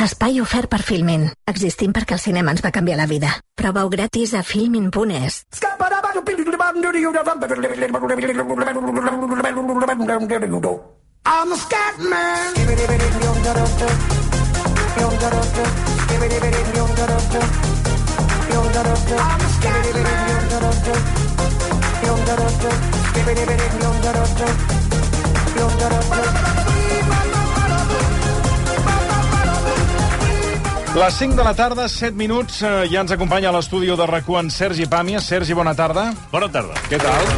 Espai 0.00 0.38
ofert 0.40 0.70
per 0.72 0.78
Filmin. 0.80 1.26
Existim 1.50 1.90
perquè 1.92 2.14
el 2.16 2.20
cinema 2.22 2.54
ens 2.54 2.62
va 2.64 2.70
canviar 2.72 2.96
la 2.96 3.04
vida. 3.10 3.34
Proveu 3.52 3.90
gratis 3.92 4.32
a 4.32 4.40
filmin.es. 4.42 5.44
I'm 11.26 11.52
a 11.52 11.56
scat 11.56 12.00
man. 12.00 12.54
I'm 19.12 19.40
a 19.40 19.48
scat 19.48 20.00
Les 30.90 31.14
5 31.14 31.36
de 31.36 31.44
la 31.44 31.54
tarda, 31.54 31.88
7 31.88 32.16
minuts, 32.18 32.62
eh, 32.66 32.88
ja 32.90 33.04
ens 33.04 33.12
acompanya 33.14 33.48
a 33.48 33.54
l'estudi 33.54 33.86
de 33.86 34.06
rac 34.10 34.26
en 34.34 34.48
Sergi 34.50 34.88
Pàmies. 34.90 35.22
Sergi, 35.22 35.54
bona 35.54 35.72
tarda. 35.72 36.10
Bona 36.32 36.48
tarda. 36.50 36.74
Què 36.90 36.98
tal? 36.98 37.30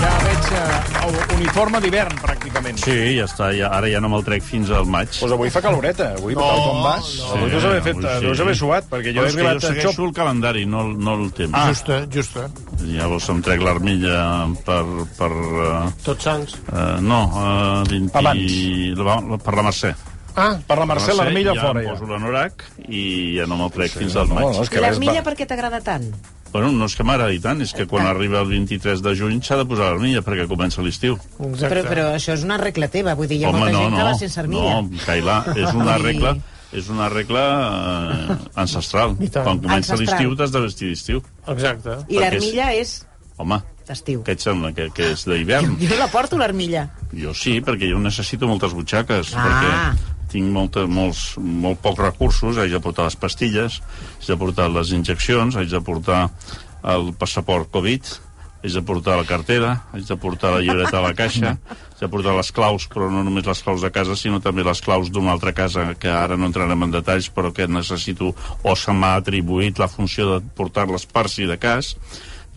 Ja 0.00 0.12
veig 0.24 0.48
eh, 0.56 1.34
uniforme 1.36 1.80
d'hivern, 1.84 2.16
pràcticament. 2.22 2.80
Sí, 2.80 2.96
ja 3.18 3.26
està. 3.28 3.50
Ja, 3.52 3.68
ara 3.76 3.90
ja 3.92 4.00
no 4.00 4.08
me'l 4.08 4.24
trec 4.24 4.42
fins 4.42 4.72
al 4.72 4.88
maig. 4.88 5.12
Pues 5.20 5.36
avui 5.36 5.52
fa 5.52 5.60
caloreta, 5.60 6.14
avui, 6.16 6.34
no, 6.34 6.40
tal 6.40 6.64
com 6.64 6.82
vas. 6.88 7.12
No, 7.20 7.36
no. 7.42 7.52
Deus 7.52 7.68
haver, 7.68 7.82
fet, 7.84 8.00
avui 8.00 8.26
deus 8.30 8.40
haver 8.46 8.56
suat, 8.56 8.88
perquè 8.88 9.12
jo 9.12 9.20
Però 9.20 9.28
he 9.28 9.28
és 9.28 9.36
que 9.36 9.42
jo 9.42 9.46
arribat 9.50 9.62
a 9.62 9.68
segueixo 9.68 9.92
xop. 9.92 10.04
el 10.08 10.16
calendari, 10.16 10.64
no, 10.66 10.88
no 10.96 11.20
el 11.20 11.30
temps. 11.36 11.52
Ah. 11.52 11.68
Justa, 11.68 12.00
justa. 12.16 12.48
Llavors 12.80 13.28
em 13.28 13.44
trec 13.44 13.60
l'armilla 13.60 14.18
per... 14.64 14.82
per 15.20 15.32
uh, 15.36 15.78
Tots 16.02 16.30
sants. 16.32 16.56
uh, 16.72 16.96
no, 17.04 17.24
uh, 17.28 17.88
20... 17.92 18.12
Abans. 18.16 18.60
La, 19.04 19.20
per 19.36 19.60
la 19.60 19.68
Mercè. 19.68 19.96
Ah, 20.36 20.58
Per 20.66 20.76
la 20.78 20.84
Mercè, 20.86 21.14
l'armilla 21.16 21.54
ja 21.56 21.60
fora, 21.64 21.82
ja. 21.82 21.94
poso 21.94 22.06
l'anorac 22.10 22.64
i 22.88 23.36
ja 23.38 23.46
no 23.48 23.56
me'l 23.56 23.70
trec 23.72 23.94
fins 23.96 24.16
al 24.16 24.28
No, 24.28 24.34
maig. 24.36 24.58
no, 24.72 24.80
l'armilla 24.82 25.22
per 25.24 25.32
què 25.38 25.46
t'agrada 25.48 25.80
tant? 25.80 26.10
Bueno, 26.52 26.70
no 26.72 26.84
és 26.86 26.94
que 26.96 27.04
m'agradi 27.04 27.40
tant, 27.40 27.60
és 27.60 27.72
que 27.74 27.86
quan 27.86 28.06
arriba 28.06 28.40
el 28.40 28.48
23 28.48 29.02
de 29.02 29.14
juny 29.16 29.40
s'ha 29.42 29.56
de 29.56 29.64
posar 29.68 29.90
l'armilla 29.90 30.22
perquè 30.22 30.46
comença 30.48 30.80
l'estiu. 30.82 31.16
exacte. 31.40 31.68
Però, 31.68 31.82
però 31.88 32.04
això 32.14 32.32
és 32.36 32.44
una 32.44 32.56
regla 32.56 32.88
teva, 32.88 33.14
vull 33.14 33.26
dir, 33.28 33.40
hi 33.40 33.44
ha 33.44 33.48
Home, 33.50 33.58
molta 33.58 33.72
no, 33.72 33.80
gent 33.82 33.90
no, 33.92 33.96
que 33.96 34.04
va 34.04 34.14
sense 34.18 34.40
armilla. 34.40 34.80
no, 34.80 34.90
Cailà, 35.06 35.38
és 35.56 35.74
una 35.74 35.96
regla 35.98 36.36
és 36.76 36.88
una 36.90 37.08
regla 37.08 37.42
eh, 38.28 38.36
ancestral. 38.60 39.16
Quan 39.32 39.60
comença 39.62 39.96
l'estiu 39.96 40.34
t'has 40.36 40.52
de 40.52 40.60
vestir 40.60 40.88
d'estiu. 40.90 41.22
Exacte. 41.48 41.94
I 42.08 42.16
perquè 42.18 42.20
l'armilla 42.20 42.72
és 42.74 43.06
Home, 43.38 43.58
d'estiu. 43.88 44.22
què 44.26 44.32
et 44.36 44.40
sembla? 44.40 44.72
Que, 44.76 44.88
que 44.92 45.12
és 45.12 45.24
d'hivern? 45.28 45.76
Jo 45.80 45.96
la 45.98 46.08
porto, 46.12 46.36
l'armilla. 46.40 46.88
Jo 47.12 47.32
sí, 47.34 47.60
perquè 47.64 47.88
jo 47.92 47.98
necessito 48.02 48.48
moltes 48.48 48.72
butxaques, 48.76 49.32
Ah. 49.36 49.46
perquè 49.46 50.14
tinc 50.32 50.52
molta, 50.52 50.86
molts, 50.90 51.34
molt 51.38 51.82
pocs 51.84 52.02
recursos, 52.02 52.58
haig 52.58 52.74
de 52.74 52.82
portar 52.82 53.08
les 53.08 53.18
pastilles, 53.20 53.80
haig 54.18 54.30
de 54.30 54.38
portar 54.40 54.70
les 54.72 54.92
injeccions, 54.96 55.56
haig 55.56 55.70
de 55.72 55.82
portar 55.84 56.28
el 56.86 57.12
passaport 57.18 57.70
Covid, 57.72 58.12
haig 58.62 58.74
de 58.74 58.82
portar 58.82 59.16
la 59.20 59.26
cartera, 59.28 59.72
haig 59.94 60.06
de 60.08 60.16
portar 60.18 60.52
la 60.54 60.62
llibreta 60.64 60.98
a 60.98 61.04
la 61.04 61.14
caixa, 61.14 61.54
haig 61.56 62.00
de 62.02 62.08
portar 62.12 62.34
les 62.36 62.50
claus, 62.52 62.86
però 62.90 63.08
no 63.12 63.22
només 63.26 63.46
les 63.46 63.62
claus 63.62 63.84
de 63.84 63.90
casa, 63.94 64.16
sinó 64.18 64.40
també 64.42 64.64
les 64.66 64.82
claus 64.82 65.10
d'una 65.12 65.34
altra 65.36 65.54
casa, 65.54 65.92
que 65.98 66.10
ara 66.10 66.36
no 66.36 66.48
entrarem 66.50 66.86
en 66.86 66.94
detalls, 66.94 67.30
però 67.30 67.52
que 67.54 67.68
necessito, 67.70 68.32
o 68.62 68.76
se 68.76 68.94
m'ha 68.94 69.16
atribuït 69.20 69.78
la 69.78 69.90
funció 69.92 70.32
de 70.34 70.40
portar-les 70.56 71.06
per 71.06 71.28
si 71.30 71.46
de 71.46 71.58
cas. 71.62 71.94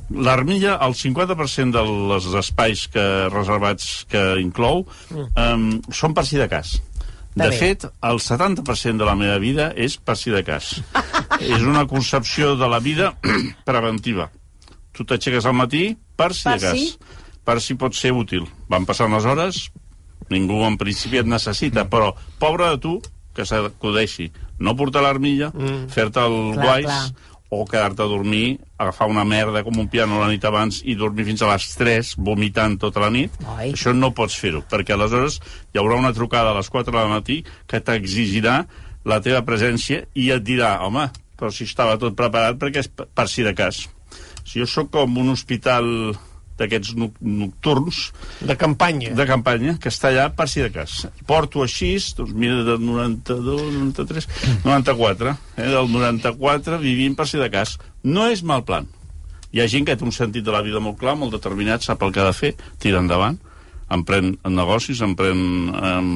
L'armilla, 0.09 0.79
el 0.81 0.95
50% 0.97 1.75
dels 1.75 2.29
espais 2.39 2.87
que 2.89 3.03
reservats 3.29 4.07
que 4.09 4.23
inclou 4.41 4.87
um, 5.13 5.67
són 5.93 6.17
per 6.17 6.25
si 6.25 6.41
de 6.41 6.49
cas. 6.49 6.79
De 7.35 7.49
bé. 7.49 7.57
fet, 7.57 7.85
el 8.03 8.19
70% 8.19 8.97
de 8.97 9.05
la 9.07 9.15
meva 9.15 9.37
vida 9.39 9.69
és 9.77 9.97
per 9.97 10.17
si 10.17 10.33
de 10.33 10.41
cas. 10.43 10.79
és 11.39 11.61
una 11.63 11.85
concepció 11.87 12.55
de 12.59 12.67
la 12.67 12.79
vida 12.83 13.13
preventiva. 13.69 14.29
Tu 14.91 15.05
t'aixeques 15.05 15.45
al 15.45 15.55
matí 15.55 15.93
per 16.17 16.33
si 16.33 16.49
Per 16.49 16.57
de 16.57 16.65
cas. 16.65 16.75
si? 16.75 17.15
Per 17.45 17.59
si 17.63 17.77
pot 17.79 17.95
ser 17.95 18.11
útil. 18.13 18.47
Van 18.69 18.85
passant 18.85 19.13
les 19.13 19.25
hores, 19.25 19.69
ningú 20.29 20.59
en 20.67 20.77
principi 20.77 21.21
et 21.21 21.29
necessita, 21.29 21.87
però 21.89 22.11
pobre 22.41 22.67
de 22.73 22.81
tu 22.83 22.99
que 23.35 23.45
s'acudeixi 23.47 24.29
no 24.59 24.75
portar 24.75 25.01
l'armilla, 25.05 25.53
mm. 25.53 25.87
fer-te 25.93 26.19
el 26.27 26.37
Clar, 26.57 26.65
guais, 26.65 26.85
clar. 26.85 27.28
O 27.49 27.65
quedar-te 27.65 28.03
a 28.03 28.09
dormir, 28.09 28.59
agafar 28.77 29.07
una 29.09 29.25
merda 29.25 29.63
com 29.65 29.77
un 29.81 29.87
piano 29.89 30.19
la 30.21 30.29
nit 30.29 30.43
abans 30.45 30.83
i 30.85 30.95
dormir 30.95 31.25
fins 31.25 31.41
a 31.41 31.49
les 31.49 31.65
3 31.79 32.13
vomitant 32.21 32.77
tota 32.81 33.01
la 33.01 33.09
nit, 33.13 33.33
Ai. 33.57 33.71
això 33.73 33.93
no 33.95 34.11
pots 34.13 34.37
fer-ho, 34.37 34.61
perquè 34.69 34.93
aleshores 34.93 35.39
hi 35.73 35.81
haurà 35.81 35.97
una 35.97 36.13
trucada 36.13 36.53
a 36.53 36.57
les 36.59 36.69
4 36.69 36.93
del 36.93 37.09
matí 37.09 37.41
que 37.67 37.81
t'exigirà 37.81 38.61
la 39.09 39.19
teva 39.25 39.41
presència 39.47 40.03
i 40.13 40.29
et 40.35 40.45
dirà, 40.45 40.77
home, 40.85 41.09
però 41.39 41.49
si 41.53 41.65
estava 41.65 41.97
tot 41.97 42.17
preparat 42.19 42.59
perquè 42.61 42.83
és 42.83 42.91
per 42.91 43.27
si 43.31 43.45
de 43.47 43.55
cas. 43.57 43.87
Si 44.43 44.59
jo 44.59 44.67
sóc 44.69 44.91
com 44.93 45.17
un 45.21 45.31
hospital 45.33 46.13
d'aquests 46.59 46.93
no- 46.99 47.09
nocturns 47.21 48.11
De 48.43 48.55
campanya. 48.59 49.13
de 49.15 49.25
campanya 49.25 49.77
que 49.79 49.89
està 49.89 50.11
allà 50.11 50.27
per 50.35 50.47
si 50.51 50.61
de 50.61 50.69
cas. 50.75 51.07
Porto 51.25 51.63
així, 51.63 51.95
doncs 52.17 52.33
mira, 52.35 52.61
del 52.67 52.79
92, 52.85 53.73
93, 53.73 54.27
94, 54.65 55.35
eh, 55.57 55.67
del 55.71 55.89
94 55.91 56.79
vivint 56.83 57.15
per 57.17 57.27
si 57.27 57.37
de 57.41 57.49
cas. 57.49 57.77
No 58.03 58.27
és 58.27 58.43
mal 58.43 58.63
plan. 58.67 58.87
Hi 59.51 59.63
ha 59.63 59.67
gent 59.67 59.87
que 59.87 59.95
té 59.97 60.05
un 60.05 60.11
sentit 60.13 60.43
de 60.45 60.51
la 60.53 60.61
vida 60.61 60.79
molt 60.79 60.99
clar, 61.01 61.15
molt 61.17 61.31
determinat, 61.33 61.81
sap 61.81 62.03
el 62.05 62.11
que 62.13 62.21
ha 62.21 62.27
de 62.27 62.35
fer, 62.37 62.51
tira 62.77 62.99
endavant, 63.01 63.39
emprèn 63.89 64.35
en 64.45 64.53
negocis, 64.53 64.99
emprèn 65.01 65.39
um, 65.73 66.11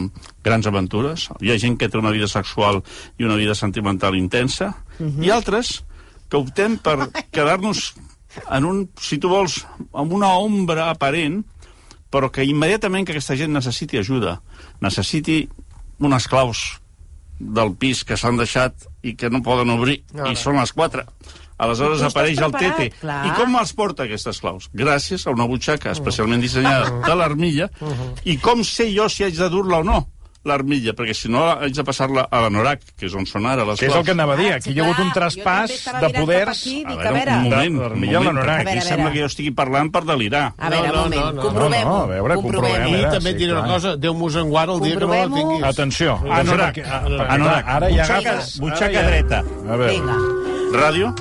grans 0.45 0.67
aventures. 0.69 1.29
Hi 1.41 1.49
ha 1.49 1.57
gent 1.57 1.79
que 1.81 1.89
té 1.89 1.97
una 1.97 2.11
vida 2.13 2.27
sexual 2.29 2.83
i 3.17 3.25
una 3.25 3.33
vida 3.39 3.55
sentimental 3.57 4.13
intensa, 4.19 4.75
i 5.01 5.31
altres 5.33 5.79
que 6.29 6.37
optem 6.37 6.77
per 6.77 7.09
quedar-nos 7.33 7.95
en 8.51 8.65
un, 8.65 8.89
si 8.99 9.17
tu 9.17 9.29
vols, 9.29 9.59
amb 9.93 10.13
una 10.13 10.33
ombra 10.39 10.89
aparent, 10.91 11.41
però 12.13 12.29
que 12.31 12.45
immediatament 12.45 13.05
que 13.07 13.13
aquesta 13.15 13.35
gent 13.39 13.53
necessiti 13.53 13.97
ajuda, 13.97 14.39
necessiti 14.81 15.47
unes 16.03 16.27
claus 16.29 16.79
del 17.39 17.73
pis 17.75 18.03
que 18.05 18.15
s'han 18.17 18.37
deixat 18.37 18.85
i 19.03 19.15
que 19.19 19.29
no 19.33 19.41
poden 19.43 19.69
obrir, 19.73 20.03
No, 20.13 20.27
i 20.29 20.35
no. 20.35 20.39
són 20.39 20.59
les 20.61 20.71
quatre. 20.73 21.05
Aleshores 21.63 21.99
Tu 21.99 22.05
estàs 22.05 22.13
apareix 22.13 22.39
el 22.41 22.51
preparat, 22.51 22.77
tete. 22.77 22.97
clar. 22.99 23.19
I 23.27 23.31
com 23.37 23.55
els 23.59 23.73
porta, 23.77 24.03
aquestes 24.07 24.39
claus? 24.41 24.69
Gràcies 24.73 25.25
a 25.27 25.31
una 25.31 25.45
butxaca 25.47 25.91
especialment 25.91 26.41
dissenyada 26.41 26.89
de 27.05 27.15
l'armilla. 27.15 27.69
I 28.25 28.37
com 28.41 28.63
sé 28.63 28.89
jo 28.93 29.07
si 29.09 29.23
haig 29.23 29.37
de 29.37 29.49
dur-la 29.49 29.79
o 29.79 29.83
no? 29.83 29.99
L'armilla, 30.45 30.91
perquè 30.93 31.13
si 31.15 31.29
no 31.31 31.43
haig 31.51 31.73
de 31.75 31.83
passar-la 31.87 32.27
a 32.29 32.41
l'anorac, 32.43 32.81
que 32.99 33.05
és 33.07 33.13
on 33.15 33.25
són 33.25 33.45
ara 33.47 33.63
les 33.65 33.79
Que 33.79 33.87
és 33.87 33.95
el 33.95 34.03
que 34.03 34.11
anava 34.11 34.33
a 34.33 34.37
dir. 34.37 34.51
Ah, 34.51 34.55
Aquí 34.57 34.71
hi 34.73 34.79
ha 34.79 34.83
hagut 34.83 34.99
un 34.99 35.11
traspàs 35.15 35.71
de 36.01 36.09
poders. 36.17 36.49
aquí, 36.49 36.83
A 36.85 36.95
veure, 36.95 37.13
veure. 37.13 37.31
un 37.31 37.43
moment, 37.43 37.77
un 37.93 37.99
moment, 38.01 38.37
perquè 38.37 38.39
A 38.39 38.57
veure, 38.57 38.69
aquí 38.69 38.77
a 38.77 38.81
sembla 38.81 39.03
veure. 39.05 39.13
que 39.13 39.19
jo 39.21 39.25
estigui 39.31 39.51
parlant 39.51 39.91
per 39.91 40.03
delirar. 40.05 40.53
A 40.57 40.69
veure, 40.69 40.87
No, 40.87 40.93
un 40.93 40.97
no, 40.97 41.03
moment, 41.03 41.21
no, 41.23 41.31
no. 41.33 41.41
comprovem-ho. 41.41 41.89
No, 41.89 41.97
no, 41.97 42.03
a 42.03 42.07
veure, 42.07 42.35
comprovem, 42.35 42.87
I 42.87 42.95
Ara, 42.95 43.11
també 43.11 43.29
sí, 43.29 43.35
et 43.35 43.37
diré 43.37 43.53
una 43.53 43.67
cosa, 43.67 43.95
Déu 43.97 44.13
mos 44.13 44.35
en 44.35 44.49
guarda 44.49 44.73
el 44.73 44.81
dia 44.81 44.93
que 44.97 45.05
no 45.05 45.13
la 45.13 45.27
tinguis. 45.35 45.63
Atenció. 45.63 46.19
Anorac. 46.29 46.77
Anorac. 46.83 47.67
ara 47.67 47.89
ja 47.89 48.03
agafes... 48.03 48.59
butxaca 48.59 49.03
dreta. 49.03 49.39
A 49.69 49.75
veure, 49.77 49.91
Vinga. 49.91 50.17
Ràdio? 50.73 51.13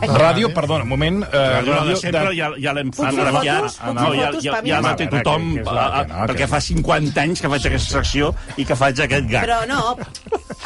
Ràdio, 0.00 0.52
perdona, 0.54 0.82
un 0.84 0.88
moment. 0.88 1.22
Eh, 1.24 1.36
Ràdio, 1.36 1.74
ràdio 1.74 1.88
de 1.90 1.96
sempre 1.96 2.34
ja, 2.36 2.50
ja 2.58 2.72
l'hem 2.72 2.92
fotos, 2.92 3.14
No, 3.16 3.24
fotos, 3.26 3.44
ja, 3.44 3.60
fotos, 3.60 4.44
ja, 4.44 4.52
Pami. 4.52 4.70
ja 4.70 4.80
la 4.80 4.96
té 4.96 5.06
tothom, 5.06 5.48
que- 5.54 5.54
que 5.54 5.60
és 5.60 5.74
la- 5.74 5.80
a- 5.86 6.00
a- 6.00 6.04
que 6.06 6.12
no, 6.12 6.18
perquè 6.26 6.36
que- 6.36 6.46
fa 6.48 6.60
50 6.60 7.20
anys 7.22 7.40
que 7.40 7.48
faig 7.48 7.66
aquesta 7.66 7.90
secció 7.98 8.34
i 8.56 8.64
que 8.64 8.76
faig 8.76 9.00
aquest 9.00 9.28
gag. 9.30 9.44
Però 9.46 9.66
no, 9.66 9.96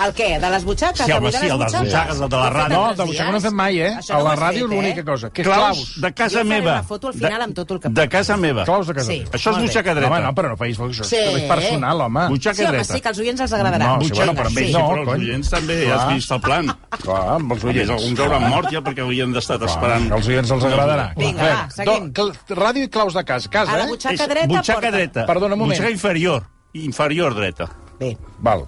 el 0.04 0.12
què? 0.14 0.38
De 0.40 0.50
les 0.50 0.64
butxaques? 0.64 1.06
Sí, 1.06 1.12
home, 1.12 1.30
sí, 1.32 1.36
el 1.46 1.58
de 1.58 1.64
les 1.64 1.72
butxaques, 1.80 2.20
el 2.20 2.28
de 2.28 2.36
la 2.36 2.50
ràdio. 2.50 2.68
No, 2.74 2.94
de 2.94 3.04
butxaca 3.04 3.30
no 3.30 3.36
hem 3.36 3.42
fet 3.42 3.52
mai, 3.52 3.78
eh? 3.80 3.94
Això 3.98 4.14
A 4.14 4.18
no 4.18 4.24
la 4.24 4.36
ràdio 4.36 4.68
fet, 4.68 4.70
l'única 4.76 5.00
eh? 5.00 5.04
cosa. 5.04 5.30
Que 5.30 5.42
és 5.42 5.48
Claus 5.48 6.00
de 6.00 6.12
casa 6.14 6.28
Jo 6.42 6.44
faré 6.48 6.60
meva. 6.60 6.72
una 6.72 6.82
foto 6.82 7.08
al 7.08 7.14
final 7.14 7.38
De- 7.38 7.44
amb 7.44 7.54
tot 7.54 7.70
el 7.70 7.80
que 7.80 7.88
De 7.88 8.08
casa 8.08 8.36
meva. 8.36 8.64
Claus 8.64 8.86
de 8.86 8.94
casa. 8.94 9.10
Sí. 9.10 9.24
Això 9.32 9.50
és 9.52 9.58
butxaca 9.62 9.94
dreta. 9.94 10.10
Home, 10.10 10.20
no, 10.22 10.34
però 10.34 10.48
no 10.50 10.56
feis 10.56 10.78
això. 10.78 11.04
Sí. 11.04 11.16
És 11.16 11.42
personal, 11.42 12.00
home. 12.00 12.28
Butxaca 12.28 12.54
Sí, 12.56 12.62
home, 12.64 12.72
dreta. 12.72 12.94
sí, 12.94 13.00
que 13.00 13.08
als 13.08 13.18
oients 13.18 13.40
els 13.40 13.52
agradarà. 13.52 13.86
No, 13.96 14.00
sí, 14.02 14.10
bueno, 14.14 14.32
però 14.34 14.46
amb 14.46 14.58
ells 14.58 14.66
sí. 14.66 14.72
no, 14.72 14.88
però 14.90 15.00
els 15.14 15.22
oients 15.22 15.50
també, 15.50 15.92
has 15.92 16.08
vist 16.14 16.30
el 16.30 16.40
plan. 16.40 16.76
Clar, 17.02 17.28
amb 17.34 17.52
els 17.52 17.64
oients. 17.64 17.90
alguns 17.90 18.20
hauran 18.20 18.48
mort 18.50 18.70
ja 18.72 18.80
perquè 18.80 19.02
haurien 19.14 19.32
d'estar 19.34 19.56
esperant. 19.62 20.10
Als 20.12 20.26
oients 20.28 20.50
els 20.50 20.64
agradarà. 20.68 21.06
Vinga, 21.16 21.42
va, 21.42 21.70
seguim. 21.70 22.10
Do- 22.12 22.32
cl- 22.32 22.56
Ràdio 22.58 22.84
i 22.84 22.90
claus 22.90 23.14
de 23.14 23.24
casa. 23.24 23.48
A 23.48 23.52
Casa, 23.52 23.76
la 23.78 23.84
eh? 23.84 23.88
butxaca 23.88 24.26
dreta 24.26 24.46
butxaca 24.50 24.80
porta. 24.80 24.90
dreta. 24.96 25.26
Perdona 25.26 25.54
un 25.54 25.60
moment. 25.60 25.74
Butxaca 25.78 25.90
inferior. 25.94 26.42
Inferior 26.74 27.34
dreta. 27.34 27.70
Bé, 28.00 28.16
Val. 28.40 28.66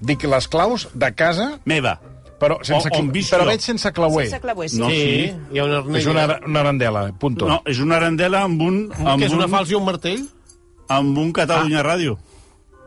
Dic 0.00 0.22
les 0.30 0.46
claus 0.48 0.88
de 0.94 1.10
casa, 1.14 1.58
Meva. 1.66 1.98
però 2.38 2.60
sense, 2.62 2.88
O- 2.92 2.98
on 3.00 3.10
visc 3.10 3.32
però 3.34 3.44
veig 3.48 3.60
sense 3.60 3.90
clauer. 3.92 4.28
sense 4.28 4.40
clauer, 4.40 4.68
sí. 4.70 4.78
No, 4.78 4.88
Sí, 4.88 4.94
sí. 4.94 5.36
hi 5.52 5.58
ha 5.58 5.64
una 5.64 5.78
arnella. 5.78 5.98
És 5.98 6.06
una, 6.06 6.26
una 6.46 6.60
arandela, 6.60 7.12
punto. 7.18 7.48
No, 7.48 7.62
és 7.66 7.80
una 7.80 7.96
arandela 7.96 8.42
amb 8.46 8.62
un... 8.62 8.76
Amb 9.04 9.18
que 9.18 9.26
és 9.26 9.32
una 9.34 9.46
un, 9.46 9.50
falsa 9.50 9.72
i 9.72 9.74
un 9.74 9.84
martell? 9.84 10.22
Amb 10.88 11.18
un 11.18 11.32
Catalunya 11.32 11.82
Ràdio. 11.82 12.16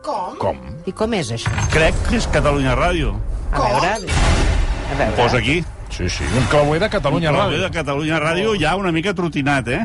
Com? 0.02 0.56
I 0.86 0.92
com 0.96 1.12
és 1.14 1.30
això? 1.36 1.52
Crec 1.70 1.94
que 2.08 2.16
és 2.16 2.26
Catalunya 2.32 2.72
Ràdio. 2.74 3.12
A 3.52 3.60
veure... 3.60 3.92
A 3.92 4.96
veure... 4.96 5.16
Posa 5.20 5.36
aquí. 5.38 5.60
Sí, 5.92 6.08
sí, 6.08 6.24
un 6.38 6.46
clauer 6.48 6.80
de 6.80 6.88
Catalunya 6.90 7.30
Un 7.32 7.36
Ràdio. 7.36 7.62
de 7.62 7.70
Catalunya 7.70 8.18
Ràdio 8.22 8.54
ja 8.60 8.76
una 8.76 8.92
mica 8.92 9.12
trotinat, 9.14 9.68
eh? 9.68 9.82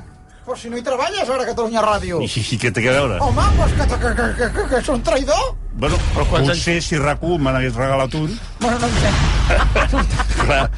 Pues 0.47 0.61
si 0.63 0.69
no 0.71 0.77
hi 0.79 0.81
treballes 0.81 1.27
ara 1.27 1.43
a 1.43 1.47
Catalunya 1.49 1.81
Ràdio. 1.83 2.21
I, 2.23 2.25
i 2.25 2.57
què 2.61 2.71
té 2.71 2.85
a 2.87 2.93
veure? 2.95 3.17
Home, 3.19 3.43
pues 3.57 3.73
que, 3.75 3.87
que, 3.91 3.97
que, 4.15 4.27
que, 4.37 4.47
que, 4.55 4.67
que 4.69 4.77
és 4.79 4.87
un 4.93 5.01
traïdor. 5.03 5.49
Bueno, 5.77 5.97
però 6.15 6.23
potser 6.31 6.77
si 6.81 6.95
RAC1 6.95 7.37
me 7.43 7.51
n'hagués 7.51 7.75
regalat 7.75 8.15
un... 8.15 8.31
Bueno, 8.61 8.79
no 8.79 8.87
entenc. 8.87 10.07
Clar, 10.45 10.69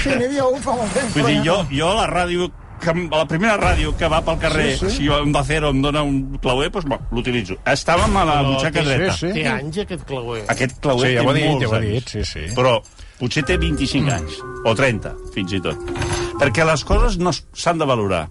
Si 0.00 0.14
n'hi 0.14 0.24
havia 0.30 0.46
un 0.46 0.62
fa 0.62 0.76
molt 0.78 0.94
temps. 0.94 1.10
vull 1.16 1.24
però 1.24 1.32
dir, 1.34 1.42
jo, 1.44 1.56
jo 1.74 1.90
la 1.98 2.06
ràdio 2.08 2.46
que, 2.80 2.94
la 3.10 3.26
primera 3.28 3.58
ràdio 3.60 3.92
que 3.98 4.08
va 4.08 4.22
pel 4.24 4.38
carrer, 4.40 4.70
sí, 4.78 4.86
sí. 4.86 4.94
si 5.00 5.10
jo 5.10 5.18
em 5.20 5.34
va 5.34 5.42
fer 5.44 5.58
o 5.66 5.74
em 5.74 5.82
dona 5.84 6.02
un 6.06 6.38
clauer, 6.40 6.70
doncs 6.72 6.86
bueno, 6.88 7.10
l'utilitzo. 7.12 7.58
Estàvem 7.68 8.16
a 8.16 8.24
la 8.30 8.38
butxaca 8.46 8.86
dreta. 8.86 9.12
sí, 9.18 9.34
Té 9.36 9.44
anys, 9.50 9.82
aquest 9.84 10.06
clauer. 10.08 10.46
Aquest 10.54 10.78
clauer 10.80 11.10
Sí, 11.10 11.18
ja 11.18 11.20
té 11.20 11.26
ho 11.26 11.30
ha 11.34 11.36
dit, 11.36 11.50
molts 11.50 11.66
ja 11.66 11.68
ho 11.68 11.74
ha 11.74 11.82
anys. 11.82 11.92
dit, 11.98 12.14
sí, 12.14 12.24
sí. 12.24 12.46
Però 12.56 12.78
potser 13.20 13.44
té 13.46 13.56
25 13.60 14.10
anys, 14.16 14.40
o 14.66 14.74
30, 14.74 15.14
fins 15.34 15.52
i 15.52 15.60
tot. 15.62 15.78
Perquè 16.40 16.64
les 16.66 16.84
coses 16.88 17.18
no 17.20 17.32
s'han 17.36 17.78
de 17.78 17.86
valorar. 17.88 18.26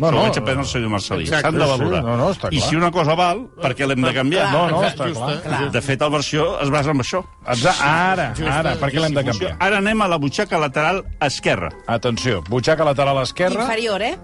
No, 0.00 0.08
No, 0.08 0.10
no. 0.12 0.16
no. 0.16 0.22
Vaig 0.30 0.38
aprendre 0.40 0.62
el 0.64 0.68
senyor 0.70 0.88
Marcelí. 0.94 1.24
Exacte, 1.26 1.42
S'han 1.50 1.58
de 1.58 1.64
sí, 1.66 1.70
valorar. 1.70 1.98
no, 2.06 2.16
no, 2.16 2.28
està 2.32 2.48
I 2.50 2.56
clar. 2.56 2.68
si 2.70 2.76
una 2.78 2.88
cosa 2.90 3.14
val, 3.14 3.42
per 3.60 3.74
què 3.76 3.84
l'hem 3.86 4.00
de 4.00 4.12
canviar? 4.16 4.46
No, 4.50 4.62
no, 4.70 4.78
Exacte, 4.82 5.02
està 5.02 5.08
justa. 5.10 5.42
clar. 5.44 5.58
De 5.74 5.82
fet, 5.84 6.00
el 6.06 6.10
versió 6.14 6.46
es 6.64 6.70
basa 6.72 6.90
en 6.94 7.02
això. 7.04 7.20
Exa 7.52 7.74
ara, 7.84 8.30
ara, 8.48 8.72
per 8.80 8.88
què 8.94 9.02
l'hem 9.02 9.12
de 9.18 9.24
canviar? 9.26 9.50
Ara 9.60 9.76
anem 9.84 10.00
a 10.00 10.08
la 10.08 10.16
butxaca 10.16 10.56
lateral 10.58 11.02
esquerra. 11.20 11.68
Atenció, 11.86 12.40
butxaca 12.48 12.82
lateral 12.88 13.20
esquerra. 13.22 13.66
Inferior, 13.68 14.00
eh? 14.08 14.16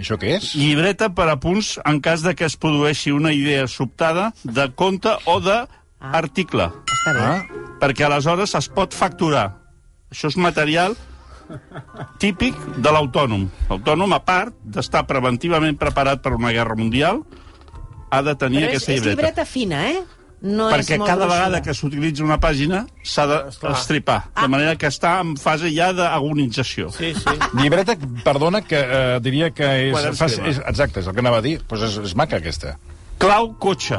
Això 0.00 0.18
què 0.18 0.34
és? 0.40 0.50
Llibreta 0.58 1.12
per 1.14 1.28
a 1.30 1.38
punts 1.38 1.76
en 1.86 2.00
cas 2.02 2.20
de 2.26 2.34
que 2.34 2.44
es 2.50 2.56
produeixi 2.56 3.12
una 3.14 3.30
idea 3.32 3.68
sobtada 3.68 4.32
de 4.42 4.66
compte 4.74 5.14
o 5.30 5.38
d'article. 6.12 6.70
Està 6.96 7.12
bé. 7.12 7.20
Ah, 7.20 7.42
Perquè 7.80 8.04
aleshores 8.06 8.54
es 8.54 8.68
pot 8.72 8.94
facturar. 8.94 9.50
Això 10.10 10.28
és 10.30 10.36
material 10.40 10.96
típic 12.18 12.56
de 12.82 12.90
l'autònom. 12.92 13.46
L'autònom, 13.70 14.12
a 14.16 14.20
part 14.24 14.54
d'estar 14.64 15.04
preventivament 15.06 15.76
preparat 15.78 16.22
per 16.24 16.32
una 16.36 16.52
guerra 16.54 16.74
mundial, 16.78 17.22
ha 18.10 18.22
de 18.22 18.34
tenir 18.38 18.62
Però 18.64 18.68
és, 18.70 18.76
aquesta 18.76 18.92
és 18.92 19.00
llibreta. 19.00 19.16
llibreta 19.16 19.44
fina, 19.46 19.88
eh? 19.90 20.02
No 20.46 20.66
perquè 20.70 20.92
és 20.94 20.98
molt 21.00 21.08
cada 21.08 21.24
gruixuda. 21.24 21.36
vegada 21.46 21.62
que 21.64 21.74
s'utilitza 21.74 22.22
una 22.22 22.36
pàgina 22.38 22.82
s'ha 23.02 23.24
d'estripar, 23.26 24.28
Ah. 24.34 24.42
de 24.42 24.48
manera 24.48 24.76
que 24.76 24.86
està 24.86 25.20
en 25.20 25.34
fase 25.36 25.70
ja 25.74 25.92
d'agonització. 25.92 26.90
Sí, 26.92 27.14
sí. 27.14 27.38
llibreta, 27.54 27.96
perdona, 28.22 28.60
que 28.62 28.76
eh, 28.78 29.18
diria 29.22 29.50
que 29.50 29.64
és, 29.88 29.92
Quadern 29.92 30.14
fa, 30.16 30.26
esquema. 30.26 30.48
és... 30.48 30.58
Exacte, 30.66 31.00
és 31.00 31.06
el 31.06 31.14
que 31.14 31.20
anava 31.20 31.38
a 31.38 31.42
dir. 31.42 31.60
Pues 31.66 31.82
és, 31.82 31.96
és 31.98 32.14
maca, 32.14 32.36
aquesta. 32.36 32.76
Clau 33.18 33.54
cotxe. 33.58 33.98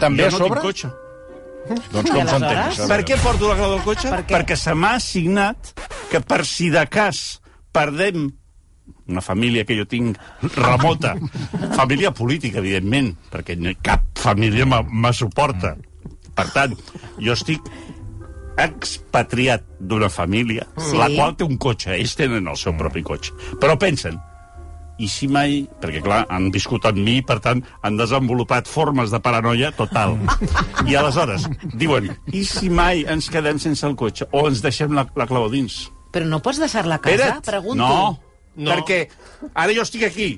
també 0.00 0.24
jo 0.24 0.28
a 0.28 0.30
no 0.32 0.38
sobre? 0.38 0.60
tinc 0.60 0.66
cotxe. 0.66 0.90
Doncs 1.66 2.10
com 2.10 2.28
s'entén? 2.28 2.58
això? 2.62 2.88
Per 2.90 3.00
què 3.08 3.18
porto 3.22 3.50
la 3.50 3.58
clau 3.58 3.76
del 3.76 3.84
cotxe? 3.86 4.10
Per 4.12 4.22
què? 4.22 4.34
Perquè 4.36 4.58
se 4.60 4.74
m'ha 4.76 4.94
assignat 5.00 5.72
que 6.10 6.22
per 6.22 6.42
si 6.48 6.70
de 6.74 6.84
cas 6.90 7.40
perdem 7.74 8.28
una 9.06 9.22
família 9.22 9.64
que 9.66 9.76
jo 9.78 9.86
tinc 9.86 10.18
remota, 10.56 11.14
família 11.78 12.12
política, 12.14 12.58
evidentment, 12.62 13.12
perquè 13.32 13.56
no, 13.58 13.72
cap 13.82 14.06
família 14.18 14.66
me, 14.66 14.82
me 14.86 15.12
suporta. 15.14 15.76
Per 16.36 16.46
tant, 16.52 16.74
jo 17.22 17.34
estic 17.34 17.70
expatriat 18.60 19.64
d'una 19.78 20.08
família, 20.12 20.64
sí. 20.78 20.96
la 20.96 21.08
qual 21.12 21.36
té 21.36 21.46
un 21.46 21.58
cotxe, 21.60 21.94
ells 21.96 22.16
tenen 22.18 22.48
el 22.48 22.58
seu 22.60 22.74
propi 22.78 23.04
cotxe. 23.06 23.34
Però 23.62 23.76
pensen, 23.80 24.18
i 24.98 25.08
si 25.12 25.28
mai... 25.28 25.62
Perquè, 25.82 26.00
clar, 26.04 26.22
han 26.32 26.50
viscut 26.54 26.86
amb 26.88 26.98
mi, 27.04 27.18
per 27.26 27.38
tant, 27.44 27.62
han 27.84 27.96
desenvolupat 28.00 28.68
formes 28.70 29.12
de 29.12 29.20
paranoia 29.20 29.72
total. 29.76 30.16
I 30.88 30.96
aleshores, 30.96 31.48
diuen, 31.76 32.08
i 32.32 32.44
si 32.48 32.70
mai 32.72 33.04
ens 33.08 33.28
quedem 33.32 33.58
sense 33.62 33.84
el 33.86 33.96
cotxe? 33.98 34.28
O 34.32 34.46
ens 34.48 34.62
deixem 34.64 34.94
la, 34.96 35.04
la 35.16 35.26
clau 35.28 35.50
dins? 35.52 35.82
Però 36.14 36.24
no 36.28 36.40
pots 36.40 36.62
deixar-la 36.62 36.96
a 36.96 37.02
casa? 37.04 37.16
Espera't. 37.36 37.44
Pregunto. 37.50 37.82
No, 37.84 38.22
No. 38.56 38.70
perquè 38.72 39.02
ara 39.52 39.74
jo 39.76 39.82
estic 39.84 40.06
aquí, 40.06 40.30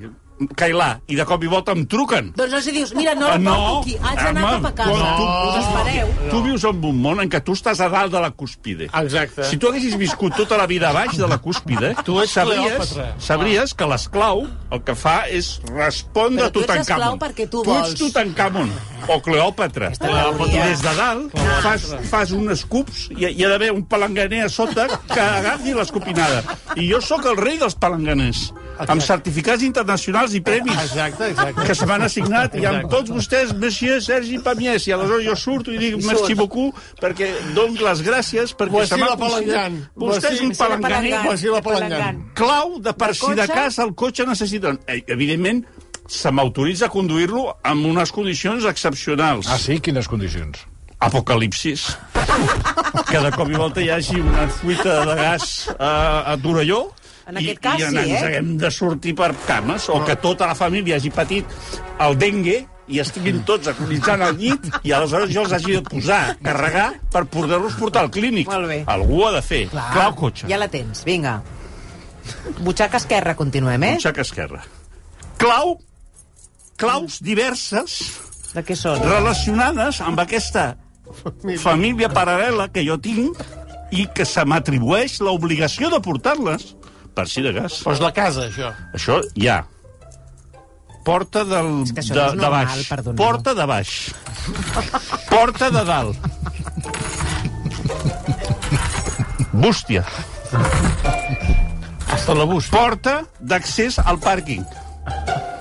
Cailà, 0.57 1.01
i 1.11 1.17
de 1.19 1.25
cop 1.27 1.43
i 1.43 1.49
volta 1.51 1.73
em 1.73 1.85
truquen. 1.87 2.33
Doncs 2.37 2.53
no 2.53 2.61
si 2.63 2.71
dius, 2.73 2.93
mira, 2.95 3.15
no 3.15 3.27
la 3.29 3.39
no. 3.39 3.55
porto 3.55 3.81
aquí, 3.81 3.97
haig 4.01 4.19
d'anar 4.23 4.43
cap 4.51 4.67
a 4.67 4.73
casa. 4.75 4.91
quan 4.91 5.17
tu- 5.17 5.49
Us 5.49 5.57
espereu. 5.65 6.09
Tu 6.31 6.43
vius 6.43 6.65
en 6.65 6.85
un 6.85 7.01
món 7.03 7.21
en 7.21 7.29
què 7.31 7.41
tu 7.43 7.53
estàs 7.53 7.81
a 7.81 7.89
dalt 7.89 8.13
de 8.13 8.21
la 8.21 8.31
cúspide. 8.31 8.85
Exacte. 8.93 9.45
Si 9.45 9.57
tu 9.57 9.69
haguessis 9.69 9.97
viscut 9.99 10.37
tota 10.37 10.57
la 10.57 10.67
vida 10.67 10.91
a 10.91 10.93
baix 10.93 11.17
de 11.17 11.27
la 11.27 11.39
cúspide, 11.39 11.95
Tu 12.05 12.21
ets 12.23 12.31
sabries, 12.33 12.95
sabries 13.19 13.75
que 13.75 13.85
l'esclau 13.87 14.47
el 14.71 14.83
que 14.85 14.95
fa 14.95 15.27
és 15.29 15.61
respondre 15.75 16.45
Però 16.45 16.47
a 16.47 16.53
tu 16.53 16.61
ets 16.61 16.67
Tutankamon. 16.69 17.03
esclau 17.03 17.19
perquè 17.19 17.49
tu 17.51 17.63
Tu 17.63 17.71
vols. 17.71 17.91
ets 17.91 17.99
Tutankamon 17.99 18.73
o 19.09 19.21
Cleòpatra. 19.23 19.89
I 19.91 20.59
des 20.69 20.83
de 20.83 20.95
dalt 20.97 21.37
fas, 21.63 21.95
fas 22.11 22.31
uns 22.31 22.65
cups 22.65 23.09
i 23.11 23.27
hi 23.27 23.45
ha 23.45 23.49
d'haver 23.49 23.73
un 23.73 23.85
palanganer 23.87 24.45
a 24.45 24.49
sota 24.49 24.87
que 25.13 25.21
agafi 25.21 25.75
l'escopinada. 25.75 26.43
I 26.77 26.89
jo 26.93 27.01
sóc 27.01 27.25
el 27.27 27.37
rei 27.37 27.59
dels 27.59 27.75
palanganers, 27.75 28.53
amb 28.87 29.03
certificats 29.03 29.63
internacionals 29.67 30.35
i 30.39 30.41
premis 30.45 30.77
Exacte, 30.85 31.31
exacte. 31.33 31.65
que 31.67 31.75
se 31.75 31.87
m'han 31.87 32.03
assignat 32.07 32.55
i 32.55 32.65
amb 32.67 32.85
Exacte. 32.85 32.95
tots 32.97 33.11
vostès, 33.11 33.53
monsieur 33.59 34.01
Sergi 34.05 34.39
Pamiès, 34.45 34.87
i 34.87 34.93
aleshores 34.95 35.27
jo 35.27 35.35
surto 35.37 35.73
i 35.75 35.79
dic 35.79 35.97
merci 36.05 36.35
beaucoup 36.39 36.77
perquè 37.01 37.33
dono 37.57 37.75
les 37.89 38.03
gràcies 38.07 38.55
perquè 38.55 38.87
se 38.87 38.97
m'ha 39.01 39.17
palangant. 39.19 39.81
Vostè 39.97 40.33
és 40.37 40.41
un 40.47 40.55
palanganer 40.55 42.15
clau 42.35 42.79
de 42.79 42.93
per 42.95 43.09
De 43.09 43.15
si 43.15 43.35
de 43.35 43.43
cotxe? 43.47 43.53
cas 43.55 43.79
el 43.79 43.95
cotxe 43.95 44.27
necessita... 44.27 44.77
Eh, 44.87 45.03
Evidentment, 45.09 45.65
se 46.09 46.31
m'autoritza 46.31 46.87
a 46.87 46.89
conduir-lo 46.93 47.57
amb 47.63 47.87
unes 47.87 48.13
condicions 48.13 48.65
excepcionals. 48.65 49.47
Ah, 49.49 49.59
sí? 49.59 49.81
Quines 49.81 50.09
condicions? 50.09 50.59
Apocalipsis. 50.99 51.97
Que 53.09 53.21
de 53.23 53.31
cop 53.35 53.49
i 53.51 53.55
volta 53.59 53.81
hi 53.83 53.89
hagi 53.95 54.19
una 54.21 54.49
fuita 54.51 55.05
de 55.07 55.15
gas 55.19 55.69
a, 55.79 56.33
a 56.33 56.37
Torelló 56.43 56.89
En 57.29 57.37
aquest 57.37 57.61
cas, 57.61 57.77
i, 57.83 57.85
i 57.85 57.91
sí, 57.91 57.99
ens 58.01 58.15
eh? 58.17 58.25
haguem 58.25 58.55
de 58.61 58.71
sortir 58.73 59.13
per 59.19 59.35
cames, 59.47 59.89
o 59.93 60.01
que 60.07 60.17
tota 60.17 60.47
la 60.49 60.55
família 60.57 60.97
hagi 60.97 61.11
patit 61.13 61.45
el 62.01 62.17
dengue 62.17 62.63
i 62.89 63.03
estiguin 63.03 63.43
tots 63.45 63.69
agonitzant 63.69 64.23
al 64.25 64.39
llit 64.41 64.65
i 64.89 64.95
aleshores 64.97 65.29
jo 65.35 65.43
els 65.45 65.53
hagi 65.53 65.77
de 65.77 65.83
posar, 65.85 66.23
carregar, 66.41 66.87
per 67.13 67.27
poder-los 67.29 67.77
portar 67.77 68.07
al 68.07 68.11
clínic. 68.15 68.49
Molt 68.49 68.71
bé. 68.71 68.79
Algú 68.89 69.21
ho 69.21 69.27
ha 69.29 69.35
de 69.37 69.43
fer. 69.45 69.67
Clar, 69.75 69.91
Clau 69.93 70.15
cotxe. 70.17 70.49
Ja 70.49 70.57
la 70.61 70.71
tens, 70.73 71.05
vinga. 71.05 71.37
Butxaca 72.65 72.97
esquerra, 72.97 73.37
continuem, 73.37 73.85
eh? 73.85 73.93
Butxaca 74.01 74.25
esquerra. 74.25 74.63
Clau, 75.39 75.77
claus 76.81 77.21
diverses 77.25 77.99
De 78.55 78.65
què 78.65 78.75
són? 78.77 79.05
relacionades 79.05 80.01
amb 80.01 80.25
aquesta 80.25 80.71
família 81.61 82.09
paral·lela 82.13 82.71
que 82.73 82.83
jo 82.89 82.97
tinc 83.01 83.37
i 83.93 84.09
que 84.17 84.25
se 84.29 84.45
m'atribueix 84.45 85.21
l'obligació 85.25 85.93
de 85.93 86.01
portar-les 86.05 86.73
per 87.19 87.27
si 87.31 87.43
de 87.45 87.53
gas. 87.57 87.83
Però 87.83 87.97
és 87.97 88.05
la 88.05 88.13
casa, 88.15 88.47
això. 88.47 88.71
Això 88.95 89.19
ja. 89.39 89.61
Porta 91.09 91.43
del, 91.49 91.71
de, 91.89 91.95
no 91.95 92.03
és 92.03 92.11
de 92.13 92.25
normal, 92.37 92.67
baix. 92.69 92.89
perdoneu. 92.91 93.19
Porta 93.19 93.55
de 93.57 93.67
baix. 93.67 93.95
Porta 95.31 95.71
de 95.75 95.85
dalt. 95.89 96.17
Bústia. 99.53 100.05
Hasta 102.13 102.35
la 102.37 102.45
bus. 102.45 102.69
Porta 102.71 103.23
d'accés 103.41 103.99
al 104.05 104.21
pàrquing. 104.23 104.67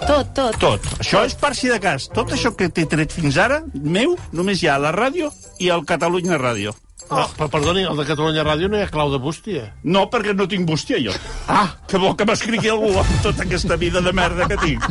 Tot, 0.08 0.29
tot. 0.36 0.58
Tot. 0.60 0.91
Això 1.01 1.24
és 1.27 1.36
per 1.39 1.53
si 1.58 1.72
de 1.72 1.79
cas. 1.84 2.10
Tot 2.13 2.32
això 2.36 2.53
que 2.55 2.70
t'he 2.72 2.86
tret 2.89 3.15
fins 3.15 3.39
ara, 3.41 3.62
meu, 3.74 4.17
només 4.36 4.62
hi 4.62 4.70
ha 4.72 4.77
la 4.79 4.91
ràdio 4.96 5.32
i 5.63 5.72
el 5.74 5.88
Catalunya 5.88 6.39
Ràdio. 6.39 6.75
Oh. 7.10 7.24
Però, 7.38 7.48
perdoni, 7.52 7.86
el 7.88 7.96
de 7.96 8.06
Catalunya 8.08 8.44
Ràdio 8.44 8.68
no 8.72 8.80
hi 8.80 8.84
ha 8.84 8.90
clau 8.92 9.12
de 9.14 9.20
bústia. 9.24 9.70
No, 9.88 10.08
perquè 10.12 10.34
no 10.36 10.48
tinc 10.52 10.68
bústia, 10.68 11.00
jo. 11.00 11.14
Ah, 11.48 11.70
Que 11.88 12.00
vol 12.02 12.18
que 12.20 12.28
m'escrigui 12.28 12.72
algú 12.74 12.92
amb 13.00 13.22
tota 13.24 13.46
aquesta 13.48 13.78
vida 13.80 14.02
de 14.04 14.12
merda 14.12 14.48
que 14.50 14.58
tinc. 14.60 14.84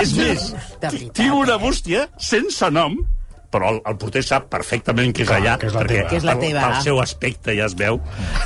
És 0.00 0.12
més, 0.16 0.50
tinc 1.14 1.34
una 1.36 1.56
bústia 1.60 2.08
sense 2.18 2.70
nom, 2.74 2.96
però 3.50 3.72
el, 3.74 3.80
el 3.86 3.96
porter 4.00 4.22
sap 4.26 4.48
perfectament 4.52 5.14
que 5.14 5.26
és 5.26 5.32
allà, 5.34 5.56
que 5.60 5.70
és 5.70 5.74
la 5.76 5.82
perquè 5.84 6.02
teva. 6.02 6.10
Que 6.10 6.20
és 6.20 6.26
la 6.26 6.36
pel, 6.40 6.54
pel 6.58 6.78
seu 6.86 7.00
aspecte 7.02 7.54
ja 7.58 7.66
es 7.70 7.74
veu. 7.78 8.00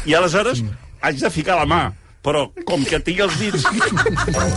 I 0.09 0.17
aleshores 0.19 0.65
haig 1.05 1.21
de 1.21 1.31
ficar 1.33 1.57
la 1.61 1.69
mà 1.69 1.83
però 2.25 2.47
com 2.65 2.81
que 2.89 2.99
tinc 3.05 3.21
els 3.21 3.35
dits 3.39 3.65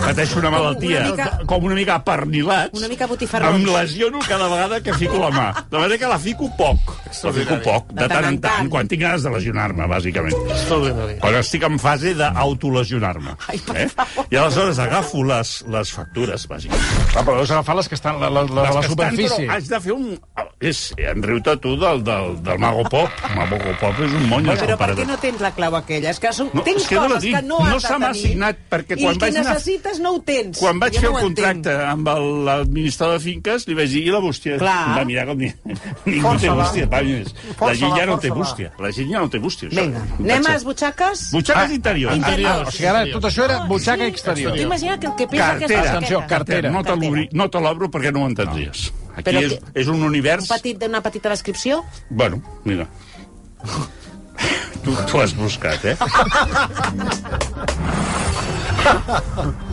pateixo 0.06 0.40
una 0.40 0.50
malaltia 0.54 1.02
Una 1.02 1.10
mica- 1.12 1.46
com 1.50 1.66
una 1.68 1.76
mica 1.76 1.98
pernilats 2.04 2.78
Una 2.80 2.88
mica 2.88 3.08
botifarrons. 3.08 3.60
em 3.60 3.66
lesiono 3.74 4.20
cada 4.28 4.48
vegada 4.48 4.80
que 4.82 4.94
fico 4.94 5.18
la 5.20 5.30
mà 5.36 5.48
de 5.70 5.78
manera 5.78 5.98
que 5.98 6.08
la 6.08 6.18
fico 6.20 6.48
poc 6.58 6.80
la 7.24 7.34
fico 7.34 7.58
poc, 7.64 7.92
de, 7.94 8.08
tant 8.08 8.26
en 8.30 8.40
tant, 8.42 8.70
quan 8.70 8.88
tinc 8.88 9.02
ganes 9.02 9.24
de 9.24 9.30
lesionar-me 9.34 9.88
bàsicament 9.88 11.20
quan 11.20 11.36
estic 11.36 11.64
en 11.68 11.78
fase 11.80 12.14
d'autolesionar-me. 12.16 13.36
Per 13.68 13.78
Eh? 13.78 13.88
I 14.32 14.36
aleshores 14.38 14.80
agafo 14.80 15.24
les, 15.24 15.64
les 15.70 15.92
factures, 15.94 16.48
bàsicament. 16.50 16.84
Ah, 17.16 17.24
però 17.24 17.38
deus 17.38 17.52
agafar 17.52 17.76
les 17.78 17.88
que 17.90 17.96
estan 17.96 18.20
la, 18.20 18.30
la, 18.30 18.44
la, 18.44 18.64
Les 18.64 18.76
la 18.76 18.82
que 18.82 18.88
estan, 18.88 18.90
superfície. 18.92 19.46
però 19.48 19.54
haig 19.56 19.68
de 19.70 19.80
fer 19.82 19.94
un... 19.94 20.20
és, 20.60 20.82
en 20.98 21.24
riu-te 21.24 21.58
tu 21.64 21.76
del, 21.80 22.04
del, 22.04 22.38
del 22.44 22.60
Mago 22.60 22.84
Pop. 22.90 23.10
Mago 23.36 23.58
Pop 23.82 24.00
és 24.04 24.14
un 24.14 24.28
monyo. 24.30 24.52
Però 24.52 24.66
per 24.66 24.70
comparat- 24.72 25.00
què 25.02 25.08
no 25.08 25.18
tens 25.22 25.42
la 25.42 25.52
clau 25.58 25.76
aquella? 25.80 26.10
És 26.16 26.20
que 26.24 26.32
són, 26.34 26.50
No, 26.54 26.64
tens 26.66 26.84
és 26.84 26.88
que 26.90 26.96
no 26.96 27.57
que 27.58 27.64
no 27.64 27.70
has 27.70 27.74
No 27.74 27.80
se 27.80 27.98
m'ha 28.00 28.52
perquè 28.70 28.96
quan 29.02 29.16
i 29.16 29.18
que 29.18 29.26
vaig 29.26 29.38
anar- 29.38 29.54
necessites 29.54 30.00
no 30.00 30.12
ho 30.16 30.22
tens. 30.22 30.58
Quan 30.60 30.80
vaig 30.80 30.94
Jo 30.94 31.00
fer 31.02 31.10
no 31.12 31.18
el 31.18 31.24
ho 31.24 31.28
entenc. 31.28 31.48
contracte 31.48 31.86
amb 31.86 32.08
el- 32.08 32.46
l'administrador 32.46 33.18
de 33.18 33.24
finques, 33.24 33.68
li 33.68 33.74
vaig 33.74 33.90
dir, 33.90 34.04
i 34.08 34.12
la 34.12 34.20
bústia? 34.20 34.58
Clar. 34.58 34.88
Em 34.90 34.96
va 34.98 35.06
mirar 35.06 35.26
com 35.28 35.38
dir, 35.38 35.54
ningú 36.06 36.36
té 36.38 36.50
bústia, 36.50 36.90
Pàmies. 36.90 37.34
La 37.62 37.74
gent 37.76 37.96
ja 37.98 38.06
no 38.06 38.18
té 38.20 38.30
bústia. 38.30 38.72
La 38.80 38.92
gent 38.92 39.12
ja 39.12 39.20
no 39.20 39.30
té 39.30 39.40
bústia. 39.40 39.70
Vinga, 39.70 40.00
Vaig 40.18 40.32
anem 40.32 40.46
a 40.48 40.54
les 40.54 40.64
butxaques? 40.64 41.32
Butxaques 41.32 41.72
interiors. 41.72 42.16
Interior. 42.16 42.68
O 42.68 42.72
sigui, 42.72 42.86
ara 42.88 43.06
tot 43.12 43.24
això 43.24 43.44
era 43.46 43.60
butxaca 43.66 44.04
sí. 44.04 44.10
exterior. 44.10 44.54
Tu 44.56 44.62
imagina't 44.62 45.00
que 45.00 45.08
el 45.08 45.16
que 45.16 45.28
pesa 45.28 45.48
Cartera. 45.58 45.80
aquesta 45.80 45.98
Atenció, 45.98 46.24
cartera. 46.28 46.70
No 46.72 46.84
te 46.84 46.96
l'obri- 46.96 47.30
no 47.32 47.50
te 47.50 47.60
l'obro 47.60 47.90
perquè 47.92 48.12
no 48.14 48.24
ho 48.24 48.28
entendries. 48.28 48.92
Aquí 49.18 49.36
és, 49.36 49.54
que- 49.54 49.82
és 49.82 49.88
un 49.88 50.04
univers... 50.04 50.50
Un 50.50 50.56
petit, 50.58 50.84
una 50.88 51.02
petita 51.02 51.30
descripció? 51.30 51.84
Bueno, 52.10 52.42
mira. 52.64 52.88
Tu, 54.88 54.96
tu 55.06 55.20
has 55.20 55.34
buscat, 55.36 55.84
eh? 55.84 55.98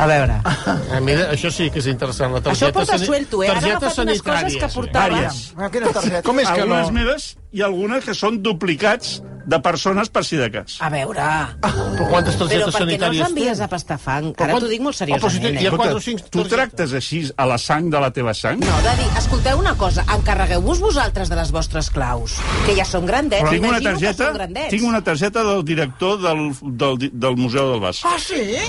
A 0.00 0.06
veure. 0.08 0.38
Ah, 0.44 1.00
mira, 1.04 1.26
això 1.34 1.50
sí 1.52 1.68
que 1.70 1.82
és 1.82 1.88
interessant. 1.90 2.32
La 2.32 2.40
Això 2.40 2.48
targeta 2.70 2.72
porta 2.78 2.96
sani- 2.96 3.06
suelto, 3.10 3.42
eh? 3.44 3.50
Ara 3.50 3.60
ha 3.60 3.76
agafat 3.76 3.98
unes 4.06 4.22
coses 4.24 4.56
que 4.56 4.68
sí. 4.68 4.74
portava. 4.78 5.18
Vàries. 5.18 6.22
Com 6.24 6.40
és 6.40 6.48
que 6.48 6.64
no? 6.64 6.78
Algunes 6.78 6.94
meves 6.96 7.26
i 7.52 7.60
algunes 7.66 8.04
que 8.06 8.14
són 8.16 8.40
duplicats 8.42 9.18
de 9.50 9.58
persones 9.60 10.08
per 10.12 10.22
si 10.24 10.36
de 10.38 10.46
cas. 10.52 10.76
A 10.80 10.88
veure... 10.92 11.20
Però 11.60 12.06
quantes 12.08 12.36
Però 12.38 12.46
targetes 12.46 12.46
per 12.46 12.48
què 12.48 12.60
no 12.60 12.66
els 12.70 12.76
sanitàries 12.78 13.26
envies 13.28 13.60
a 13.60 13.68
pastafang? 13.68 14.30
Però 14.36 14.46
Ara 14.46 14.54
quan- 14.54 14.62
t'ho 14.64 14.70
dic 14.70 14.80
molt 14.84 14.94
Oh, 15.00 15.04
però 15.04 15.30
si 15.30 15.36
seriosament, 15.40 15.60
hi 15.60 15.66
ha 15.66 15.90
eh? 15.90 15.94
o 15.94 16.00
cinc 16.00 16.22
tu 16.30 16.44
tractes 16.48 16.92
així 17.00 17.20
a 17.36 17.46
la 17.50 17.58
sang 17.58 17.90
de 17.90 18.00
la 18.00 18.10
teva 18.14 18.34
sang? 18.36 18.60
No, 18.62 18.78
de 18.86 18.94
dir, 19.00 19.08
escolteu 19.18 19.58
una 19.58 19.74
cosa, 19.80 20.04
encarregueu-vos 20.16 20.80
vosaltres 20.80 21.28
de 21.32 21.36
les 21.40 21.50
vostres 21.52 21.90
claus, 21.90 22.38
que 22.66 22.76
ja 22.78 22.84
són 22.88 23.04
grandets, 23.10 23.50
tinc 23.50 23.66
una 23.66 23.80
targeta, 23.80 24.24
són 24.30 24.38
grandets. 24.40 24.70
tinc 24.76 24.88
una 24.88 25.02
targeta 25.02 25.44
del 25.44 25.64
director 25.64 26.20
del, 26.20 26.46
del, 26.62 27.10
del 27.12 27.36
Museu 27.36 27.72
del 27.72 27.80
Bas. 27.80 28.04
Ah, 28.04 28.16
sí? 28.22 28.60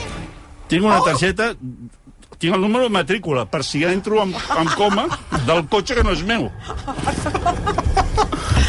Tinc 0.72 0.88
una 0.88 1.02
targeta 1.04 1.52
tinc 2.42 2.56
el 2.56 2.62
número 2.62 2.88
de 2.88 2.94
matrícula 2.96 3.44
per 3.46 3.62
si 3.64 3.84
entro 3.86 4.24
en, 4.24 4.32
en 4.34 4.70
coma 4.74 5.04
del 5.46 5.68
cotxe 5.70 5.98
que 5.98 6.06
no 6.08 6.16
és 6.16 6.24
meu. 6.26 6.48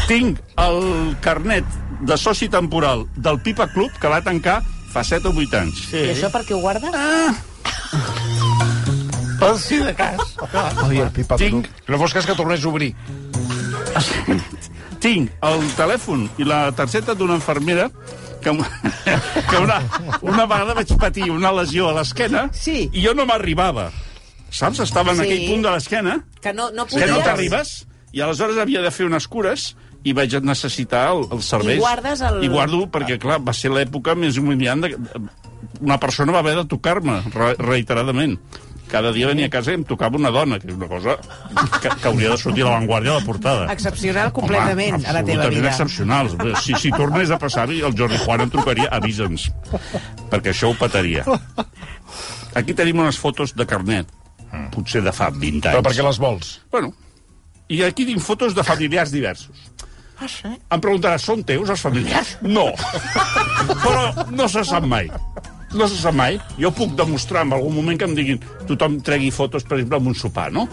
Tinc 0.09 0.41
el 0.61 0.77
carnet 1.23 1.79
de 2.03 2.17
soci 2.19 2.51
temporal 2.53 3.07
del 3.15 3.39
Pipa 3.41 3.69
Club 3.71 3.95
que 3.99 4.11
va 4.11 4.21
tancar 4.21 4.59
fa 4.93 5.01
7 5.07 5.31
o 5.31 5.33
8 5.33 5.59
anys. 5.61 5.81
I 5.95 6.11
això 6.11 6.29
per 6.29 6.43
què 6.45 6.53
ho 6.53 6.61
guardes? 6.61 6.93
Per 9.39 9.53
si 9.59 9.79
de 9.81 9.95
cas. 9.97 10.35
Ai, 10.53 10.99
el 11.01 11.09
pipa 11.11 11.39
Tinc, 11.39 11.65
Que 11.83 11.91
no 11.95 11.97
fos 12.03 12.13
cas 12.13 12.27
que 12.29 12.35
tornés 12.37 12.63
a 12.63 12.69
obrir. 12.69 12.93
tinc 15.03 15.33
el 15.43 15.65
telèfon 15.75 16.29
i 16.39 16.45
la 16.47 16.69
targeta 16.75 17.15
d'una 17.17 17.35
infermera 17.35 17.89
que, 18.43 18.51
que 19.49 19.57
una, 19.63 19.79
una 20.21 20.45
vegada 20.45 20.75
vaig 20.77 20.91
patir 20.99 21.29
una 21.31 21.51
lesió 21.55 21.89
a 21.89 21.95
l'esquena 21.99 22.49
Sí. 22.53 22.89
i 22.93 23.03
jo 23.05 23.13
no 23.17 23.25
m'arribava. 23.29 23.89
Saps? 24.53 24.83
Estava 24.85 25.11
en 25.15 25.17
Sí. 25.17 25.23
aquell 25.25 25.47
punt 25.49 25.63
de 25.65 25.71
l'esquena 25.73 26.19
Que 26.43 26.53
no, 26.53 26.69
no 26.71 26.85
que 26.85 26.99
podies... 26.99 27.09
no 27.09 27.23
t'arribes 27.25 27.71
i 28.13 28.21
aleshores 28.21 28.59
havia 28.61 28.83
de 28.83 28.91
fer 28.93 29.07
unes 29.07 29.25
cures 29.27 29.71
i 30.05 30.11
vaig 30.13 30.35
necessitar 30.45 31.07
el, 31.15 31.23
els 31.31 31.47
serveis. 31.49 31.79
I 31.79 31.81
guardes 31.81 32.21
el- 32.27 32.43
I 32.43 32.49
guardo 32.51 32.83
perquè, 32.91 33.15
clar, 33.17 33.39
va 33.41 33.53
ser 33.57 33.71
l'època 33.71 34.13
més 34.19 34.37
humiliant 34.37 34.83
de... 34.83 34.91
Una 35.81 35.97
persona 35.99 36.31
va 36.35 36.39
haver 36.43 36.53
de 36.59 36.65
tocar-me 36.69 37.21
re 37.33 37.53
reiteradament. 37.57 38.35
Cada 38.93 39.09
dia 39.15 39.25
venia 39.31 39.47
a 39.49 39.51
casa 39.53 39.73
i 39.73 39.77
em 39.79 39.83
tocava 39.89 40.19
una 40.19 40.29
dona, 40.29 40.59
que 40.61 40.67
és 40.69 40.75
una 40.77 40.85
cosa 40.85 41.15
que, 41.81 41.89
que 41.89 42.09
hauria 42.11 42.29
de 42.29 42.37
sortir 42.37 42.61
a 42.61 42.67
l'avantguàrdia 42.67 43.15
de 43.15 43.19
la 43.23 43.25
portada. 43.25 43.63
Excepcional 43.73 44.29
completament 44.35 44.99
Home, 44.99 45.07
a 45.09 45.15
la 45.17 45.23
teva 45.25 45.39
absolutament 45.41 45.63
vida. 45.63 45.71
excepcionals. 45.71 46.35
Si, 46.61 46.75
si 46.83 46.91
tornés 46.93 47.33
a 47.33 47.39
passar 47.41 47.65
el 47.73 47.95
Jordi 47.97 48.19
Juan 48.21 48.45
em 48.45 48.51
trucaria, 48.53 48.91
avisa'ns, 48.93 49.47
perquè 50.29 50.53
això 50.53 50.69
ho 50.69 50.77
petaria. 50.77 51.25
Aquí 52.53 52.75
tenim 52.77 53.01
unes 53.01 53.17
fotos 53.17 53.55
de 53.57 53.65
carnet, 53.65 54.11
potser 54.75 55.01
de 55.01 55.15
fa 55.15 55.31
20 55.33 55.71
anys. 55.71 55.73
Però 55.73 55.81
per 55.89 55.95
què 55.97 56.05
les 56.05 56.21
vols? 56.21 56.53
Bueno, 56.69 56.93
i 57.73 57.81
aquí 57.87 58.05
tinc 58.05 58.21
fotos 58.21 58.53
de 58.53 58.61
familiars 58.67 59.09
diversos. 59.15 59.71
Ah, 60.21 60.29
sí? 60.29 60.51
Em 60.53 60.81
preguntaràs, 60.83 61.25
són 61.25 61.41
teus 61.47 61.71
els 61.73 61.81
familiars? 61.81 62.35
No. 62.45 62.67
Però 63.83 64.27
no 64.29 64.45
se 64.51 64.61
sap 64.69 64.85
mai. 64.85 65.09
No 65.73 65.87
se 65.87 65.97
sap 65.97 66.13
mai. 66.13 66.39
Jo 66.59 66.71
puc 66.71 66.93
demostrar 66.97 67.43
en 67.47 67.53
algun 67.53 67.73
moment 67.75 67.97
que 67.99 68.05
em 68.05 68.13
diguin 68.15 68.39
tothom 68.69 68.99
tregui 69.01 69.31
fotos, 69.31 69.63
per 69.63 69.77
exemple, 69.79 69.97
amb 69.97 70.07
un 70.11 70.15
sopar, 70.15 70.51
no? 70.53 70.67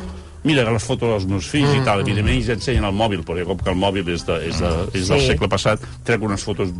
Mira 0.44 0.64
les 0.72 0.84
fotos 0.84 1.08
dels 1.10 1.26
meus 1.28 1.48
fills 1.52 1.72
i 1.76 1.80
tal. 1.84 2.00
Evidentment, 2.00 2.36
ells 2.36 2.48
ensenyen 2.54 2.84
el 2.88 2.94
mòbil, 2.96 3.24
perquè 3.28 3.44
com 3.48 3.58
que 3.60 3.70
el 3.72 3.76
mòbil 3.80 4.08
és, 4.14 4.24
de, 4.28 4.38
és, 4.48 4.60
de, 4.60 4.70
és 4.96 5.08
del 5.08 5.20
Sí. 5.20 5.26
segle 5.34 5.48
passat, 5.48 5.80
trec 6.04 6.22
unes 6.22 6.42
fotos... 6.44 6.72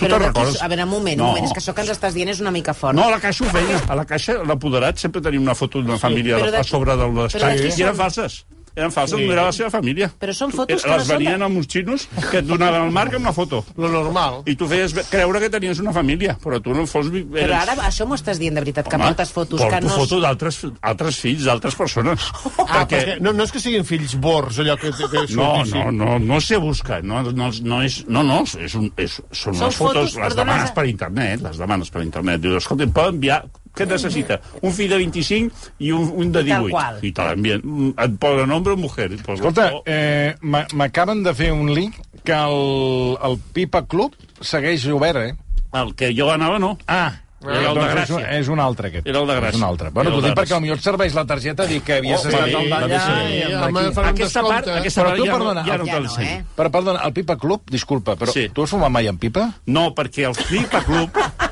Tu 0.00 0.06
Però 0.06 0.16
recordes? 0.18 0.62
a 0.62 0.68
veure, 0.68 0.84
un 0.84 0.88
moment, 0.90 1.18
No. 1.18 1.24
un 1.24 1.30
moment, 1.34 1.46
és 1.46 1.52
que 1.52 1.60
això 1.60 1.74
que 1.74 1.82
ens 1.82 1.90
estàs 1.92 2.14
dient 2.14 2.30
és 2.32 2.40
una 2.40 2.50
mica 2.50 2.72
fort. 2.74 2.94
No, 2.96 3.04
a 3.08 3.10
la 3.10 3.20
caixa 3.20 3.44
ho 3.44 3.50
feia. 3.52 3.80
A 3.88 3.94
la 3.98 4.04
caixa, 4.08 4.38
l'apoderat, 4.48 4.96
sempre 4.98 5.20
tenia 5.20 5.40
una 5.40 5.54
foto 5.54 5.82
d'una 5.82 5.98
família 5.98 6.38
Però 6.38 6.60
a 6.60 6.64
sobre 6.64 6.96
del 6.96 7.14
d'aquí 7.14 7.68
I 7.76 7.82
eren 7.82 7.96
falses. 7.96 8.44
Eren 8.76 8.92
falses, 8.94 9.18
no 9.18 9.32
era 9.32 9.44
la 9.48 9.52
seva 9.52 9.70
família. 9.70 10.10
Però 10.20 10.32
són 10.36 10.50
Tu- 10.52 10.56
fotos 10.60 10.82
que 10.84 10.88
Les 10.88 10.98
no 10.98 11.04
són 11.04 11.08
de- 11.08 11.16
venien 11.18 11.42
amb 11.42 11.56
uns 11.58 11.66
xinos 11.68 12.06
que 12.30 12.38
et 12.38 12.46
donaven 12.46 12.84
el 12.86 12.92
marc 12.94 13.14
amb 13.18 13.26
la 13.26 13.32
foto. 13.32 13.64
Lo 13.76 13.88
normal. 13.90 14.42
I 14.46 14.54
tu 14.56 14.68
feies 14.70 14.94
creure 15.10 15.40
que 15.40 15.50
tenies 15.50 15.80
una 15.82 15.92
família, 15.92 16.36
però 16.42 16.60
tu 16.62 16.74
no 16.74 16.86
fos... 16.86 17.06
Eres... 17.10 17.26
Però 17.34 17.58
ara 17.58 17.74
això 17.88 18.06
m'ho 18.06 18.14
estàs 18.18 18.38
dient 18.38 18.54
de 18.54 18.60
veritat, 18.62 18.88
que 18.88 18.96
Home, 18.96 19.10
portes 19.10 19.32
fotos 19.34 19.60
porto 19.60 19.74
que 19.74 19.80
no... 19.84 19.94
foto 19.96 20.20
d'altres 20.22 20.60
altres 20.80 21.18
fills, 21.18 21.44
d'altres 21.44 21.74
persones. 21.74 22.20
Ah, 22.70 22.84
perquè... 22.84 22.98
perquè 23.00 23.14
no, 23.20 23.32
no 23.34 23.42
és 23.42 23.50
que 23.50 23.58
siguin 23.58 23.82
fills 23.84 24.14
bors, 24.20 24.60
allò 24.62 24.76
que, 24.78 24.92
que 24.94 25.24
No, 25.34 25.64
no, 25.66 25.90
no, 25.90 26.18
no 26.22 26.40
sé 26.40 26.56
buscar, 26.62 27.02
no, 27.02 27.22
no, 27.22 27.48
no 27.50 27.80
és, 27.82 28.04
no, 28.06 28.22
no, 28.22 28.42
és 28.44 28.74
un, 28.78 28.92
és, 28.96 29.16
són 29.32 29.56
Són 29.56 29.64
unes 29.66 29.76
fotos, 29.76 30.12
fotos, 30.12 30.16
les 30.22 30.36
demanes 30.38 30.70
per 30.76 30.84
internet, 30.86 31.42
les 31.42 31.58
demanes 31.58 31.90
per 31.90 32.02
internet. 32.04 32.40
Dius, 32.44 32.60
escolta, 32.62 32.86
em 32.86 32.92
pot 32.94 33.10
enviar, 33.10 33.40
què 33.74 33.86
necessita? 33.86 34.40
Un 34.62 34.72
fill 34.72 34.90
de 34.90 34.98
25 34.98 35.70
i 35.78 35.92
un, 35.92 36.10
un 36.16 36.32
de 36.32 36.40
Tal 36.44 36.66
18. 36.66 36.70
qual. 36.70 36.98
I 37.04 37.12
te 37.12 37.22
l'envien. 37.28 37.60
Mm, 37.64 37.94
Et 37.96 38.18
posa 38.18 38.46
nombre 38.46 38.72
o 38.74 38.76
mujer. 38.76 39.10
Posa, 39.22 39.34
Escolta, 39.34 39.70
eh, 39.86 40.34
m'a- 40.42 40.66
m'acaben 40.74 41.22
de 41.22 41.34
fer 41.34 41.52
un 41.52 41.72
link 41.74 41.94
que 42.24 42.32
el, 42.32 43.16
el 43.22 43.38
Pipa 43.52 43.86
Club 43.86 44.14
segueix 44.40 44.86
obert, 44.86 45.16
eh? 45.30 45.34
el 45.72 45.94
que 45.94 46.12
jo 46.16 46.30
anava, 46.30 46.58
no. 46.58 46.76
Ah, 46.88 47.12
Era 47.42 47.70
el 47.70 47.74
de 47.74 47.80
doncs 47.80 47.86
és, 47.86 47.94
Gràcia. 47.96 48.16
un, 48.16 48.24
és 48.36 48.48
un 48.52 48.60
altre, 48.60 48.88
aquest. 48.90 49.06
Era 49.08 49.20
el 49.22 49.26
de 49.26 49.32
Gràcia. 49.38 49.48
És 49.48 49.56
un 49.56 49.62
altre. 49.64 49.88
Bueno, 49.96 50.10
t'ho 50.10 50.20
de 50.20 50.26
dic 50.28 50.36
perquè 50.36 50.50
Gràcia. 50.50 50.60
potser 50.60 50.76
et 50.76 50.82
serveix 50.84 51.14
la 51.14 51.24
targeta 51.24 51.64
dir 51.66 51.78
que 51.80 51.94
havies 51.96 52.20
Oh, 52.20 52.28
estat 52.28 52.42
al 52.42 52.68
d'allà 52.68 53.30
i 53.30 53.42
Aquesta 54.10 54.42
part, 54.42 54.68
aquesta 54.68 55.00
Però 55.00 55.08
part 55.08 55.16
tu, 55.16 55.24
ja, 55.24 55.32
perdona, 55.32 55.62
no, 55.62 55.66
ja 55.66 55.78
no 55.78 55.86
ja 55.86 55.94
no, 55.94 56.00
l'ensenyo. 56.00 56.28
eh? 56.28 56.44
Però, 56.56 56.70
perdona, 56.70 57.00
el 57.06 57.12
Pipa 57.14 57.36
Club, 57.38 57.62
disculpa, 57.70 58.16
però 58.16 58.30
Sí. 58.34 58.48
tu 58.52 58.62
has 58.64 58.70
fumat 58.70 58.90
mai 58.90 59.06
en 59.08 59.16
pipa? 59.16 59.54
No, 59.66 59.94
perquè 59.94 60.26
el 60.28 60.36
Pipa 60.36 60.82
Club... 60.84 61.10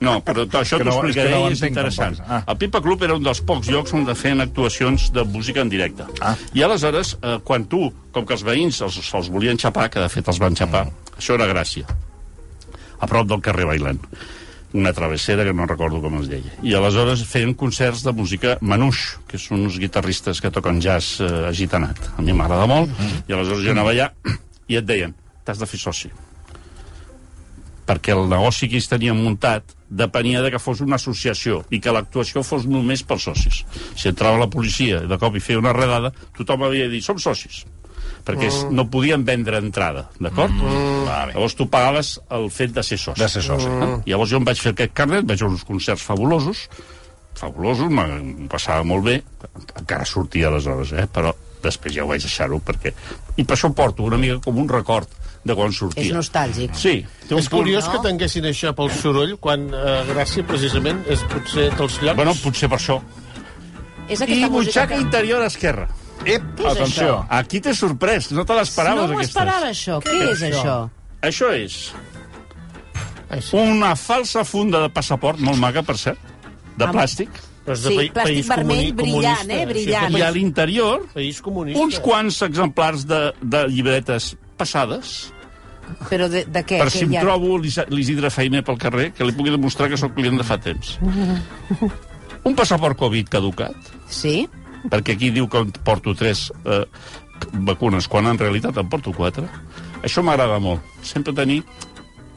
No, 0.00 0.20
però 0.24 0.46
això 0.46 0.78
t'ho 0.78 0.84
no- 0.84 0.90
és 0.90 0.96
explicaré 0.96 1.30
no 1.34 1.48
i 1.48 1.52
és 1.52 1.62
interessant. 1.62 2.18
Ah. 2.26 2.42
El 2.46 2.56
Pipa 2.56 2.80
Club 2.80 3.02
era 3.02 3.14
un 3.14 3.22
dels 3.22 3.40
pocs 3.42 3.68
llocs 3.68 3.92
on 3.94 4.06
feien 4.14 4.40
actuacions 4.40 5.10
de 5.12 5.24
música 5.24 5.60
en 5.60 5.68
directe. 5.68 6.04
Ah. 6.20 6.36
I 6.54 6.62
aleshores, 6.62 7.16
eh, 7.22 7.38
quan 7.44 7.64
tu, 7.66 7.92
com 8.12 8.24
que 8.26 8.32
els 8.34 8.42
veïns 8.44 8.80
els, 8.82 8.98
els 9.14 9.28
volien 9.30 9.58
xapar, 9.58 9.90
que 9.90 10.00
de 10.00 10.08
fet 10.08 10.28
els 10.28 10.38
van 10.38 10.54
xapar, 10.56 10.86
Mm. 10.86 11.16
això 11.18 11.34
era 11.34 11.46
Gràcia, 11.52 11.86
a 13.00 13.06
prop 13.06 13.26
del 13.26 13.40
carrer 13.40 13.66
Bailant 13.66 13.98
una 14.72 14.92
travessera 14.92 15.42
que 15.42 15.52
no 15.52 15.66
recordo 15.66 16.00
com 16.00 16.20
es 16.20 16.28
deia. 16.28 16.52
I 16.62 16.74
aleshores 16.74 17.24
feien 17.26 17.54
concerts 17.54 18.04
de 18.04 18.12
música 18.12 18.56
manuix, 18.60 19.18
que 19.26 19.36
són 19.36 19.64
uns 19.66 19.78
guitarristes 19.80 20.40
que 20.40 20.48
toquen 20.50 20.80
jazz 20.80 21.20
eh, 21.20 21.26
agitanat. 21.48 21.98
A 22.16 22.22
mi 22.22 22.32
m'agrada 22.32 22.66
molt, 22.70 22.88
i 23.26 23.32
aleshores 23.32 23.64
jo 23.64 23.72
anava 23.72 23.90
allà 23.90 24.12
i 24.68 24.76
et 24.76 24.84
deien, 24.86 25.12
t'has 25.44 25.58
de 25.58 25.66
fer 25.66 25.80
soci 25.80 26.10
perquè 27.90 28.12
el 28.14 28.28
negoci 28.30 28.68
que 28.70 28.76
ells 28.78 28.86
tenien 28.88 29.16
muntat 29.18 29.64
depenia 29.90 30.40
de 30.44 30.52
que 30.54 30.62
fos 30.62 30.80
una 30.84 30.96
associació 31.00 31.64
i 31.74 31.80
que 31.82 31.92
l'actuació 31.92 32.44
fos 32.46 32.64
només 32.70 33.02
pels 33.02 33.26
socis. 33.26 33.64
Si 33.98 34.08
entrava 34.08 34.38
la 34.38 34.50
policia 34.50 35.02
i 35.02 35.10
de 35.10 35.18
cop 35.18 35.36
hi 35.36 35.42
feia 35.42 35.60
una 35.60 35.74
redada, 35.76 36.12
tothom 36.38 36.64
havia 36.68 36.86
de 36.86 36.96
dir, 36.96 37.04
som 37.04 37.18
socis 37.18 37.64
perquè 38.24 38.48
mm. 38.50 38.74
no 38.76 38.86
podien 38.92 39.24
vendre 39.24 39.58
entrada, 39.62 40.06
d'acord? 40.20 40.52
Mm. 40.52 41.04
Vale. 41.08 41.34
Llavors 41.34 41.56
tu 41.56 41.66
pagaves 41.72 42.14
el 42.36 42.48
fet 42.52 42.74
de 42.76 42.84
ser 42.86 42.98
soci. 43.00 43.20
De 43.20 43.28
ser 43.32 43.42
soci. 43.44 43.68
Mm. 43.68 44.00
Llavors 44.08 44.32
jo 44.32 44.40
em 44.40 44.48
vaig 44.48 44.60
fer 44.60 44.74
aquest 44.74 44.94
carnet, 44.96 45.26
vaig 45.28 45.42
a 45.42 45.48
uns 45.48 45.64
concerts 45.68 46.04
fabulosos, 46.04 46.66
fabulosos, 47.40 47.88
m'ho 47.88 48.48
passava 48.52 48.84
molt 48.86 49.06
bé, 49.06 49.20
encara 49.80 50.08
sortia 50.08 50.50
aleshores, 50.50 50.92
eh? 50.92 51.06
però 51.12 51.32
després 51.62 51.94
ja 51.94 52.04
ho 52.04 52.08
vaig 52.10 52.22
deixar-ho, 52.24 52.58
perquè... 52.64 52.92
I 53.36 53.44
per 53.44 53.56
això 53.56 53.70
porto 53.74 54.02
una 54.06 54.18
mica 54.20 54.38
com 54.44 54.58
un 54.58 54.68
record 54.68 55.08
de 55.44 55.54
quan 55.56 55.72
sortia. 55.72 56.04
És 56.04 56.12
nostàlgic. 56.12 56.74
Sí, 56.76 56.98
té 57.28 57.34
un 57.34 57.40
És 57.40 57.48
curiós 57.48 57.86
no? 57.86 57.92
que 57.94 58.08
tinguessin 58.08 58.44
això 58.50 58.74
pel 58.76 58.90
soroll, 58.92 59.36
quan 59.40 59.68
eh, 59.72 59.96
Gràcia, 60.10 60.44
precisament, 60.46 61.00
és 61.08 61.22
potser 61.32 61.70
dels 61.78 62.00
llocs... 62.02 62.16
Bueno, 62.18 62.34
potser 62.42 62.68
per 62.68 62.76
això. 62.80 62.98
És 64.10 64.20
I 64.26 64.44
butxaca 64.50 64.96
que... 64.96 65.00
interior 65.00 65.42
esquerra. 65.46 65.88
Ep, 66.20 66.42
Què 66.58 66.66
és 66.66 66.72
atenció. 66.74 67.04
això? 67.06 67.26
Aquí 67.38 67.60
t'he 67.64 67.72
sorprès, 67.74 68.30
no 68.36 68.44
te 68.44 68.56
l'esperaves, 68.58 69.06
No 69.06 69.14
m'ho 69.14 69.20
aquestes. 69.20 69.36
esperava, 69.36 69.70
això. 69.70 70.00
Què 70.04 70.18
és 70.34 70.42
això? 70.50 70.78
Això 71.24 71.48
és 71.56 71.78
Ai, 73.30 73.40
sí. 73.40 73.54
una 73.56 73.94
falsa 73.96 74.42
funda 74.44 74.80
de 74.82 74.90
passaport, 74.92 75.38
molt 75.40 75.56
maca, 75.62 75.84
per 75.86 75.96
cert, 75.96 76.18
de 76.76 76.84
Amb- 76.84 76.96
plàstic. 76.98 77.30
Però 77.70 77.76
és 77.78 77.82
de 77.84 77.90
Sí, 77.90 77.96
pa- 77.96 78.20
plàstic 78.20 78.24
país 78.24 78.48
vermell 78.50 78.66
comuni- 78.66 78.92
brillant, 78.98 79.36
comunista. 79.38 79.54
eh, 79.54 79.60
Sí, 79.60 79.72
brillant. 79.72 80.16
I 80.18 80.22
a 80.26 80.30
l'interior, 80.34 81.06
País 81.14 81.40
comunista. 81.40 81.80
uns 81.84 82.00
quants 82.02 82.42
exemplars 82.42 83.06
de, 83.06 83.20
de 83.40 83.60
llibretes 83.68 84.32
passades, 84.58 85.32
Però 86.08 86.28
de, 86.28 86.44
de 86.46 86.64
què? 86.66 86.78
per 86.78 86.90
si 86.90 87.04
em 87.06 87.14
ha? 87.16 87.20
trobo 87.22 87.56
l'Is- 87.58 87.78
l'Isidre 87.88 88.30
Feiner 88.30 88.64
pel 88.66 88.78
carrer, 88.78 89.12
que 89.12 89.24
li 89.24 89.32
pugui 89.32 89.50
demostrar 89.50 89.88
que 89.88 89.96
sóc 89.96 90.14
client 90.14 90.36
de 90.38 90.44
fa 90.44 90.58
temps. 90.58 90.98
Un 92.44 92.54
passaport 92.56 92.96
Covid 92.98 93.28
caducat, 93.28 93.74
Sí? 94.08 94.48
perquè 94.88 95.12
aquí 95.14 95.30
diu 95.30 95.46
que 95.48 95.58
en 95.58 95.70
porto 95.84 96.14
tres 96.14 96.50
eh, 96.64 96.86
vacunes, 97.52 98.08
quan 98.08 98.26
en 98.26 98.38
realitat 98.38 98.76
en 98.78 98.88
porto 98.88 99.12
quatre. 99.12 99.44
Això 100.02 100.22
m'agrada 100.24 100.58
molt. 100.58 100.80
Sempre 101.02 101.34
tenir 101.36 101.62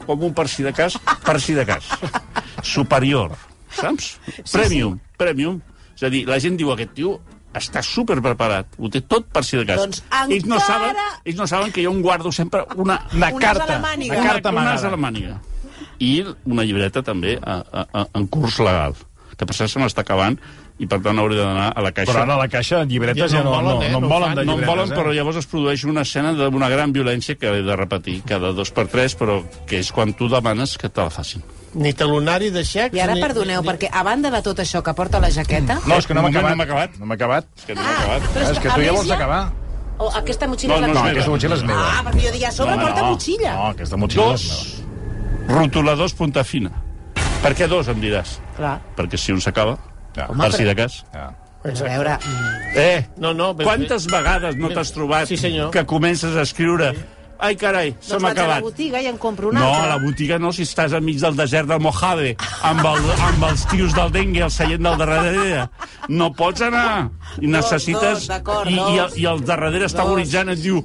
com 0.04 0.20
un 0.22 0.34
per 0.34 0.46
si 0.48 0.62
de 0.62 0.72
cas, 0.76 0.98
per 1.24 1.40
si 1.40 1.54
de 1.54 1.64
cas. 1.64 1.86
Superior, 2.62 3.32
saps? 3.80 4.18
Premium, 4.52 4.98
premium. 5.18 5.60
És 5.94 6.02
a 6.02 6.10
dir, 6.10 6.24
la 6.26 6.38
gent 6.42 6.56
diu, 6.58 6.72
aquest 6.74 6.92
tio 6.96 7.16
està 7.54 7.82
super 7.86 8.16
preparat, 8.22 8.66
ho 8.82 8.88
té 8.90 9.00
tot 9.06 9.28
per 9.30 9.44
si 9.46 9.56
de 9.60 9.64
cas. 9.68 9.78
Doncs 9.78 10.00
ells, 10.26 10.44
no 10.50 10.56
encara- 10.58 10.66
saben, 10.66 10.96
ells 11.24 11.38
no 11.38 11.46
saben 11.46 11.70
que 11.72 11.84
jo 11.84 11.92
em 11.94 12.00
guardo 12.02 12.32
sempre 12.34 12.64
una, 12.76 12.96
Una 13.14 13.30
Un 13.30 13.44
as 13.44 13.56
a 13.60 13.66
carta. 13.66 13.76
Una 13.78 14.22
carta 14.26 14.50
un 14.50 14.58
as 14.58 14.82
a 14.82 14.88
amagada. 14.88 14.90
la 14.90 14.96
màniga. 14.96 15.40
I 16.02 16.24
una 16.50 16.64
llibreta 16.66 17.02
també 17.06 17.36
a, 17.40 17.60
a, 17.72 17.86
a, 17.92 18.06
en 18.18 18.26
curs 18.26 18.58
legal, 18.58 18.96
que 19.38 19.46
per 19.46 19.54
cert 19.54 19.70
se 19.70 19.78
m'està 19.78 20.02
acabant 20.02 20.36
i 20.78 20.86
per 20.90 20.98
tant 21.04 21.18
hauré 21.22 21.36
d'anar 21.38 21.68
a 21.76 21.82
la 21.84 21.92
caixa. 21.94 22.10
Però 22.12 22.22
ara 22.24 22.34
a 22.34 22.38
la 22.40 22.48
caixa 22.50 22.80
llibretes 22.84 23.30
ja, 23.30 23.38
Ja 23.38 23.44
no 23.44 23.52
no, 23.54 23.58
en 23.60 23.64
no, 23.64 23.70
volen, 23.70 23.82
eh? 23.86 23.92
no, 23.92 24.00
No 24.00 24.08
volen 24.08 24.28
fan. 24.32 24.36
de 24.40 24.44
no 24.44 24.52
en 24.52 24.58
llibretes. 24.58 24.74
volen, 24.74 24.90
però 24.98 25.12
eh? 25.12 25.16
llavors 25.16 25.36
es 25.38 25.46
produeix 25.46 25.84
una 25.84 26.02
escena 26.02 26.32
d'una 26.34 26.68
gran 26.68 26.92
violència 26.92 27.36
que 27.38 27.46
he 27.46 27.62
de 27.62 27.76
repetir 27.76 28.22
cada 28.26 28.50
dos 28.52 28.70
per 28.74 28.88
tres, 28.88 29.14
però 29.16 29.42
que 29.66 29.78
és 29.78 29.92
quan 29.92 30.14
tu 30.14 30.28
demanes 30.28 30.76
que 30.78 30.88
te 30.88 31.00
la 31.00 31.10
facin. 31.10 31.42
Ni 31.74 31.92
talonari 31.92 32.50
de 32.50 32.62
xecs... 32.64 32.94
I 32.96 33.00
ara 33.00 33.14
ni, 33.14 33.20
perdoneu, 33.22 33.60
ni... 33.62 33.66
perquè 33.68 33.88
a 33.90 34.02
banda 34.06 34.30
de 34.30 34.42
tot 34.42 34.58
això 34.62 34.82
que 34.82 34.92
porta 34.94 35.18
la 35.20 35.30
jaqueta... 35.30 35.80
No, 35.86 35.96
és 35.98 36.06
que 36.06 36.14
no 36.14 36.22
m'ha 36.22 36.28
acabat. 36.30 36.50
no 36.50 36.56
m'ha 36.56 36.64
acabat. 36.64 36.98
No 37.00 37.06
m'ha 37.06 37.14
acabat. 37.18 37.48
És 37.58 37.64
que 37.66 37.74
no 37.74 37.82
m'ha 37.82 37.94
acabat. 37.98 38.28
Però 38.34 38.50
És 38.50 38.58
que 38.58 38.70
tu 38.74 38.84
ja 38.86 38.92
vols 38.94 39.10
acabar. 39.10 39.40
O 39.98 40.08
aquesta 40.10 40.46
motxilla 40.50 40.74
No, 40.74 40.78
és 40.78 40.82
la 40.82 40.86
no, 40.88 40.94
No, 40.94 41.00
teva? 41.00 41.10
aquesta 41.14 41.30
motxilla 41.30 41.54
és 41.54 41.62
meva. 41.66 41.82
Ah, 41.86 42.02
perquè 42.06 42.22
jo 42.26 42.32
dic, 42.34 42.44
a 42.46 42.52
sobre 42.52 42.76
No, 42.76 42.82
porta 42.82 43.00
no. 43.02 43.10
motxilla. 43.14 43.54
No, 43.54 43.66
aquesta 43.74 43.96
motxilla 43.96 44.32
és 44.34 44.46
meva. 44.50 44.62
Dos 45.48 45.58
rotuladors 45.58 46.14
punta 46.14 46.44
fina. 46.44 46.70
Per 47.42 47.52
què 47.54 47.66
dos, 47.68 47.88
em 47.92 48.00
diràs? 48.00 48.38
Clar. 48.56 48.78
Perquè 48.96 49.18
si 49.20 49.32
un 49.34 49.40
s'acaba, 49.44 49.76
Ja. 50.16 50.28
per 50.28 50.52
si 50.52 50.64
de 50.64 50.74
cas... 50.78 51.00
Ja. 51.12 51.32
A 51.64 51.72
veure... 51.80 52.18
Eh, 52.76 53.06
No, 53.16 53.32
no, 53.32 53.54
ben 53.56 53.64
quantes 53.64 54.04
vegades 54.12 54.56
no 54.60 54.68
t'has 54.68 54.90
trobat 54.92 55.26
Sí, 55.30 55.38
senyor. 55.40 55.70
que 55.72 55.84
comences 55.88 56.36
a 56.36 56.42
escriure 56.42 56.90
ai, 57.38 57.56
carai, 57.56 57.94
se 58.00 58.12
Doncs 58.14 58.22
m'ha 58.22 58.28
vaig 58.30 58.38
a 58.38 58.42
la 58.46 58.54
acabat. 58.56 58.62
botiga 58.62 59.00
i 59.00 59.06
en 59.06 59.18
compro 59.18 59.48
una 59.50 59.60
No, 59.60 59.66
a 59.66 59.76
altra. 59.78 59.96
la 59.96 60.02
botiga 60.04 60.38
no, 60.38 60.52
si 60.52 60.62
estàs 60.62 60.92
enmig 60.96 61.18
del 61.20 61.36
desert 61.36 61.68
del 61.68 61.80
Mojave, 61.80 62.36
amb, 62.62 62.84
el, 62.84 63.10
amb 63.28 63.44
els 63.50 63.66
tios 63.68 63.94
del 63.94 64.12
dengue 64.12 64.42
al 64.42 64.50
seient 64.50 64.82
del 64.82 64.96
darrere. 64.98 65.68
No 66.08 66.32
pots 66.32 66.60
anar. 66.62 67.10
I 67.40 67.46
necessites... 67.46 68.26
dos, 68.26 68.28
d'acord, 68.28 68.70
i, 68.70 68.74
i, 68.74 68.78
el, 68.78 68.96
dos. 69.08 69.18
I 69.18 69.26
el 69.26 69.44
darrere 69.44 69.84
està 69.86 70.02
Dos. 70.02 70.06
agonitzant 70.12 70.48
et 70.54 70.58
diu 70.62 70.82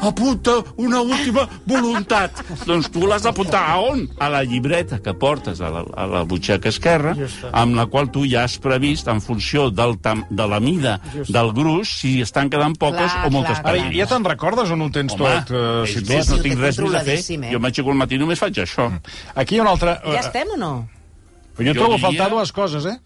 apunta 0.00 0.58
una 0.76 1.00
última 1.00 1.46
voluntat. 1.66 2.42
doncs 2.66 2.90
tu 2.92 3.06
l'has 3.06 3.22
d'apuntar 3.24 3.62
a 3.70 3.78
on? 3.80 4.02
A 4.20 4.28
la 4.28 4.42
llibreta 4.44 4.98
que 5.00 5.14
portes 5.14 5.60
a 5.60 5.70
la, 5.70 5.84
a 5.96 6.06
la 6.06 6.22
butxaca 6.28 6.68
esquerra, 6.68 7.14
amb 7.52 7.74
la 7.78 7.86
qual 7.86 8.10
tu 8.12 8.26
ja 8.28 8.44
has 8.44 8.58
previst, 8.60 9.08
en 9.08 9.20
funció 9.24 9.70
del 9.70 9.98
tam, 10.02 10.24
de 10.30 10.46
la 10.46 10.60
mida 10.60 10.98
del 11.28 11.52
gruix, 11.56 11.88
si 12.02 12.20
estan 12.20 12.50
quedant 12.50 12.76
poques 12.76 13.10
Clar, 13.10 13.26
o 13.26 13.30
moltes 13.30 13.58
clar, 13.60 13.72
Ara, 13.72 13.78
pàgines. 13.78 13.96
ja 13.96 14.06
te'n 14.12 14.24
recordes 14.28 14.70
o 14.70 14.76
no 14.76 14.90
ho 14.90 14.92
tens 14.92 15.14
Home, 15.14 15.24
tot 15.24 15.50
és 15.54 15.56
situat? 15.86 16.16
més, 16.18 16.28
no 16.28 16.34
Sí, 16.34 16.40
ho 16.40 16.42
tinc 16.42 16.58
res 16.60 16.78
més 16.78 16.94
a 16.94 17.00
fer. 17.04 17.18
eh? 17.18 17.52
Jo 17.52 17.60
m'aixeco 17.60 17.90
al 17.90 18.00
matí 18.02 18.14
i 18.14 18.18
només 18.18 18.38
faig 18.38 18.58
això. 18.64 18.88
Aquí 19.34 19.54
hi 19.56 19.58
ha 19.58 19.62
una 19.62 19.70
altra... 19.76 20.00
Uh, 20.04 20.12
Ja 20.16 20.20
estem 20.26 20.48
o 20.54 20.56
no? 20.56 20.72
Jo, 21.58 21.64
Jo 21.64 21.72
trobo 21.74 21.94
diria- 21.96 22.06
faltar 22.06 22.30
dues 22.30 22.52
coses, 22.52 22.86
eh? 22.86 22.98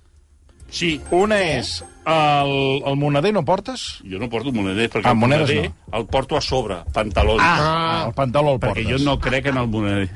Sí, 0.71 1.00
Una 1.11 1.38
és... 1.40 1.85
El, 2.04 2.83
el 2.85 2.97
moneder 3.00 3.33
no 3.33 3.44
portes? 3.47 4.00
jo 4.04 4.18
no 4.18 4.28
porto 4.28 4.52
moneder, 4.52 4.90
perquè 4.92 5.06
Ah, 5.09 5.12
el 5.12 5.16
moneder 5.16 5.71
el 5.92 6.04
porto 6.06 6.37
a 6.37 6.40
sobre, 6.42 6.76
pantalons. 6.92 7.40
Ah, 7.40 8.04
el 8.09 8.12
pantaló 8.12 8.52
el 8.54 8.61
portes. 8.61 8.85
perquè 8.85 8.99
jo 8.99 8.99
no 9.04 9.18
crec 9.18 9.47
en 9.47 9.56
el 9.56 9.68
moneder. 9.68 10.11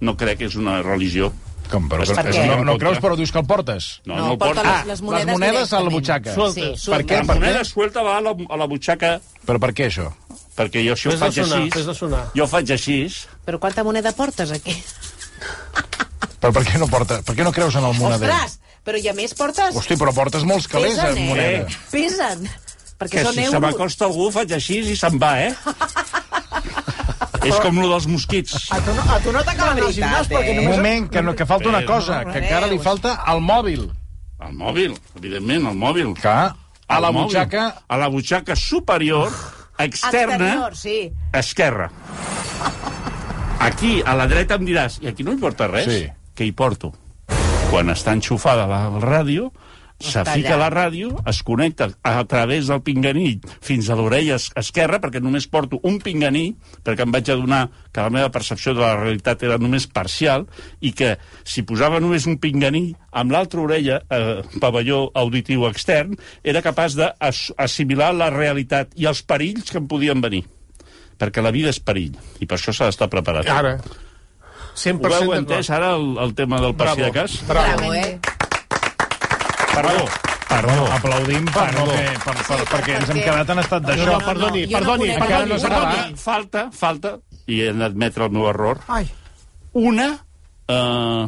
No 0.00 0.14
crec 0.16 0.38
que 0.42 0.44
és 0.50 0.56
una 0.56 0.82
religió. 0.82 1.32
Com, 1.70 1.86
però, 1.88 2.04
Per 2.04 2.16
però, 2.26 2.44
no, 2.58 2.64
no 2.66 2.72
En 2.72 2.78
creus, 2.78 2.98
però 3.00 3.16
dius 3.16 3.32
que 3.32 3.38
el 3.38 3.46
portes? 3.46 4.02
No, 4.04 4.16
No, 4.16 4.20
no, 4.26 4.32
el 4.32 4.38
porta 4.38 4.60
porto. 4.62 4.76
les- 4.76 4.86
les 4.88 5.00
monedes 5.02 5.26
les 5.26 5.32
monedes 5.38 5.72
a 5.72 5.80
la 5.80 5.88
butxaca. 5.90 6.34
Suelta. 6.34 6.76
Sí, 6.76 6.90
Per 6.90 7.00
què? 7.06 7.16
La 7.24 7.34
moneda 7.34 7.64
suelta 7.64 8.02
va 8.02 8.18
a 8.18 8.20
la, 8.20 8.34
a 8.50 8.56
la 8.58 8.66
butxaca 8.66 9.20
Però 9.46 9.58
per 9.58 9.72
què, 9.72 9.86
això? 9.88 10.10
Perquè 10.56 10.82
jo 10.86 10.96
si 10.98 11.08
ho 11.08 11.16
faig 11.18 11.38
sonar, 11.40 11.60
així... 11.62 11.72
fes 11.74 11.86
de 11.88 11.94
sonar. 11.96 12.24
Jo 12.36 12.48
faig 12.50 12.72
així... 12.74 12.98
Però 13.46 13.60
quanta 13.62 13.84
moneda 13.86 14.12
portes 14.16 14.52
aquí? 14.54 14.74
Però 16.42 16.50
per 16.54 16.64
què 16.66 16.80
no 16.80 16.88
porta? 16.90 17.20
Per 17.26 17.36
què 17.38 17.46
no 17.46 17.54
creus 17.54 17.78
en 17.78 17.86
el 17.86 17.96
moneder? 17.98 18.30
Ostres! 18.30 18.58
Però 18.82 18.98
i 18.98 19.06
a 19.06 19.14
més 19.14 19.34
portes... 19.38 19.76
Hosti, 19.78 19.94
però 19.98 20.10
portes 20.14 20.42
molts 20.46 20.66
calés 20.70 20.96
Pesen, 20.98 21.14
en 21.14 21.22
eh? 21.22 21.26
moneda. 21.28 21.76
Pesen. 21.92 22.48
Perquè 22.98 23.20
Que 23.20 23.26
són 23.26 23.36
si 23.36 23.44
se 23.44 23.46
euros. 23.50 23.62
m'acosta 23.62 24.08
algú 24.08 24.30
faig 24.34 24.56
així 24.58 24.80
i 24.90 24.96
se'n 24.98 25.20
va, 25.22 25.36
eh? 25.42 25.54
és 27.46 27.58
com 27.62 27.78
lo 27.78 27.88
dels 27.90 28.06
mosquits. 28.10 28.68
A 28.74 28.80
tu 28.82 28.94
no, 28.94 29.06
a 29.06 29.18
tu 29.22 29.34
no 29.34 29.42
t'acaben 29.46 29.82
al 29.82 29.94
gimnàs 29.94 30.30
perquè 30.30 30.50
eh? 30.50 30.58
Un 30.58 30.64
només... 30.64 30.78
moment, 30.78 31.08
que, 31.14 31.22
no, 31.26 31.34
que 31.38 31.46
falta 31.48 31.70
una 31.70 31.82
cosa, 31.86 32.22
que 32.28 32.42
encara 32.42 32.70
li 32.70 32.78
falta 32.82 33.16
el 33.32 33.42
mòbil. 33.46 33.86
El 34.42 34.54
mòbil, 34.58 34.94
evidentment, 35.18 35.70
el 35.70 35.78
mòbil. 35.78 36.14
Que 36.18 36.36
a 36.92 37.00
la 37.00 37.10
butxaca... 37.14 37.68
A 37.86 37.98
la 38.02 38.08
butxaca 38.12 38.56
superior, 38.58 39.30
externa, 39.78 40.34
Exterior, 40.34 40.76
sí. 40.76 41.12
esquerra. 41.32 41.90
Aquí, 43.62 44.02
a 44.04 44.14
la 44.18 44.26
dreta, 44.26 44.58
em 44.58 44.66
diràs, 44.66 44.98
i 45.02 45.08
aquí 45.10 45.22
no 45.22 45.32
hi 45.34 45.40
porta 45.40 45.68
res? 45.70 45.86
Sí. 45.86 46.06
Què 46.34 46.48
hi 46.48 46.52
porto? 46.56 46.92
Quan 47.70 47.92
està 47.92 48.12
enxufada 48.16 48.66
la 48.68 48.84
ràdio, 49.00 49.52
se 50.02 50.24
fica 50.24 50.54
allà. 50.54 50.58
la 50.58 50.70
ràdio, 50.70 51.10
es 51.28 51.42
connecta 51.42 51.88
a 52.02 52.24
través 52.24 52.66
del 52.68 52.82
pinganill 52.82 53.40
fins 53.60 53.88
a 53.90 53.96
l'orella 53.96 54.36
es- 54.36 54.50
esquerra, 54.56 55.00
perquè 55.00 55.20
només 55.22 55.46
porto 55.46 55.78
un 55.82 55.98
pinganill, 56.00 56.54
perquè 56.84 57.02
em 57.06 57.12
vaig 57.12 57.30
adonar 57.30 57.70
que 57.92 58.00
la 58.00 58.10
meva 58.10 58.30
percepció 58.30 58.74
de 58.74 58.80
la 58.80 58.96
realitat 58.96 59.42
era 59.42 59.58
només 59.58 59.86
parcial, 59.86 60.46
i 60.80 60.92
que 60.92 61.16
si 61.44 61.62
posava 61.62 62.00
només 62.00 62.26
un 62.26 62.38
pinganill 62.38 62.94
amb 63.12 63.30
l'altra 63.32 63.60
orella, 63.60 64.02
eh, 64.10 64.42
pavelló 64.60 65.10
auditiu 65.14 65.66
extern, 65.68 66.16
era 66.42 66.62
capaç 66.62 66.94
d'assimilar 66.96 68.12
la 68.14 68.30
realitat 68.30 68.92
i 68.96 69.06
els 69.06 69.22
perills 69.22 69.70
que 69.70 69.78
em 69.78 69.86
podien 69.86 70.20
venir. 70.20 70.44
Perquè 71.18 71.42
la 71.44 71.52
vida 71.54 71.68
és 71.70 71.78
perill, 71.78 72.16
i 72.40 72.46
per 72.46 72.56
això 72.58 72.72
s'ha 72.74 72.86
d'estar 72.90 73.08
preparat. 73.12 73.46
Ara. 73.46 73.76
Ho 74.72 74.74
100% 74.74 74.98
veu 75.02 75.10
d'acord. 75.20 75.36
entès 75.38 75.68
ara 75.70 75.90
el, 75.94 76.16
el 76.18 76.32
tema 76.34 76.58
del 76.62 76.72
per 76.74 76.94
si 76.94 77.02
de 77.02 77.10
cas? 77.12 77.34
Bravo, 77.46 77.92
eh? 77.92 78.18
Perdó. 79.72 80.04
Perdó. 80.48 80.92
Aplaudim 80.92 81.44
per, 81.46 81.72
no, 81.74 81.84
Perdó. 81.86 81.92
que, 81.92 82.18
per, 82.24 82.34
per, 82.46 82.58
perquè 82.72 82.96
ens 82.98 83.10
hem 83.12 83.20
quedat 83.24 83.52
en 83.54 83.58
estat 83.62 83.82
No, 83.82 83.88
d'això. 83.88 84.10
no, 84.12 84.18
perdoni, 84.26 84.64
jo 84.66 84.72
no 84.72 84.78
perdoni, 84.78 85.08
Encara 85.14 85.28
perdoni, 85.30 85.52
no 85.54 85.58
s'ha 85.62 85.70
perdoni. 85.72 86.16
Falta, 86.20 86.64
falta, 86.76 87.12
i 87.48 87.60
he 87.64 87.72
d'admetre 87.72 88.26
el 88.28 88.34
meu 88.36 88.48
error, 88.50 88.82
Ai, 88.88 89.06
una 89.72 90.10
eh, 90.68 91.24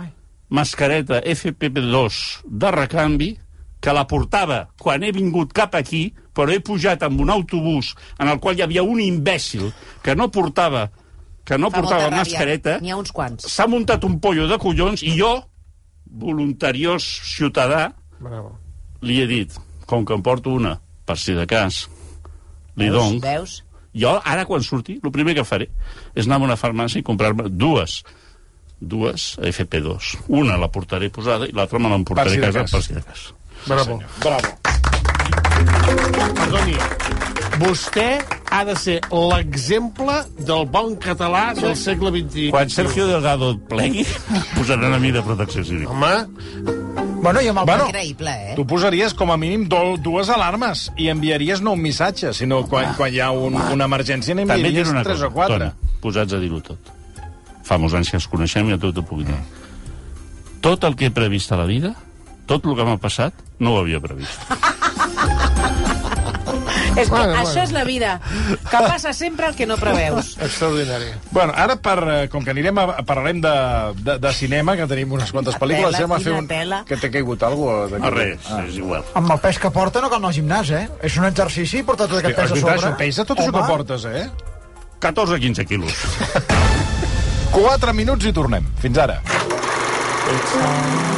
ai. 0.00 0.08
mascareta 0.50 1.20
FPP2 1.22 2.42
de 2.44 2.70
recanvi 2.74 3.30
que 3.80 3.92
la 3.92 4.06
portava 4.10 4.64
quan 4.80 5.02
he 5.04 5.12
vingut 5.12 5.52
cap 5.54 5.74
aquí, 5.78 6.08
però 6.34 6.50
he 6.50 6.58
pujat 6.64 7.02
amb 7.06 7.20
un 7.20 7.30
autobús 7.30 7.94
en 8.18 8.28
el 8.32 8.40
qual 8.40 8.58
hi 8.58 8.62
havia 8.66 8.82
un 8.82 8.98
imbècil 9.00 9.70
que 10.02 10.16
no 10.16 10.30
portava 10.34 10.88
que 11.44 11.58
no 11.60 11.68
Fa 11.70 11.82
portava 11.82 12.08
mascareta, 12.10 12.78
N'hi 12.80 12.90
ha 12.90 12.96
uns 12.96 13.12
quants. 13.12 13.44
s'ha 13.52 13.66
muntat 13.68 14.02
un 14.08 14.18
pollo 14.18 14.48
de 14.48 14.56
collons 14.58 15.02
i 15.04 15.12
jo, 15.18 15.34
voluntariós 16.14 17.02
ciutadà, 17.34 17.92
Bravo. 18.22 18.54
li 19.02 19.20
he 19.20 19.26
dit, 19.26 19.54
com 19.86 20.04
que 20.06 20.14
em 20.14 20.22
porto 20.22 20.54
una, 20.54 20.76
per 21.04 21.18
si 21.18 21.34
de 21.36 21.44
cas, 21.50 21.84
li 22.78 22.88
Veus? 22.88 22.96
dono, 22.96 23.20
Veus? 23.20 23.56
jo 23.94 24.14
ara 24.24 24.44
quan 24.46 24.62
surti, 24.62 25.00
el 25.02 25.12
primer 25.14 25.34
que 25.36 25.44
faré 25.46 25.68
és 26.14 26.26
anar 26.26 26.40
a 26.40 26.46
una 26.48 26.56
farmàcia 26.58 26.98
i 27.02 27.06
comprar-me 27.06 27.48
dues 27.50 28.00
dues 28.84 29.38
FP2. 29.40 30.16
Una 30.28 30.56
la 30.60 30.68
portaré 30.68 31.08
posada 31.14 31.46
i 31.48 31.52
l'altra 31.56 31.78
me 31.78 31.88
l'emportaré 31.88 32.30
si 32.34 32.38
a 32.42 32.46
casa 32.50 32.64
cas. 32.64 32.72
per 32.74 32.82
si 32.82 32.92
de 32.94 33.02
cas. 33.02 33.22
Bravo. 33.66 34.00
Bravo. 34.20 34.50
Perdoni, 36.34 36.74
vostè 37.62 38.08
ha 38.54 38.62
de 38.68 38.76
ser 38.78 39.00
l'exemple 39.10 40.20
del 40.38 40.66
bon 40.70 40.94
català 41.02 41.48
del 41.58 41.74
segle 41.78 42.12
XXI. 42.14 42.48
Quan 42.54 42.70
Sergio 42.70 43.08
Delgado 43.10 43.54
plegui, 43.70 44.06
posaran 44.54 44.94
a 44.94 45.00
mi 45.02 45.10
de 45.14 45.22
protecció 45.26 45.64
civil. 45.66 45.88
Home, 45.90 46.84
Bueno, 47.24 47.40
i 47.40 47.48
amb 47.48 47.62
el... 47.62 47.64
Bueno, 47.64 47.86
Increïble, 47.88 48.32
eh? 48.50 48.54
Tu 48.54 48.66
posaries 48.68 49.14
com 49.16 49.30
a 49.32 49.38
mínim 49.40 49.62
do, 49.72 49.94
dues 49.96 50.28
alarmes 50.28 50.90
i 51.00 51.06
enviaries 51.08 51.62
no 51.64 51.72
un 51.72 51.80
missatge, 51.80 52.34
sinó 52.36 52.60
quan, 52.68 52.90
quan 52.98 53.14
hi 53.14 53.22
ha 53.24 53.30
un, 53.32 53.56
una 53.56 53.88
emergència 53.88 54.36
També 54.36 54.44
diré 54.44 54.60
n'enviaries 54.60 54.92
una 54.92 55.04
tres 55.06 55.22
cosa, 55.22 55.30
o 55.32 55.38
quatre. 55.38 55.70
Toni, 55.72 55.96
posats 56.04 56.36
a 56.36 56.42
dir-ho 56.42 56.60
tot. 56.66 56.92
Fa 57.64 57.80
molts 57.80 57.96
anys 57.96 58.12
que 58.12 58.20
ens 58.20 58.28
coneixem 58.28 58.68
i 58.68 58.76
a 58.76 58.80
tot 58.82 59.00
ho 59.00 59.06
puc 59.08 59.24
dir. 59.24 59.40
Tot 60.68 60.84
el 60.84 61.00
que 61.00 61.08
he 61.08 61.16
previst 61.16 61.56
a 61.56 61.62
la 61.62 61.64
vida, 61.70 61.94
tot 62.44 62.68
el 62.68 62.76
que 62.76 62.88
m'ha 62.92 63.00
passat, 63.00 63.40
no 63.56 63.72
ho 63.72 63.80
havia 63.80 64.04
previst. 64.04 64.44
És 66.96 67.08
que 67.08 67.14
Bueno, 67.14 67.34
això 67.34 67.54
bueno. 67.54 67.62
és 67.64 67.72
la 67.74 67.84
vida, 67.84 68.20
que 68.70 68.78
passa 68.78 69.12
sempre 69.12 69.48
el 69.48 69.56
que 69.56 69.66
no 69.66 69.76
preveus. 69.76 70.36
Extraordinari. 70.46 71.08
Bueno, 71.32 71.52
ara, 71.56 71.74
per, 71.76 71.96
eh, 72.06 72.28
com 72.30 72.44
que 72.44 72.52
anirem 72.54 72.78
a, 72.78 72.86
parlarem 73.06 73.40
de, 73.42 73.54
de, 73.98 74.18
de 74.22 74.32
cinema, 74.32 74.76
que 74.78 74.86
tenim 74.90 75.12
unes 75.12 75.32
quantes 75.34 75.56
Quina 75.56 75.64
pel·lícules, 75.66 75.96
tela, 75.98 76.04
anem 76.04 76.12
a 76.16 76.20
fer 76.22 76.32
un... 76.38 76.46
tela. 76.50 76.82
Que 76.88 76.96
t'ha 77.00 77.10
caigut 77.10 77.42
alguna 77.42 77.84
cosa? 77.84 77.98
No, 78.04 78.10
res, 78.14 78.50
és 78.68 78.78
igual. 78.78 79.04
Amb 79.14 79.34
el 79.34 79.42
pes 79.42 79.58
que 79.58 79.70
porta 79.74 80.00
no 80.04 80.10
cal 80.12 80.22
anar 80.22 80.30
al 80.30 80.38
gimnàs, 80.38 80.70
eh? 80.70 80.84
És 81.02 81.18
un 81.18 81.26
exercici 81.30 81.82
portar 81.82 82.06
tot 82.10 82.20
aquest 82.22 82.36
pes 82.38 82.52
a 82.52 82.60
sobre. 82.60 82.76
això 82.78 82.94
pesa 83.00 83.24
tot 83.24 83.38
això 83.42 83.50
que 83.50 83.58
Home, 83.64 83.68
portes, 83.74 84.04
eh? 84.06 84.28
14-15 85.04 85.66
quilos. 85.68 85.92
4 87.54 87.92
minuts 87.94 88.24
i 88.30 88.32
tornem. 88.32 88.70
Fins 88.82 88.98
ara. 88.98 89.18
Bé, 90.24 91.13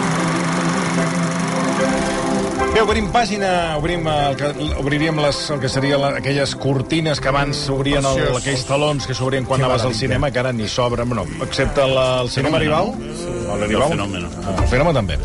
obrim 2.87 3.09
pàgina, 3.11 3.49
obrim 3.81 4.07
el 4.07 4.37
que, 4.39 4.49
obriríem 4.79 5.19
les, 5.19 5.39
el 5.51 5.59
que 5.63 5.69
seria 5.71 5.99
la, 5.99 6.13
aquelles 6.21 6.55
cortines 6.61 7.21
que 7.23 7.31
abans 7.33 7.65
s'obrien, 7.67 8.07
el, 8.07 8.37
aquells 8.39 8.63
talons 8.69 9.09
que 9.09 9.17
s'obrien 9.17 9.47
quan 9.49 9.63
anaves 9.63 9.87
al 9.89 9.95
cinema, 9.99 10.31
que 10.31 10.43
ara 10.43 10.53
ni 10.55 10.69
s'obren, 10.71 11.11
no, 11.19 11.25
excepte 11.47 11.83
el, 11.83 11.97
el 11.97 12.31
cinema 12.31 12.61
Aribau. 12.61 12.95
El 12.95 13.63
El 13.63 13.83
Fenómeno. 13.89 14.29
El 14.53 14.67
fenòmeno 14.69 14.93
també. 14.99 15.17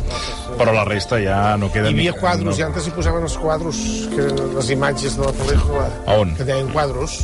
Però 0.58 0.74
la 0.76 0.84
resta 0.86 1.18
ja 1.22 1.58
no 1.58 1.72
queda 1.74 1.90
Hi 1.90 1.96
havia 1.98 2.14
quadros, 2.14 2.58
i 2.58 2.62
no. 2.62 2.68
antes 2.70 2.88
hi 2.88 2.94
posaven 2.96 3.26
els 3.28 3.38
quadros, 3.42 3.80
que 4.14 4.26
eren 4.28 4.56
les 4.56 4.70
imatges 4.78 5.18
de 5.18 5.26
la 5.26 5.34
pel·lícula. 5.38 5.86
A 6.06 6.20
on? 6.22 6.36
Que 6.38 6.48
deien 6.48 6.70
quadros. 6.74 7.22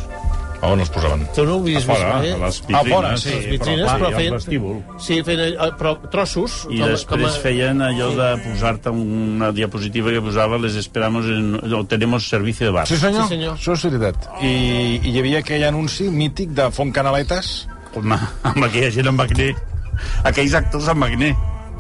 A 0.58 0.72
on 0.74 0.82
els 0.82 0.89
posaven? 0.89 1.22
Tu 1.36 1.43
no 1.46 1.58
ho 1.58 1.62
havies 1.62 1.84
vist 1.84 1.89
Fora, 1.91 2.08
mai? 2.17 2.32
a 2.34 2.38
les 2.41 2.56
vitrines. 2.65 2.93
fora, 2.96 3.12
sí, 3.22 3.30
les 3.30 3.46
vitrines, 3.52 3.84
clar, 3.86 3.98
però 4.00 4.08
i 4.10 4.13
al 4.15 4.41
feien... 4.41 4.80
Sí, 5.06 5.17
feien 5.28 5.41
eh, 5.54 5.67
però 5.78 5.91
trossos. 6.13 6.56
I 6.74 6.80
després 6.82 7.38
feien 7.43 7.84
allò 7.86 8.08
de 8.17 8.30
posar-te 8.41 8.89
una 8.89 9.52
diapositiva 9.54 10.15
que 10.15 10.24
posava 10.26 10.58
les 10.58 10.76
esperamos 10.82 11.30
en... 11.30 11.54
o 11.62 11.84
tenemos 11.86 12.28
servicio 12.28 12.65
de 12.65 12.74
bar. 12.74 12.88
Sí, 12.89 12.98
senyor. 12.98 13.28
Sí, 13.30 13.36
senyor. 13.36 13.54
Això 13.60 13.78
és 13.78 13.86
veritat. 13.86 14.30
I, 14.41 14.54
I 14.98 15.13
hi 15.13 15.22
havia 15.22 15.43
aquell 15.46 15.67
anunci 15.70 16.10
mític 16.10 16.58
de 16.58 16.72
Font 16.74 16.93
Canaletes. 16.96 17.67
Home, 17.93 18.17
amb 18.50 18.65
aquella 18.65 18.89
gent 18.98 19.13
amb 19.13 19.22
acné. 19.28 19.52
Aquells 20.26 20.58
actors 20.58 20.89
amb 20.93 21.06
acné. 21.06 21.36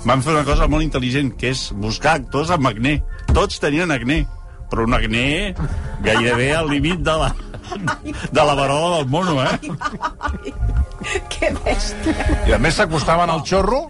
Van 0.05 0.21
fer 0.21 0.35
una 0.35 0.45
cosa 0.45 0.69
molt 0.69 0.85
intel·ligent, 0.85 1.33
que 1.41 1.49
és 1.55 1.71
buscar 1.81 2.19
actors 2.21 2.53
amb 2.53 2.69
acné. 2.69 2.99
Tots 3.33 3.57
tenien 3.59 3.89
acné, 3.91 4.21
però 4.71 4.85
un 4.87 4.95
acné 4.97 5.55
gairebé 6.03 6.51
al 6.55 6.69
límit 6.71 7.03
de 7.05 7.15
la, 7.21 7.29
de 8.31 8.43
la 8.43 8.55
varola 8.57 8.97
del 8.97 9.07
mono, 9.07 9.37
eh? 9.43 9.59
Que 11.31 11.53
bèstia. 11.63 12.15
I 12.49 12.55
a 12.57 12.59
més 12.59 12.75
s'acostaven 12.79 13.31
al 13.31 13.43
xorro 13.47 13.85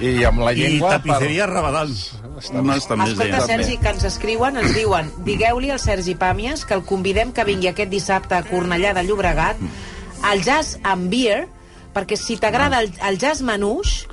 i 0.00 0.24
amb 0.24 0.40
la 0.42 0.54
I 0.54 0.62
llengua... 0.62 0.96
tapisseria 0.96 1.46
Rabadán. 1.50 1.92
Unes 2.54 2.86
també 2.86 3.08
es 3.10 3.14
Escolta. 3.16 3.40
Sergi, 3.46 3.76
que 3.82 3.90
ens 3.90 4.04
escriuen, 4.06 4.58
ens 4.60 4.74
diuen 4.76 5.10
digueu-li 5.26 5.72
al 5.74 5.80
Sergi 5.82 6.14
Pàmies 6.18 6.62
que 6.68 6.76
el 6.78 6.84
convidem 6.86 7.32
que 7.34 7.44
vingui 7.46 7.72
aquest 7.72 7.90
dissabte 7.90 8.36
a 8.38 8.44
Cornellà 8.46 8.94
de 8.94 9.02
Llobregat 9.08 9.58
al 10.22 10.42
Jazz 10.46 10.78
and 10.86 11.10
Beer, 11.10 11.46
perquè 11.94 12.18
si 12.18 12.38
t'agrada 12.38 12.80
el, 12.84 12.92
el 13.06 13.18
jazz 13.18 13.42
manús, 13.42 14.04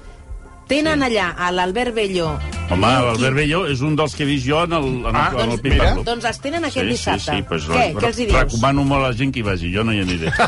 tenen 0.68 1.04
allà 1.06 1.32
a 1.38 1.52
l'Albert 1.54 1.94
Bello 1.96 2.34
Home, 2.66 2.82
l'Albert 2.90 3.36
Bello 3.38 3.60
és 3.70 3.82
un 3.86 3.94
dels 3.96 4.16
que 4.18 4.24
he 4.26 4.26
vist 4.26 4.48
jo 4.48 4.64
en 4.66 4.74
el, 4.74 4.86
en 5.06 5.06
el, 5.12 5.16
Ah, 5.16 5.28
en 5.36 5.40
el 5.40 5.50
doncs 5.52 5.64
mira. 5.64 5.90
Doncs 6.08 6.26
els 6.26 6.40
tenen 6.42 6.64
aquest 6.66 6.82
sí, 6.82 6.90
dissabte. 6.96 7.22
Sí, 7.22 7.36
sí, 7.38 7.44
pues, 7.48 7.68
Què? 7.70 7.84
Què 7.94 8.08
els 8.10 8.18
hi 8.18 8.26
dius? 8.26 8.40
Recomano 8.40 8.84
molt 8.90 9.06
a 9.06 9.10
la 9.12 9.18
gent 9.20 9.30
que 9.36 9.40
hi 9.44 9.46
vagi, 9.46 9.70
jo 9.76 9.84
no 9.86 9.94
hi 9.94 10.02
aniré. 10.02 10.32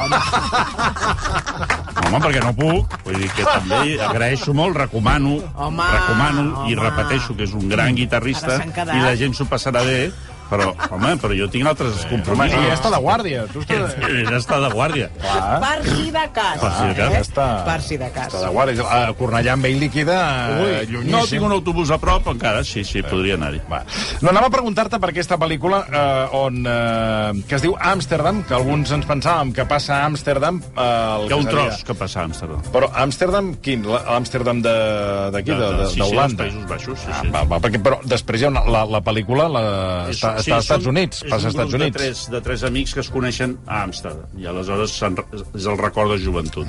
Home, 2.07 2.19
perquè 2.23 2.41
no 2.41 2.53
puc. 2.57 2.95
Vull 3.05 3.19
dir 3.21 3.29
que 3.35 3.45
també 3.45 3.97
agraeixo 4.07 4.53
molt, 4.57 4.77
recomano, 4.79 5.35
Home, 5.55 5.87
recomano 5.93 6.45
i 6.67 6.73
home. 6.73 6.81
repeteixo 6.81 7.35
que 7.37 7.45
és 7.47 7.53
un 7.57 7.67
gran 7.69 7.93
guitarrista 7.97 8.57
i 8.63 8.99
la 9.03 9.13
gent 9.19 9.35
s'ho 9.37 9.45
passarà 9.49 9.83
bé, 9.85 9.99
però, 10.49 10.73
home, 10.91 11.13
però 11.21 11.33
jo 11.37 11.47
tinc 11.53 11.67
altres 11.67 12.01
Home, 12.03 12.09
compromisos. 12.15 12.57
i 12.61 12.67
ja 12.69 12.75
està 12.77 12.91
de 12.93 12.99
guàrdia. 13.03 13.45
Tu 13.53 13.59
estàs... 13.63 13.95
Ja 14.27 14.37
està 14.37 14.59
de 14.63 14.69
guàrdia. 14.73 15.09
Clar. 15.21 15.59
Per 15.63 15.77
si 15.87 16.11
de 16.11 16.25
cas. 16.33 16.59
Per 16.61 16.71
si 16.71 16.87
de 16.87 16.95
cas. 16.95 17.07
eh? 17.07 17.13
Ja 17.13 17.21
està. 17.21 17.47
Per 17.67 17.77
si 17.81 17.97
de 17.97 18.09
cas. 18.15 18.27
Està 18.33 18.41
de 18.47 18.51
guàrdia. 18.55 18.87
A 18.87 19.13
Cornellà 19.17 19.53
amb 19.57 19.65
ell 19.69 19.79
li 19.81 19.89
queda 19.93 20.17
eh, 20.57 20.85
llunyíssim. 20.89 21.11
No 21.11 21.23
tinc 21.29 21.43
un 21.47 21.51
autobús 21.57 21.91
a 21.91 21.97
prop 22.01 22.27
encara, 22.33 22.63
sí, 22.63 22.83
sí, 22.87 23.01
podria 23.03 23.35
anar-hi. 23.39 23.61
Va. 23.71 23.83
No, 24.21 24.29
anava 24.31 24.47
a 24.47 24.53
preguntar-te 24.53 24.99
per 24.99 25.09
aquesta 25.13 25.37
pel·lícula 25.41 25.83
eh, 25.87 26.37
on, 26.37 26.63
eh, 26.67 27.43
que 27.47 27.55
es 27.59 27.65
diu 27.65 27.75
Amsterdam, 27.79 28.43
que 28.47 28.55
alguns 28.57 28.91
ens 28.95 29.07
pensàvem 29.09 29.53
que 29.55 29.65
passa 29.69 30.01
a 30.01 30.05
Amsterdam. 30.09 30.61
Eh, 30.63 30.81
el 30.81 31.27
Hi 31.29 31.33
ha 31.33 31.37
un 31.37 31.45
que 31.45 31.51
seria- 31.51 31.67
tros 31.71 31.83
que 31.87 31.95
passa 31.95 32.21
a 32.21 32.27
Amsterdam. 32.29 32.61
Però 32.73 32.89
Amsterdam, 32.93 33.53
quin? 33.61 33.85
La- 33.87 34.03
L'Amsterdam 34.17 34.61
de- 34.61 35.31
d'aquí, 35.33 35.51
de, 35.51 35.57
de, 35.57 35.85
sí, 35.87 35.93
sí, 35.93 35.99
dels 35.99 36.11
d'Holanda? 36.11 36.43
Països 36.43 36.67
Baixos, 36.69 36.99
sí, 36.99 37.07
Ah, 37.11 37.21
sí. 37.21 37.29
va, 37.33 37.43
va, 37.43 37.59
perquè, 37.59 37.81
però 37.83 37.99
després 38.03 38.41
hi 38.41 38.45
ha 38.45 38.49
una, 38.49 38.63
la, 38.65 38.85
la 38.85 39.01
pel·lícula 39.03 39.47
la, 39.51 39.63
És- 40.09 40.17
està, 40.17 40.36
sí, 40.45 40.51
està 40.51 40.55
als 40.55 40.65
Estats 40.65 40.83
són- 40.83 40.95
Units, 40.97 41.23
és 41.23 41.29
passa 41.29 41.35
als 41.35 41.43
un 41.43 41.49
Estats 41.49 41.71
grup 41.71 41.81
Units. 41.81 41.93
De 41.93 41.99
tres, 42.03 42.29
de 42.31 42.41
tres 42.41 42.63
amics 42.63 42.93
que 42.93 42.99
es 42.99 43.09
coneixen 43.09 43.57
a 43.65 43.83
Amsterdam. 43.83 44.25
I 44.37 44.45
aleshores 44.45 44.91
és 45.55 45.65
el 45.65 45.77
record 45.77 46.11
de 46.11 46.19
joventut. 46.23 46.67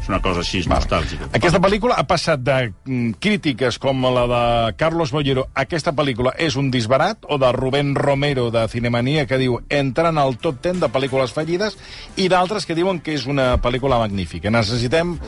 És 0.00 0.08
una 0.08 0.20
cosa 0.24 0.40
així 0.40 0.62
nostàlgica. 0.68 1.28
Aquesta 1.36 1.60
pel·lícula 1.60 1.98
ha 2.00 2.06
passat 2.08 2.40
de 2.40 2.72
crítiques 3.20 3.76
com 3.78 4.00
la 4.14 4.24
de 4.30 4.42
Carlos 4.80 5.12
Bollero 5.12 5.44
aquesta 5.54 5.92
pel·lícula 5.96 6.32
és 6.40 6.56
un 6.56 6.70
disbarat 6.72 7.26
o 7.28 7.36
de 7.38 7.50
Rubén 7.52 7.92
Romero 7.94 8.48
de 8.50 8.62
Cinemania 8.72 9.26
que 9.28 9.38
diu 9.40 9.58
entra 9.68 10.08
en 10.08 10.18
el 10.22 10.38
top 10.40 10.62
10 10.64 10.80
de 10.80 10.88
pel·lícules 10.92 11.34
fallides 11.36 11.76
i 12.16 12.30
d'altres 12.32 12.66
que 12.66 12.74
diuen 12.78 13.02
que 13.04 13.14
és 13.18 13.26
una 13.28 13.52
pel·lícula 13.62 14.00
magnífica. 14.00 14.50
Necessitem 14.50 15.18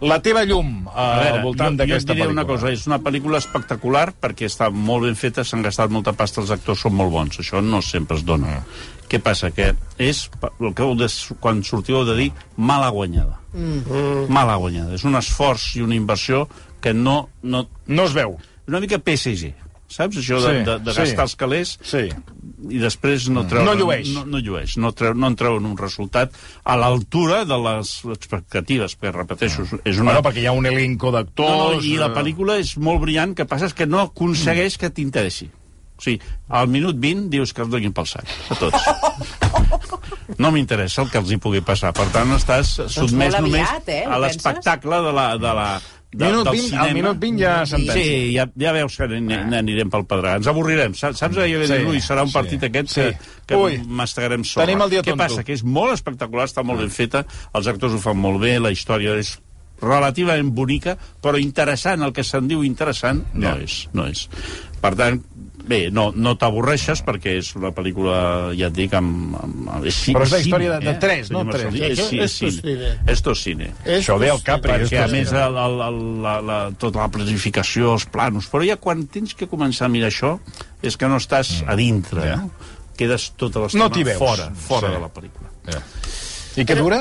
la 0.00 0.20
teva 0.24 0.44
llum 0.48 0.88
eh, 0.88 0.90
A 0.94 1.08
veure, 1.20 1.38
al 1.38 1.44
voltant 1.44 1.78
d'aquesta 1.80 2.14
pel·lícula. 2.14 2.32
una 2.32 2.46
cosa, 2.48 2.72
és 2.72 2.86
una 2.88 3.00
pel·lícula 3.04 3.42
espectacular 3.44 4.08
perquè 4.20 4.48
està 4.48 4.70
molt 4.72 5.04
ben 5.04 5.16
feta, 5.20 5.44
s'han 5.44 5.62
gastat 5.62 5.92
molta 5.92 6.16
pasta, 6.16 6.40
els 6.40 6.50
actors 6.54 6.80
són 6.86 6.96
molt 6.96 7.12
bons, 7.12 7.40
això 7.44 7.60
no 7.62 7.82
sempre 7.84 8.16
es 8.16 8.24
dona. 8.24 8.62
Què 9.08 9.20
passa? 9.22 9.50
Que 9.54 9.72
és, 10.02 10.24
el 10.60 10.72
que 10.74 10.82
heu 10.86 10.94
de, 10.98 11.08
quan 11.42 11.60
sortiu 11.66 12.00
heu 12.00 12.06
de 12.08 12.16
dir, 12.18 12.30
mala 12.56 12.88
guanyada. 12.94 13.38
Mm. 13.54 14.24
Mala 14.32 14.56
guanyada. 14.58 14.94
És 14.96 15.04
un 15.06 15.14
esforç 15.18 15.74
i 15.78 15.84
una 15.84 15.94
inversió 15.98 16.46
que 16.80 16.94
no... 16.94 17.28
no 17.42 17.66
No 17.86 18.04
es 18.08 18.14
veu. 18.16 18.38
una 18.66 18.80
mica 18.80 18.96
PSG, 18.98 19.52
saps? 19.92 20.16
Això 20.16 20.38
de, 20.40 20.48
Sí, 20.50 20.62
de, 20.64 20.78
de 20.80 20.92
sí. 20.94 21.00
gastar 21.02 21.24
els 21.28 21.34
calés 21.36 21.74
Sí. 21.84 22.06
i 22.70 22.78
després 22.80 23.28
no 23.28 23.42
treu... 23.46 23.62
No 23.64 23.74
llueix. 23.76 24.08
No, 24.16 24.24
no 24.24 24.40
llueix, 24.40 24.78
no, 24.80 24.90
treu, 24.96 25.12
no 25.14 25.28
en 25.28 25.36
treuen 25.36 25.66
un 25.68 25.76
resultat 25.76 26.32
a 26.64 26.76
l'altura 26.80 27.42
de 27.44 27.58
les 27.68 27.92
expectatives, 28.16 28.96
perquè, 28.96 29.12
repeteixo, 29.18 29.66
és 29.84 30.00
una... 30.00 30.14
Bueno, 30.14 30.22
perquè 30.24 30.40
hi 30.42 30.46
ha 30.48 30.56
un 30.56 30.66
elenco 30.66 31.12
No, 31.12 31.18
d'actors... 31.18 31.76
no, 31.76 31.82
I 31.84 31.98
la 32.00 32.08
eh, 32.08 32.14
pel·lícula 32.16 32.56
és 32.58 32.74
molt 32.80 33.04
brillant, 33.04 33.36
que 33.36 33.44
passa 33.46 33.68
és 33.68 33.76
que 33.76 33.86
no 33.86 34.00
aconsegueix 34.00 34.78
que 34.80 34.88
t'interessi. 34.90 35.50
O 36.04 36.06
sigui, 36.10 36.20
al 36.52 36.68
minut 36.68 36.98
20 37.00 37.30
dius 37.32 37.54
que 37.56 37.62
els 37.64 37.70
donin 37.72 37.92
pel 37.96 38.04
sac, 38.10 38.28
a 38.52 38.58
tots. 38.60 38.84
No 40.38 40.50
m'interessa 40.50 41.02
el 41.04 41.10
que 41.12 41.18
els 41.20 41.30
hi 41.32 41.36
pugui 41.40 41.60
passar. 41.64 41.92
Per 41.96 42.06
tant, 42.12 42.30
estàs 42.34 42.74
sotmès 42.90 43.34
molt 43.36 43.44
només 43.44 43.68
aviat, 43.68 43.88
eh, 43.92 44.02
a 44.08 44.16
l'espectacle 44.22 44.98
de 45.04 45.12
la... 45.14 45.26
De 45.40 45.52
la 45.60 45.66
de, 46.14 46.28
Minut 46.28 46.44
del 46.46 46.54
20, 46.54 46.66
cinema. 46.68 46.84
al 46.84 46.94
minut 46.94 47.18
20 47.22 47.40
ja 47.42 47.52
sentència. 47.66 47.94
Sí, 48.04 48.34
ja, 48.36 48.44
ja 48.62 48.72
veus 48.76 48.96
que 49.00 49.08
n'anirem 49.20 49.90
pel 49.90 50.04
pedregar. 50.06 50.36
Ens 50.38 50.46
avorrirem. 50.50 50.94
Saps, 50.94 51.18
saps 51.18 51.40
ahir 51.42 51.58
Sí, 51.66 51.72
sí, 51.72 51.86
ui, 51.90 51.98
serà 52.04 52.22
un 52.22 52.30
sí. 52.30 52.36
partit 52.38 52.62
aquest 52.68 52.92
Sí. 52.94 53.00
que, 53.02 53.32
que 53.50 53.58
Ui. 53.58 53.80
mastegarem. 53.86 54.44
Tenim 54.46 54.84
el 54.86 54.90
dia 54.94 55.02
Què 55.02 55.10
tonto. 55.10 55.24
passa? 55.24 55.42
Que 55.44 55.56
és 55.58 55.64
molt 55.66 55.92
espectacular, 55.96 56.46
està 56.46 56.62
molt 56.64 56.80
ben 56.84 56.90
feta, 56.94 57.24
els 57.52 57.66
actors 57.66 57.94
ho 57.94 57.98
fan 58.02 58.16
molt 58.18 58.38
bé, 58.40 58.58
la 58.62 58.70
història 58.70 59.16
és 59.18 59.34
relativament 59.82 60.52
bonica, 60.54 60.94
però 61.20 61.38
interessant, 61.42 62.02
el 62.06 62.12
que 62.14 62.22
se'n 62.24 62.46
diu 62.48 62.62
interessant, 62.64 63.24
no 63.34 63.48
Ja. 63.48 63.56
és, 63.62 63.88
no 63.92 64.06
és. 64.06 64.28
Per 64.80 64.94
tant, 64.94 65.18
bé, 65.66 65.78
no, 65.90 66.10
no 66.14 66.34
t'avorreixes 66.36 67.00
perquè 67.06 67.38
és 67.40 67.48
una 67.56 67.70
pel·lícula, 67.74 68.16
ja 68.58 68.68
et 68.68 68.74
dic, 68.76 68.92
amb... 68.98 69.34
amb, 69.40 69.68
amb 69.78 69.86
és, 69.88 69.96
Però 70.12 70.22
és 70.26 70.34
la 70.34 70.38
cine, 70.42 70.48
història 70.50 70.74
de- 70.78 70.84
de 70.86 70.94
tres, 71.00 71.30
no? 71.32 71.44
Tres. 71.48 71.64
És, 71.74 71.98
Això 71.98 72.06
és, 72.10 72.12
és 72.26 72.36
cine. 72.36 72.52
cine. 72.60 72.90
Esto 73.14 73.32
és 73.32 73.42
cine. 73.46 73.70
Això 73.96 74.18
deia 74.20 74.34
el 74.36 74.42
Capri. 74.44 74.72
Perquè, 74.74 75.00
a 75.02 75.08
més, 75.08 75.32
el, 75.32 75.56
el, 75.64 75.80
el, 75.88 75.98
la, 76.22 76.34
la, 76.44 76.58
tota 76.78 77.00
la 77.04 77.08
planificació, 77.14 77.94
els 77.96 78.04
planos... 78.12 78.50
Però 78.52 78.62
ja 78.68 78.76
quan 78.76 79.06
tens 79.06 79.32
que 79.34 79.48
començar 79.48 79.86
a 79.88 79.92
mirar 79.92 80.12
això, 80.12 80.36
és 80.84 80.96
que 81.00 81.08
no 81.08 81.16
estàs 81.22 81.62
a 81.66 81.76
dintre, 81.80 82.28
Ja. 82.28 82.36
no? 82.44 82.50
Quedes 82.94 83.32
tota 83.34 83.64
l'estona 83.64 83.88
No 83.90 84.16
fora, 84.18 84.50
fora 84.54 84.86
Sí. 84.88 84.94
de 84.94 85.00
la 85.02 85.08
pel·lícula. 85.10 85.48
Ja. 85.66 85.80
I 86.60 86.64
què 86.68 86.76
dura? 86.78 87.00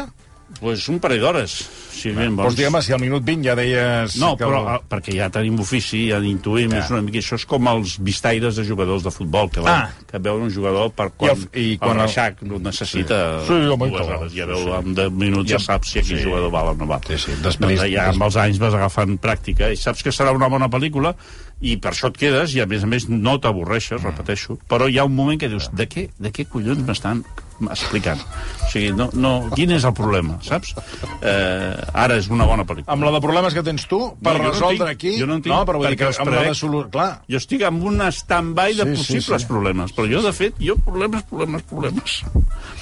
Pues 0.60 0.88
un 0.88 1.00
parell 1.00 1.20
d'hores, 1.20 1.52
si 1.92 2.12
ben 2.16 2.36
Vols 2.38 2.46
vols. 2.54 2.56
dir, 2.56 2.68
home, 2.68 2.82
si 2.82 2.94
al 2.94 3.00
minut 3.02 3.24
20 3.26 3.44
ja 3.50 3.56
deies... 3.56 4.16
No, 4.16 4.38
que 4.38 4.46
però 4.46 4.62
el- 4.62 4.68
ah, 4.76 4.80
perquè 4.88 5.16
ja 5.18 5.28
tenim 5.30 5.58
ofici, 5.60 6.06
ja 6.10 6.20
intuïm, 6.24 6.72
Ja. 6.72 6.80
és 6.86 6.92
una 6.94 7.02
mica, 7.02 7.18
això 7.20 7.36
és 7.36 7.46
com 7.46 7.68
els 7.68 7.98
vistaires 8.00 8.56
de 8.56 8.64
jugadors 8.64 9.04
de 9.04 9.12
futbol, 9.12 9.50
que, 9.52 9.60
van, 9.60 9.82
Ah. 9.90 9.90
que 10.10 10.20
veuen 10.20 10.44
un 10.44 10.54
jugador 10.54 10.92
per 10.94 11.12
quan, 11.18 11.36
I 11.36 11.60
el- 11.60 11.62
i 11.74 11.78
quan 11.78 11.98
el 12.00 12.06
Reixac 12.08 12.42
no 12.44 12.60
necessita 12.60 13.42
Sí. 13.42 13.48
Sí, 13.48 13.54
home, 13.68 13.90
dues 13.90 14.08
hores, 14.08 14.34
ja 14.34 14.46
veu, 14.46 14.74
en 14.80 14.94
10 14.96 15.12
minuts 15.12 15.50
ja, 15.52 15.58
Ja- 15.58 15.66
saps 15.66 15.90
si 15.92 16.00
aquell 16.00 16.20
sí. 16.20 16.24
jugador 16.24 16.50
val 16.52 16.68
o 16.68 16.74
no 16.76 16.88
val. 16.88 17.02
Sí, 17.08 17.18
sí, 17.18 17.32
després- 17.44 17.80
Doncs 17.80 17.92
ja 17.92 18.08
amb 18.10 18.24
els 18.24 18.36
anys 18.38 18.60
vas 18.60 18.74
agafant 18.74 19.20
pràctica 19.20 19.70
i 19.72 19.76
saps 19.76 20.02
que 20.04 20.12
serà 20.12 20.32
una 20.34 20.48
bona 20.48 20.70
pel·lícula 20.70 21.16
i 21.62 21.76
per 21.78 21.92
això 21.92 22.08
et 22.08 22.18
quedes 22.18 22.56
i 22.56 22.62
a 22.62 22.66
més 22.66 22.84
a 22.84 22.88
més 22.88 23.10
no 23.10 23.38
t'avorreixes, 23.40 24.02
Mm. 24.02 24.06
repeteixo, 24.06 24.58
però 24.70 24.90
hi 24.90 24.98
ha 24.98 25.04
un 25.06 25.16
moment 25.16 25.40
que 25.40 25.50
dius, 25.50 25.70
de 25.74 25.88
què, 25.90 26.10
de 26.18 26.32
què 26.32 26.46
collons 26.48 26.80
m'estan 26.86 27.24
explicant. 27.72 28.20
O 28.64 28.70
sigui, 28.74 28.92
no, 28.98 29.10
no, 29.14 29.34
quin 29.54 29.72
és 29.76 29.84
el 29.86 29.94
problema, 29.94 30.40
saps? 30.42 30.74
Eh, 31.22 31.76
ara 31.94 32.18
és 32.18 32.30
una 32.34 32.48
bona 32.50 32.66
pel·lícula. 32.66 32.92
Amb 32.96 33.06
la 33.06 33.12
de 33.16 33.22
problemes 33.24 33.54
que 33.54 33.64
tens 33.66 33.86
tu, 33.88 34.00
per 34.24 34.34
No, 34.34 34.40
jo 34.40 34.44
no 34.44 34.52
resoldre 34.52 34.88
tinc, 34.90 34.98
aquí... 34.98 35.14
jo 35.20 35.28
no 35.30 35.38
en 35.38 35.44
tinc, 35.46 35.54
no, 35.54 35.62
però 35.70 35.82
vull 35.82 35.92
dir 35.94 36.00
que 36.00 36.10
els 36.10 36.20
de 36.24 36.56
solu... 36.58 36.84
Clar, 36.94 37.10
Jo 37.30 37.38
estic 37.42 37.64
amb 37.68 37.84
un 37.84 38.02
stand-by 38.12 38.74
de 38.80 38.84
Sí, 38.84 38.90
sí, 38.90 38.98
possibles 39.04 39.46
sí. 39.46 39.48
problemes, 39.48 39.94
però 39.96 40.10
jo, 40.10 40.22
de 40.26 40.34
fet, 40.34 40.58
jo 40.60 40.76
problemes, 40.84 41.24
problemes, 41.30 41.64
problemes, 41.70 42.18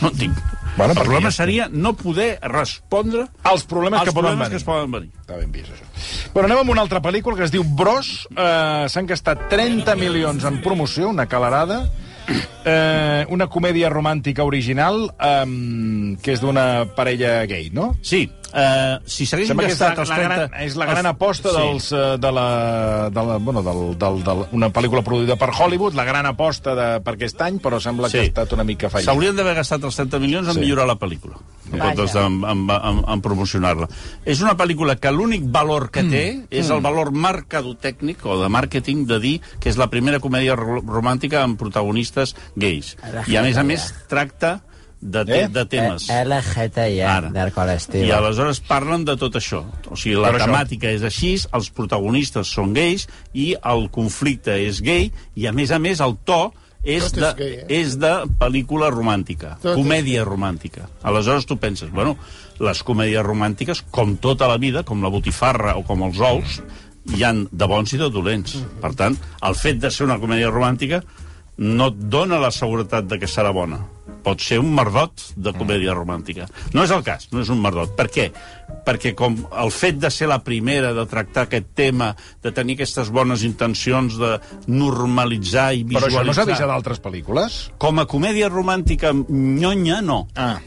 no 0.01 0.09
en 0.09 0.17
tinc. 0.17 0.37
Bueno, 0.77 0.93
el 0.93 0.99
problema 1.01 1.27
ja 1.27 1.35
seria 1.35 1.67
no 1.69 1.91
poder 1.99 2.37
respondre 2.47 3.25
els 3.51 3.65
problemes 3.67 3.99
als 3.99 4.09
que 4.09 4.13
poden 4.15 4.37
problemes 4.37 4.47
venir. 4.47 4.51
que 4.51 4.61
es 4.61 4.63
poden 4.63 4.91
venir. 4.91 5.09
Està 5.21 5.37
ben 5.41 5.51
vist, 5.51 5.73
això. 5.75 6.31
Bueno, 6.33 6.47
anem 6.47 6.61
amb 6.63 6.71
una 6.71 6.81
altra 6.85 7.01
pel·lícula 7.03 7.35
que 7.35 7.43
es 7.43 7.51
diu 7.51 7.65
Bros. 7.67 8.27
Eh, 8.31 8.85
S'han 8.87 9.09
gastat 9.09 9.49
30 9.51 9.95
milions 9.99 10.45
en 10.47 10.61
promoció, 10.63 11.09
una 11.11 11.27
calarada. 11.27 11.83
Eh, 12.63 13.25
una 13.33 13.47
comèdia 13.49 13.89
romàntica 13.89 14.43
original 14.45 15.07
eh, 15.17 15.45
que 16.21 16.35
és 16.35 16.43
d'una 16.43 16.85
parella 16.95 17.39
gay, 17.49 17.71
no? 17.73 17.95
Sí, 18.05 18.27
eh, 18.53 18.97
si 19.05 19.25
s'haguessin 19.25 19.51
Sembla 19.53 19.67
que 19.67 19.73
és 19.73 19.79
gastat 19.79 19.97
la, 19.97 20.01
els 20.03 20.09
la, 20.09 20.15
30... 20.15 20.35
gran, 20.35 20.61
és 20.67 20.75
la 20.75 20.85
gran 20.89 21.05
aposta 21.11 21.49
sí. 21.49 21.55
dels, 21.57 21.91
eh, 21.91 22.17
de 22.21 22.31
la, 22.31 22.45
de 23.09 23.23
la, 23.29 23.37
bueno, 23.37 23.63
del, 23.63 23.81
del, 23.97 24.23
del, 24.23 24.43
una 24.57 24.69
pel·lícula 24.69 25.01
produïda 25.03 25.35
per 25.37 25.49
Hollywood, 25.57 25.93
la 25.95 26.05
gran 26.05 26.25
aposta 26.25 26.75
de, 26.75 26.87
per 27.05 27.15
aquest 27.17 27.41
any, 27.41 27.59
però 27.63 27.79
sembla 27.79 28.07
que 28.09 28.17
Sí. 28.17 28.23
ha 28.25 28.29
estat 28.31 28.53
una 28.53 28.63
mica 28.67 28.89
fallida. 28.89 29.11
S'haurien 29.11 29.35
d'haver 29.35 29.55
gastat 29.55 29.83
els 29.83 29.95
30 29.95 30.19
milions 30.19 30.47
en 30.47 30.53
Sí. 30.55 30.59
millorar 30.65 30.87
la 30.87 30.97
pel·lícula, 30.99 31.37
en 31.71 31.77
Vaja. 31.79 31.83
comptes 31.95 32.13
d'en 32.13 32.39
en, 32.43 32.65
en, 32.69 33.03
en 33.15 33.21
promocionar-la. 33.21 33.87
És 34.25 34.41
una 34.41 34.57
pel·lícula 34.57 34.97
que 34.99 35.11
l'únic 35.11 35.43
valor 35.51 35.89
que 35.91 36.03
té 36.03 36.25
és 36.49 36.69
el 36.69 36.81
valor 36.81 37.11
mercadotècnic 37.11 38.25
o 38.25 38.37
de 38.41 38.49
màrqueting 38.49 39.05
de 39.07 39.19
dir 39.19 39.35
que 39.59 39.69
és 39.71 39.77
la 39.79 39.87
primera 39.91 40.19
comèdia 40.19 40.55
ro- 40.55 40.81
romàntica 40.81 41.43
amb 41.43 41.57
protagonistes 41.59 42.35
gais. 42.55 42.95
I 43.27 43.37
a 43.37 43.43
més 43.43 43.57
a 43.57 43.63
més 43.63 43.89
tracta 44.09 44.61
de, 45.01 45.25
te 45.25 45.39
Eh? 45.41 45.47
de 45.49 45.65
temes. 45.65 46.07
LGTI 46.09 47.01
Ara. 47.01 47.29
del 47.33 47.51
col·lectiu. 47.55 48.05
I 48.05 48.11
aleshores 48.15 48.59
parlen 48.61 49.03
de 49.05 49.17
tot 49.17 49.35
això. 49.35 49.63
O 49.89 49.95
sigui, 49.97 50.15
la 50.15 50.29
Per 50.31 50.39
això. 50.39 50.45
temàtica 50.47 50.91
és 50.93 51.01
així, 51.03 51.33
els 51.51 51.69
protagonistes 51.73 52.47
són 52.47 52.73
gais 52.73 53.07
i 53.33 53.55
el 53.63 53.89
conflicte 53.89 54.55
és 54.67 54.81
gay 54.81 55.11
i, 55.35 55.47
a 55.47 55.51
més 55.51 55.71
a 55.71 55.79
més, 55.79 55.99
el 55.99 56.17
to 56.23 56.53
és, 56.83 57.11
Tot 57.11 57.19
de, 57.19 57.27
és 57.27 57.35
gay, 57.37 57.53
eh? 57.61 57.81
és 57.81 57.97
de 58.01 58.11
pel·lícula 58.39 58.89
romàntica, 58.89 59.57
Tot 59.61 59.75
és 59.75 59.81
comèdia 59.83 60.23
romàntica. 60.25 60.87
Aleshores 61.03 61.45
tu 61.45 61.57
penses, 61.57 61.91
bueno, 61.91 62.15
les 62.59 62.81
comèdies 62.83 63.23
romàntiques, 63.25 63.83
com 63.91 64.15
tota 64.17 64.47
la 64.47 64.57
vida, 64.57 64.83
com 64.83 65.01
la 65.03 65.09
botifarra 65.09 65.75
o 65.77 65.83
com 65.83 66.01
els 66.03 66.19
ous, 66.19 66.61
hi 67.15 67.23
han 67.23 67.47
de 67.51 67.65
bons 67.67 67.93
i 67.93 67.97
de 67.97 68.09
dolents. 68.13 68.55
Per 68.81 68.93
tant, 68.95 69.17
el 69.41 69.55
fet 69.55 69.79
de 69.81 69.89
ser 69.89 70.05
una 70.05 70.19
comèdia 70.21 70.49
romàntica 70.53 71.01
no 71.57 71.87
et 71.91 71.95
dona 72.09 72.39
la 72.39 72.49
seguretat 72.51 73.05
de 73.05 73.19
que 73.19 73.27
serà 73.29 73.51
bona. 73.53 73.79
Pot 74.21 74.43
ser 74.43 74.59
un 74.61 74.69
merdot 74.75 75.31
de 75.35 75.53
comèdia 75.57 75.95
romàntica. 75.97 76.47
No 76.75 76.85
és 76.85 76.93
el 76.93 77.03
cas, 77.05 77.27
no 77.33 77.41
és 77.41 77.49
un 77.53 77.61
merdot. 77.61 77.95
Per 77.97 78.07
què? 78.13 78.27
Perquè 78.85 79.13
com 79.17 79.37
el 79.63 79.71
fet 79.73 79.99
de 80.01 80.11
ser 80.13 80.29
la 80.31 80.39
primera, 80.45 80.93
de 80.97 81.05
tractar 81.09 81.47
aquest 81.47 81.71
tema, 81.77 82.11
de 82.43 82.53
tenir 82.55 82.77
aquestes 82.79 83.09
bones 83.13 83.45
intencions 83.47 84.17
de 84.21 84.35
normalitzar 84.69 85.71
i 85.73 85.85
Però 85.85 86.05
visualitzar... 86.05 86.21
això 86.21 86.27
no 86.27 86.37
s'ha 86.37 86.49
vist 86.51 86.65
a 86.65 86.69
d'altres 86.69 87.01
pel·lícules? 87.03 87.61
Com 87.81 88.01
a 88.01 88.07
comèdia 88.09 88.49
romàntica 88.51 89.13
nyonya, 89.13 90.01
no. 90.05 90.25
Ah. 90.35 90.59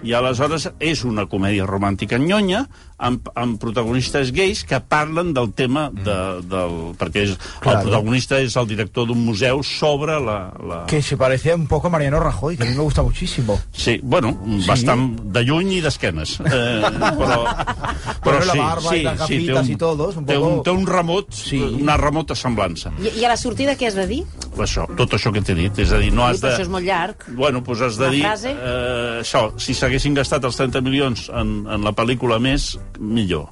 I 0.00 0.14
aleshores 0.16 0.70
és 0.80 1.02
una 1.04 1.26
comèdia 1.28 1.66
romàntica 1.68 2.16
nyonya 2.20 2.64
amb, 3.00 3.28
amb 3.34 3.58
protagonistes 3.62 4.30
gais 4.36 4.62
que 4.68 4.78
parlen 4.80 5.32
del 5.34 5.52
tema 5.56 5.88
de, 5.90 6.16
del... 6.44 6.74
Perquè 7.00 7.24
és, 7.24 7.30
el 7.34 7.38
Claro. 7.60 7.82
protagonista 7.86 8.38
és 8.40 8.54
el 8.60 8.66
director 8.68 9.06
d'un 9.08 9.20
museu 9.24 9.62
sobre 9.64 10.18
la... 10.20 10.38
la... 10.60 10.78
Que 10.90 11.00
se 11.02 11.16
parecía 11.16 11.54
un 11.56 11.66
poco 11.66 11.88
a 11.88 11.90
Mariano 11.90 12.20
Rajoy, 12.20 12.56
que 12.56 12.62
a 12.64 12.66
mí 12.66 12.74
me 12.76 12.82
gusta 12.82 13.02
muchísimo. 13.02 13.58
Sí, 13.72 13.98
bueno, 14.02 14.36
sí. 14.60 14.66
bastant 14.68 15.16
de 15.32 15.42
lluny 15.44 15.78
i 15.78 15.80
d'esquenes. 15.84 16.36
Eh, 16.40 16.82
però, 17.18 17.40
Bueno, 18.24 18.44
la 18.44 18.54
barba 18.54 18.94
i 18.96 19.02
les 19.04 19.18
gafitas 19.18 19.68
i 19.72 19.76
todo, 19.80 20.10
és 20.12 20.16
un 20.20 20.26
té, 20.28 20.36
un, 20.36 20.58
poco- 20.58 20.64
té 20.66 20.72
un 20.76 20.86
remot, 20.86 21.32
Sí. 21.34 21.60
una 21.80 21.96
remota 21.96 22.34
semblança. 22.36 22.92
I, 23.00 23.14
I 23.20 23.24
a 23.24 23.30
la 23.32 23.36
sortida 23.40 23.74
què 23.80 23.88
has 23.88 23.96
de 23.96 24.04
dir? 24.10 24.20
Això, 24.60 24.84
tot 24.98 25.14
això 25.16 25.32
que 25.32 25.40
t'he 25.42 25.54
dit. 25.56 25.78
És 25.80 25.92
a 25.96 25.98
dir, 26.02 26.10
no 26.12 26.26
has 26.26 26.40
però 26.42 26.50
de... 26.50 26.54
això 26.58 26.66
és 26.66 26.72
molt 26.72 26.84
llarg. 26.84 27.24
Bueno, 27.38 27.62
doncs 27.64 27.80
has 27.86 27.96
de 28.00 28.04
Una 28.08 28.12
dir... 28.14 28.22
frase? 28.26 28.52
Eh, 28.52 29.20
això, 29.22 29.44
si 29.60 29.74
s'haguessin 29.74 30.14
gastat 30.18 30.44
els 30.44 30.58
30 30.60 30.82
milions 30.84 31.28
en, 31.32 31.54
en 31.70 31.86
la 31.86 31.94
pel·lícula 31.96 32.38
més, 32.42 32.74
millor. 32.98 33.48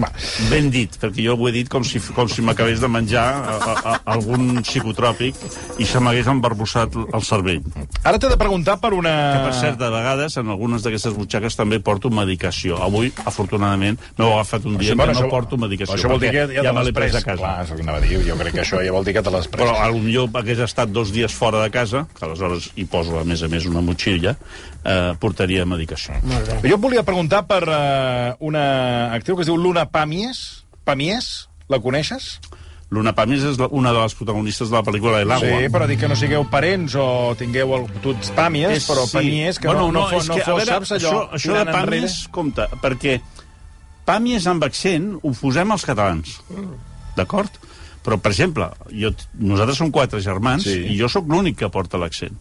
Va. 0.00 0.08
Ben 0.48 0.70
dit, 0.72 0.94
perquè 1.00 1.24
jo 1.24 1.34
ho 1.36 1.48
he 1.48 1.52
dit 1.54 1.68
com 1.70 1.84
si, 1.86 2.00
com 2.14 2.28
si 2.30 2.44
m'acabés 2.44 2.80
de 2.80 2.88
menjar 2.90 3.24
a, 3.26 3.56
a, 3.56 3.72
a, 3.74 3.94
algun 4.14 4.62
psicotròpic 4.62 5.36
i 5.82 5.88
se 5.88 6.00
m'hagués 6.02 6.30
embarbussat 6.30 6.96
el 7.02 7.24
cervell. 7.26 7.64
Ara 8.06 8.20
t'he 8.20 8.30
de 8.30 8.38
preguntar 8.40 8.78
per 8.82 8.92
una... 8.96 9.12
Que, 9.34 9.42
per 9.48 9.56
cert, 9.58 9.78
de 9.80 9.90
vegades, 9.92 10.38
en 10.40 10.52
algunes 10.54 10.86
d'aquestes 10.86 11.16
butxaques 11.18 11.58
també 11.58 11.80
porto 11.84 12.12
medicació. 12.14 12.78
Avui, 12.84 13.12
afortunadament, 13.26 14.00
m'heu 14.18 14.34
agafat 14.36 14.68
un 14.70 14.78
dia 14.80 14.94
bueno, 14.94 15.12
que 15.12 15.26
no 15.26 15.32
porto 15.32 15.60
medicació. 15.60 15.98
Això 15.98 16.12
vol 16.12 16.22
dir 16.22 16.32
que 16.32 16.46
ja, 16.54 16.64
ja 16.70 16.74
me 16.76 16.86
l'he 16.86 16.94
pres 16.96 17.12
pres 17.12 17.20
a 17.20 17.24
casa. 17.26 17.42
Clar, 17.42 17.54
és 17.66 17.74
el 17.74 17.80
que 17.80 17.86
anava 17.88 18.00
a 18.00 18.06
dir. 18.06 18.22
Jo 18.30 18.38
crec 18.40 18.56
que 18.56 18.64
això 18.64 18.82
ja 18.86 18.96
vol 18.96 19.06
dir 19.08 19.16
que 19.18 19.24
te 19.26 19.34
l'has 19.34 19.50
pres. 19.50 19.66
Però 19.66 19.76
potser 19.76 20.26
hagués 20.40 20.64
estat 20.64 20.94
dos 20.94 21.12
dies 21.12 21.34
fora 21.34 21.60
de 21.64 21.70
casa, 21.74 22.06
que 22.16 22.24
aleshores 22.28 22.70
hi 22.78 22.86
poso, 22.88 23.18
a 23.20 23.26
més 23.28 23.42
a 23.44 23.50
més, 23.52 23.66
una 23.68 23.82
motxilla, 23.84 24.36
eh, 24.84 25.12
portaria 25.20 25.66
medicació. 25.68 26.16
Jo 26.64 26.76
et 26.76 26.80
volia 26.80 27.04
preguntar 27.06 27.44
per 27.50 27.62
uh, 27.66 28.36
una 28.40 29.12
actriu 29.16 29.36
que 29.36 29.44
es 29.46 29.50
diu 29.50 29.58
Luna 29.60 29.86
Pàmies. 29.90 30.64
Pàmies? 30.86 31.30
La 31.70 31.78
coneixes? 31.82 32.38
Luna 32.90 33.12
Pàmies 33.14 33.44
és 33.46 33.58
una 33.70 33.92
de 33.94 34.00
les 34.02 34.14
protagonistes 34.18 34.70
de 34.70 34.74
la 34.74 34.82
pel·lícula 34.82 35.20
El 35.22 35.30
Agua. 35.30 35.60
Sí, 35.62 35.68
però 35.70 35.86
dic 35.86 36.00
que 36.02 36.08
no 36.10 36.16
sigueu 36.18 36.42
parents 36.50 36.96
o 36.98 37.04
tingueu 37.38 37.76
el, 37.76 37.84
tu 38.02 38.16
ets 38.16 38.32
Pàmies, 38.34 38.88
però 38.90 39.04
Pàmies, 39.12 39.60
que 39.62 39.70
bueno, 39.70 39.86
no, 39.92 40.00
no, 40.00 40.06
fos, 40.10 40.24
és 40.24 40.30
no 40.32 40.38
que, 40.38 40.42
a 40.42 40.48
fos, 40.48 40.58
veure, 40.58 40.72
saps 40.72 40.96
allò? 40.96 41.12
Això, 41.12 41.38
això 41.38 41.54
de 41.54 41.76
Pàmies, 41.76 42.16
compte, 42.34 42.66
perquè 42.82 43.20
Pàmies 44.10 44.48
amb 44.50 44.66
accent 44.66 45.12
ho 45.20 45.34
posem 45.38 45.70
als 45.70 45.86
catalans, 45.86 46.40
d'acord? 47.14 47.60
Però, 48.02 48.16
per 48.18 48.32
exemple, 48.32 48.66
jo, 48.96 49.12
nosaltres 49.38 49.78
som 49.78 49.92
quatre 49.94 50.18
germans 50.24 50.64
Sí. 50.66 50.78
i 50.90 50.98
jo 50.98 51.06
sóc 51.12 51.28
l'únic 51.30 51.60
que 51.60 51.68
porta 51.70 52.00
l'accent, 52.00 52.34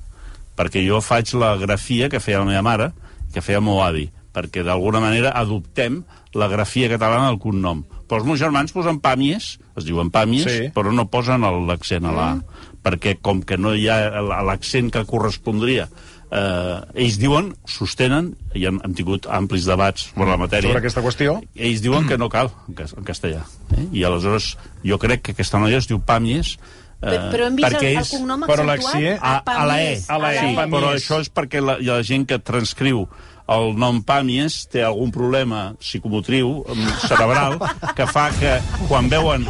perquè 0.60 0.82
jo 0.84 1.00
faig 1.00 1.32
la 1.40 1.54
grafia 1.62 2.10
que 2.12 2.20
feia 2.20 2.42
la 2.44 2.50
meva 2.50 2.62
mare, 2.66 2.90
que 3.34 3.40
feia 3.42 3.62
el 3.62 3.64
meu 3.64 3.80
avi, 3.80 4.10
perquè 4.36 4.62
d'alguna 4.68 5.00
manera 5.00 5.32
adoptem 5.40 6.02
la 6.36 6.50
grafia 6.52 6.90
catalana 6.92 7.30
del 7.32 7.40
cognom. 7.40 7.86
Però 8.10 8.20
els 8.20 8.28
meus 8.28 8.40
germans 8.42 8.74
posen 8.76 9.00
pàmies, 9.02 9.54
es 9.80 9.86
diuen 9.88 10.12
pàmies, 10.12 10.46
Sí. 10.50 10.70
però 10.76 10.92
no 10.92 11.08
posen 11.10 11.42
l'accent 11.68 12.06
a 12.06 12.12
la 12.12 12.28
A, 12.34 12.38
perquè 12.84 13.18
com 13.22 13.42
que 13.42 13.58
no 13.58 13.74
hi 13.76 13.88
ha 13.90 14.20
l'accent 14.22 14.92
que 14.92 15.06
correspondria 15.06 15.88
eh, 16.32 16.82
ells 16.94 17.16
diuen, 17.18 17.54
sostenen, 17.66 18.36
i 18.54 18.66
hem, 18.70 18.78
hem 18.86 18.94
tingut 18.94 19.26
amplis 19.34 19.66
debats 19.66 20.12
sobre 20.12 20.30
la 20.30 20.38
matèria, 20.38 20.70
Sobre 20.70 20.84
aquesta 20.84 21.02
qüestió? 21.02 21.40
ells 21.56 21.82
diuen 21.82 22.06
que 22.08 22.20
no 22.22 22.28
cal 22.30 22.52
en, 22.68 22.76
cas- 22.78 22.94
en 22.94 23.04
castellà. 23.08 23.42
Eh? 23.76 23.88
I 23.98 24.04
aleshores 24.06 24.52
jo 24.86 25.00
crec 25.02 25.24
que 25.24 25.32
aquesta 25.34 25.58
noia 25.58 25.80
es 25.82 25.88
diu 25.90 25.98
Pàmies, 26.06 26.58
Però, 27.00 27.30
però 27.32 27.46
hem 27.48 27.56
vist 27.56 27.68
el, 27.70 27.74
perquè 27.78 27.90
el 27.96 28.02
és 28.04 28.10
cognom 28.12 28.42
però 28.44 28.64
accentuat 28.68 29.24
a, 29.24 29.34
a 29.56 29.66
la 29.70 29.76
E. 29.82 29.92
A 30.12 30.18
la 30.20 30.32
E, 30.36 30.40
sí, 30.44 30.56
però 30.74 30.90
això 30.98 31.20
és 31.24 31.30
perquè 31.32 31.62
la, 31.64 31.78
la 31.80 32.02
gent 32.04 32.26
que 32.28 32.40
transcriu 32.44 33.06
el 33.50 33.72
nom 33.82 34.02
Pàmies 34.06 34.58
té 34.70 34.84
algun 34.86 35.10
problema 35.16 35.62
psicomotriu 35.80 36.52
mm, 36.68 36.90
cerebral 37.08 37.56
que 37.98 38.06
fa 38.06 38.28
que 38.36 38.58
quan 38.90 39.08
veuen 39.10 39.48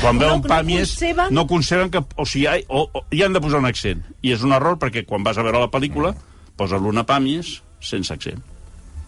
quan 0.00 0.16
No- 0.16 0.20
veuen 0.24 0.40
no 0.40 0.48
Pàmies 0.48 0.94
conceben- 0.96 1.30
no 1.36 1.44
conceben 1.46 1.90
que... 1.92 2.00
O 2.16 2.24
sigui, 2.26 2.48
hi, 2.48 2.64
o, 2.68 2.86
o, 2.88 3.04
hi 3.12 3.22
han 3.22 3.36
de 3.36 3.40
posar 3.44 3.60
un 3.62 3.68
accent. 3.68 4.00
I 4.24 4.32
és 4.34 4.42
un 4.42 4.56
error 4.56 4.78
perquè 4.80 5.04
quan 5.06 5.22
vas 5.22 5.38
a 5.38 5.44
veure 5.46 5.60
la 5.62 5.70
pel·lícula 5.70 6.14
posa 6.56 6.80
l'una 6.80 7.04
Pàmies 7.06 7.60
sense 7.84 8.10
accent. 8.16 8.40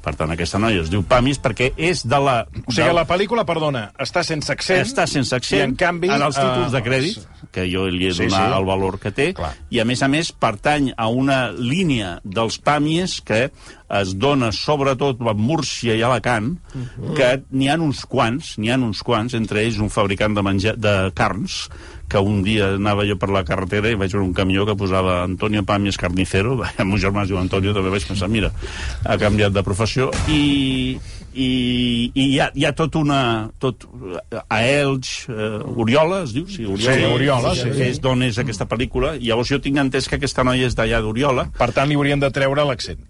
Per 0.05 0.12
tant, 0.19 0.31
aquesta 0.35 0.59
noia 0.61 0.83
es 0.85 0.90
diu 0.93 1.01
Pàmies 1.09 1.38
perquè 1.40 1.71
és 1.81 2.03
de 2.05 2.19
la... 2.21 2.35
O 2.45 2.73
sigui, 2.73 2.85
de- 2.90 2.97
la 2.99 3.07
pel·lícula, 3.09 3.47
perdona, 3.49 3.87
està 3.99 4.21
sense 4.27 4.53
accent. 4.53 4.83
està 4.85 5.07
sense 5.09 5.33
accent, 5.35 5.62
I, 5.62 5.64
en 5.71 5.77
canvi... 5.81 6.11
en 6.12 6.21
els 6.27 6.37
títols 6.37 6.69
eh, 6.69 6.75
de 6.77 6.83
crèdit, 6.85 7.23
que 7.55 7.64
jo 7.71 7.87
li 7.88 8.11
he 8.11 8.12
Sí, 8.12 8.27
donat 8.29 8.51
sí. 8.53 8.59
el 8.59 8.67
valor 8.69 8.99
que 9.01 9.12
té, 9.17 9.31
Clar. 9.38 9.55
i 9.73 9.81
a 9.81 9.87
més 9.88 10.03
a 10.05 10.09
més 10.12 10.29
pertany 10.33 10.90
a 10.97 11.09
una 11.09 11.38
línia 11.57 12.19
dels 12.25 12.61
pàmies 12.61 13.17
que 13.25 13.47
es 13.95 14.12
dona 14.19 14.51
sobretot 14.53 15.21
a 15.25 15.35
Múrcia 15.38 15.95
i 15.97 16.03
Alacant, 16.05 16.55
que 17.17 17.31
n'hi 17.53 17.69
ha 17.71 17.77
uns 17.81 18.05
quants, 18.11 18.55
n'hi 18.59 18.73
ha 18.75 18.79
uns 18.81 19.01
quants, 19.07 19.35
entre 19.38 19.62
ells 19.64 19.79
un 19.81 19.88
fabricant 19.93 20.35
de, 20.37 20.43
menjar, 20.45 20.77
de 20.77 20.95
carns, 21.17 21.69
que 22.09 22.21
un 22.21 22.43
dia 22.45 22.75
anava 22.77 23.07
jo 23.09 23.17
per 23.21 23.31
la 23.35 23.45
carretera 23.47 23.90
i 23.90 23.99
vaig 23.99 24.12
veure 24.12 24.27
un 24.27 24.35
camió 24.37 24.67
que 24.69 24.77
posava 24.79 25.23
Antonio 25.25 25.64
Pàmies 25.67 25.99
Carnicero, 26.01 26.57
el 26.79 26.88
meu 26.88 27.01
germà 27.01 27.25
es 27.25 27.33
diu 27.33 27.40
Antonio, 27.40 27.75
també 27.77 27.93
vaig 27.95 28.07
pensar, 28.09 28.31
mira, 28.31 28.53
ha 29.05 29.19
canviat 29.21 29.55
de 29.55 29.64
professió, 29.67 30.11
i, 30.29 30.99
i, 31.35 31.49
i 32.14 32.29
hi, 32.29 32.38
ha, 32.40 32.51
hi 32.55 32.67
ha 32.69 32.75
tot 32.77 32.99
una... 33.01 33.51
Tot, 33.62 33.87
a 34.49 34.61
Elx, 34.62 35.14
eh, 35.33 35.51
Oriola, 35.85 36.23
es 36.29 36.35
diu? 36.37 36.47
Sí, 36.51 36.67
Oriola, 36.67 36.95
Sí, 36.95 37.09
Oriola, 37.14 37.55
sí. 37.59 37.73
Que 37.75 37.88
és 37.90 38.01
d'on 38.03 38.23
és 38.27 38.38
aquesta 38.40 38.69
pel·lícula. 38.71 39.14
Llavors 39.23 39.51
jo 39.51 39.61
tinc 39.64 39.81
entès 39.83 40.09
que 40.11 40.21
aquesta 40.21 40.47
noia 40.47 40.69
és 40.71 40.79
d'allà 40.79 41.01
d'Oriola. 41.05 41.49
Per 41.59 41.71
tant, 41.75 41.90
li 41.90 41.99
haurien 41.99 42.23
de 42.23 42.31
treure 42.35 42.67
l'accent. 42.69 43.03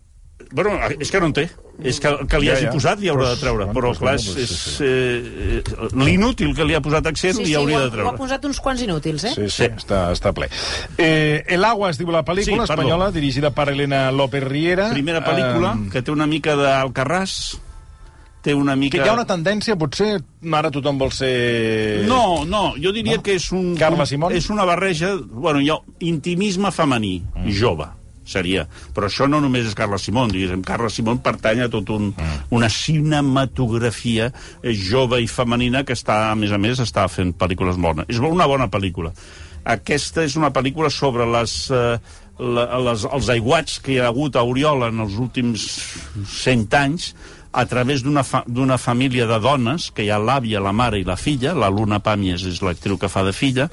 Bueno, 0.55 0.71
és 1.01 1.11
que 1.11 1.19
no 1.21 1.27
en 1.27 1.33
té. 1.35 1.49
És 1.83 1.99
que 1.99 2.07
el 2.07 2.29
que 2.31 2.39
li 2.39 2.47
Ja, 2.47 2.55
hagi 2.55 2.69
ja. 2.69 2.71
posat 2.71 3.01
li 3.03 3.09
haurà 3.11 3.33
de 3.33 3.41
treure. 3.41 3.67
Però, 3.75 3.91
pues, 3.91 3.99
clar, 3.99 4.15
és, 4.15 4.29
és 4.39 4.53
eh, 4.87 5.63
eh, 5.67 5.89
l'inútil 5.99 6.53
que 6.55 6.63
li 6.65 6.77
ha 6.79 6.81
posat 6.85 7.09
accent 7.11 7.35
Sí, 7.35 7.43
li 7.43 7.51
sí, 7.51 7.55
hauria 7.59 7.81
ha, 7.81 7.81
de 7.81 7.87
ho 7.89 7.91
ha 7.91 7.97
treure. 7.97 8.17
posat 8.21 8.45
uns 8.47 8.61
quants 8.63 8.85
inútils, 8.87 9.25
eh? 9.27 9.33
Sí, 9.35 9.49
sí, 9.51 9.65
està, 9.67 10.05
està 10.15 10.31
ple. 10.33 10.47
Eh, 10.97 11.43
El 11.49 11.65
agua 11.67 11.91
es 11.91 11.99
diu 11.99 12.13
la 12.15 12.23
pel·lícula 12.25 12.63
Sí, 12.63 12.71
perdó. 12.71 12.73
espanyola, 12.79 13.11
dirigida 13.11 13.51
per 13.51 13.69
Elena 13.75 14.11
López 14.13 14.45
Riera. 14.47 14.91
Primera 14.95 15.25
pel·lícula, 15.27 15.75
Eh, 15.75 15.91
que 15.91 16.03
té 16.03 16.13
una 16.15 16.27
mica 16.31 16.55
d'Alcarràs, 16.55 17.59
té 18.45 18.55
una 18.55 18.77
mica... 18.77 18.99
que 18.99 19.05
hi 19.05 19.09
ha 19.09 19.15
una 19.17 19.27
tendència, 19.27 19.75
potser 19.75 20.21
ara 20.53 20.71
tothom 20.71 20.99
vol 21.01 21.11
ser... 21.11 22.05
No, 22.07 22.45
no, 22.45 22.75
jo 22.79 22.93
diria 22.93 23.17
No? 23.17 23.23
que 23.25 23.35
és 23.41 23.51
un... 23.51 23.75
Carla 23.75 24.07
Simón? 24.07 24.33
És 24.37 24.51
una 24.51 24.65
barreja... 24.69 25.15
Bueno, 25.19 25.61
hi 25.65 25.71
ha 25.71 25.79
intimisme 26.01 26.71
femení, 26.71 27.23
mm. 27.35 27.51
jove, 27.59 27.87
seria. 28.25 28.67
Però 28.95 29.09
això 29.09 29.29
no 29.31 29.41
només 29.45 29.69
és 29.69 29.77
Carla 29.79 29.99
Simón, 30.01 30.33
diguéssim. 30.33 30.65
Carla 30.67 30.91
Simón 30.93 31.21
pertany 31.25 31.65
a 31.65 31.71
tot 31.73 31.93
un, 31.95 32.11
mm. 32.13 32.51
una 32.57 32.71
cinematografia 32.73 34.31
eh, 34.31 34.75
jove 34.75 35.23
i 35.23 35.31
femenina 35.31 35.85
que 35.85 35.97
està, 35.97 36.31
a 36.31 36.35
més 36.39 36.53
a 36.53 36.61
més, 36.61 36.83
està 36.83 37.07
fent 37.13 37.35
pel·lícules 37.39 37.81
bones. 37.81 38.09
És 38.09 38.21
una 38.23 38.49
bona 38.51 38.71
pel·lícula. 38.73 39.15
Aquesta 39.65 40.25
és 40.25 40.37
una 40.41 40.53
pel·lícula 40.53 40.93
sobre 40.93 41.29
les... 41.39 41.57
Eh, 41.73 41.97
la, 42.35 42.65
les, 42.83 43.05
els 43.15 43.29
aiguats 43.31 43.77
que 43.79 43.93
hi 43.95 44.01
ha 44.03 44.09
hagut 44.09 44.35
a 44.35 44.43
Oriola 44.43 44.89
en 44.91 45.05
els 45.05 45.15
últims 45.23 45.69
100 46.27 46.65
anys 46.75 47.13
a 47.55 47.63
través 47.71 48.03
d'una 48.03 48.25
fa, 48.27 48.43
d'una 48.47 48.79
família 48.83 49.29
de 49.31 49.39
dones, 49.39 49.93
que 49.95 50.03
hi 50.03 50.11
ha 50.11 50.19
l'àvia, 50.19 50.63
la 50.63 50.73
mare 50.75 50.99
i 50.99 51.07
la 51.07 51.15
filla, 51.15 51.55
la 51.55 51.71
Luna 51.71 52.01
Pàmies 52.03 52.43
és 52.51 52.59
l'actriu 52.67 52.99
que 52.99 53.11
fa 53.11 53.23
de 53.23 53.33
filla, 53.33 53.69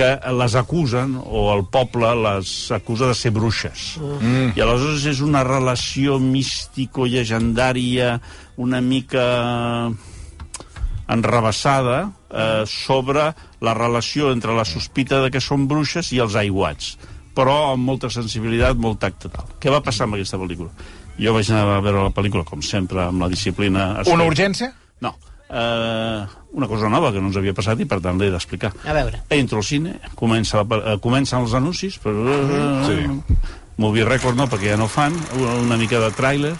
que 0.00 0.10
les 0.40 0.56
acusen, 0.56 1.18
o 1.20 1.50
el 1.52 1.66
poble 1.68 2.14
les 2.24 2.54
acusa 2.72 3.10
de 3.10 3.16
ser 3.18 3.34
bruixes. 3.36 3.98
Mm. 4.00 4.54
I 4.56 4.64
aleshores 4.64 5.04
és 5.12 5.20
una 5.24 5.44
relació 5.44 6.16
místico-llegendària 6.24 8.16
una 8.60 8.80
mica 8.80 9.26
enrabassada 11.10 12.00
eh, 12.30 12.64
sobre 12.68 13.30
la 13.60 13.74
relació 13.76 14.32
entre 14.32 14.56
la 14.56 14.64
sospita 14.64 15.20
de 15.24 15.30
que 15.34 15.40
són 15.44 15.68
bruixes 15.68 16.12
i 16.14 16.20
els 16.22 16.36
aiguats 16.38 16.94
però 17.36 17.72
amb 17.72 17.86
molta 17.86 18.10
sensibilitat, 18.12 18.78
molt 18.80 19.00
tacte 19.00 19.30
tal. 19.32 19.48
Què 19.62 19.72
va 19.72 19.82
passar 19.84 20.06
amb 20.06 20.18
aquesta 20.18 20.38
pel·lícula? 20.40 20.70
Jo 21.20 21.34
vaig 21.36 21.50
anar 21.52 21.76
a 21.76 21.82
veure 21.84 22.04
la 22.06 22.14
pel·lícula, 22.16 22.44
com 22.48 22.62
sempre, 22.64 23.04
amb 23.06 23.22
la 23.22 23.28
disciplina... 23.32 23.90
Una 24.10 24.26
urgència? 24.28 24.72
No. 25.04 25.14
Uh, 25.50 26.28
una 26.54 26.68
cosa 26.70 26.88
nova 26.88 27.10
que 27.10 27.18
no 27.18 27.26
ens 27.26 27.38
havia 27.40 27.54
passat 27.56 27.80
i, 27.82 27.86
per 27.90 27.98
tant, 28.04 28.18
l'he 28.20 28.30
d'explicar. 28.30 28.70
A 28.86 28.94
veure. 28.94 29.24
Entro 29.34 29.58
al 29.58 29.66
cine, 29.66 29.96
comença 30.18 30.62
eh, 30.62 30.96
comencen 31.02 31.42
els 31.42 31.54
anuncis, 31.58 31.98
però... 32.02 32.38
Sí. 32.86 33.00
Movie 33.80 34.04
Record 34.04 34.36
no, 34.36 34.44
perquè 34.50 34.74
ja 34.74 34.76
no 34.76 34.86
fan, 34.92 35.14
una, 35.38 35.54
una 35.64 35.78
mica 35.80 35.98
de 36.02 36.10
tràiler, 36.12 36.52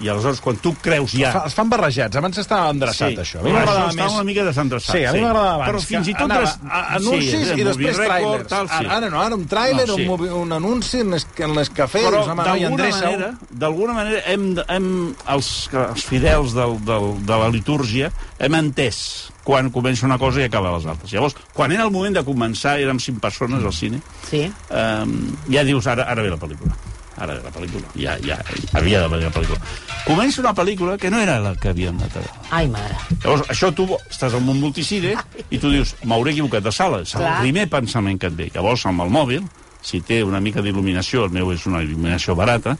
i 0.00 0.08
aleshores, 0.12 0.40
quan 0.44 0.56
tu 0.60 0.74
creus 0.82 1.14
ja... 1.16 1.30
Fa, 1.32 1.44
es 1.48 1.54
fan 1.56 1.70
barrejats. 1.72 2.16
Abans 2.20 2.36
estava 2.42 2.68
endreçat, 2.74 3.14
això. 3.22 3.40
A 3.40 3.44
mi 3.46 3.50
Però 3.52 3.62
m'agradava 3.62 3.92
més... 3.96 4.16
una 4.18 4.24
mica 4.28 4.44
desendreçat. 4.44 4.96
Sí, 4.96 5.04
a 5.08 5.12
mi 5.14 5.22
m'agradava 5.24 5.54
abans. 5.54 5.70
Però 5.70 5.80
fins 5.88 6.10
i 6.10 6.14
tot... 6.16 6.24
anava 6.26 6.50
a, 6.68 6.82
anuncis 6.98 7.46
sí, 7.48 7.60
i 7.60 7.64
després 7.64 7.96
Record, 7.96 8.10
trailers. 8.10 8.48
Tal, 8.52 8.68
sí. 8.68 8.80
Ara, 8.82 8.96
ara 8.98 9.10
no, 9.14 9.20
ara 9.22 9.38
un 9.38 9.46
tràiler, 9.48 9.86
No, 9.88 9.96
sí. 9.96 10.08
un, 10.08 10.26
un 10.42 10.52
anunci 10.58 11.00
en, 11.00 11.14
les, 11.16 11.26
en 11.38 11.54
però 11.96 12.24
home, 12.26 12.34
no, 12.36 12.56
i 12.56 12.66
d'alguna 12.66 12.90
manera, 12.90 13.30
d'alguna 13.50 13.96
manera 13.96 14.20
hem, 14.32 14.44
hem 14.68 14.90
els, 15.36 15.50
que- 15.72 15.86
els 15.94 16.04
fidels 16.10 16.52
del, 16.56 16.76
del, 16.84 17.08
de 17.26 17.40
la 17.44 17.48
litúrgia 17.54 18.10
hem 18.38 18.54
entès 18.58 19.00
quan 19.46 19.70
comença 19.70 20.04
una 20.08 20.18
cosa 20.18 20.40
i 20.42 20.48
acaba 20.48 20.72
les 20.74 20.84
altres. 20.90 21.12
Llavors, 21.14 21.36
quan 21.54 21.70
era 21.70 21.84
el 21.86 21.92
moment 21.94 22.16
de 22.18 22.24
començar, 22.26 22.76
érem 22.82 22.98
cinc 22.98 23.20
persones 23.22 23.62
al 23.62 23.72
cine, 23.72 24.00
Sí. 24.26 24.40
um, 24.74 25.12
ja 25.54 25.62
dius, 25.64 25.86
ara, 25.86 26.02
ara 26.10 26.24
ve 26.26 26.32
la 26.32 26.38
pel·lícula. 26.40 26.74
Ara 27.16 27.38
la 27.40 27.50
pel·lícula. 27.50 27.86
Ja, 27.96 28.16
ja, 28.24 28.36
havia 28.76 29.00
de 29.02 29.08
venir 29.08 29.24
la 29.28 29.32
pel·lícula. 29.32 29.58
Comença 30.06 30.40
una 30.42 30.52
pel·lícula 30.54 30.98
que 31.00 31.10
no 31.10 31.18
era 31.20 31.38
la 31.40 31.54
que 31.56 31.70
havíem 31.72 31.96
anat 31.96 32.16
a 32.16 32.20
veure. 32.20 32.42
Ai, 32.50 32.68
mare. 32.68 32.96
Llavors, 33.24 33.46
això 33.54 33.70
tu 33.74 33.86
estàs 34.10 34.34
en 34.36 34.48
un 34.48 34.60
multicine 34.60 35.14
i 35.50 35.58
tu 35.58 35.70
dius, 35.72 35.94
m'hauré 36.04 36.34
equivocat 36.36 36.62
de 36.66 36.72
sala. 36.72 37.00
És 37.06 37.14
el 37.16 37.24
primer 37.40 37.68
pensament 37.72 38.20
que 38.20 38.28
et 38.28 38.36
ve. 38.36 38.50
Llavors, 38.54 38.84
amb 38.86 39.00
el 39.06 39.10
mòbil, 39.10 39.46
si 39.86 40.00
té 40.02 40.22
una 40.26 40.40
mica 40.40 40.60
d'il·luminació, 40.62 41.24
el 41.24 41.30
meu 41.34 41.52
és 41.54 41.64
una 41.66 41.80
il·luminació 41.84 42.36
barata, 42.36 42.76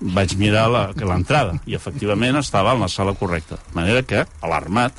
vaig 0.00 0.32
mirar 0.40 0.68
la- 0.72 0.86
que 0.96 1.04
l'entrada 1.04 1.58
i 1.66 1.74
efectivament 1.74 2.36
estava 2.40 2.72
en 2.72 2.80
la 2.80 2.88
sala 2.88 3.12
correcta. 3.14 3.56
De 3.68 3.74
manera 3.74 4.02
que, 4.02 4.24
alarmat, 4.40 4.92